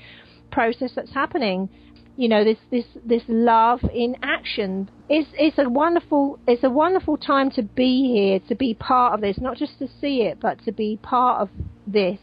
process 0.51 0.91
that's 0.95 1.13
happening 1.13 1.69
you 2.17 2.29
know 2.29 2.43
this 2.43 2.57
this 2.71 2.85
this 3.03 3.23
love 3.27 3.79
in 3.93 4.15
action 4.23 4.89
it's 5.09 5.29
it's 5.33 5.57
a 5.57 5.69
wonderful 5.69 6.39
it's 6.47 6.63
a 6.63 6.69
wonderful 6.69 7.17
time 7.17 7.51
to 7.51 7.61
be 7.61 8.13
here 8.13 8.39
to 8.47 8.55
be 8.55 8.73
part 8.73 9.13
of 9.13 9.21
this 9.21 9.37
not 9.39 9.57
just 9.57 9.77
to 9.79 9.87
see 9.99 10.21
it 10.21 10.39
but 10.39 10.63
to 10.63 10.71
be 10.71 10.97
part 11.03 11.41
of 11.41 11.49
this 11.85 12.19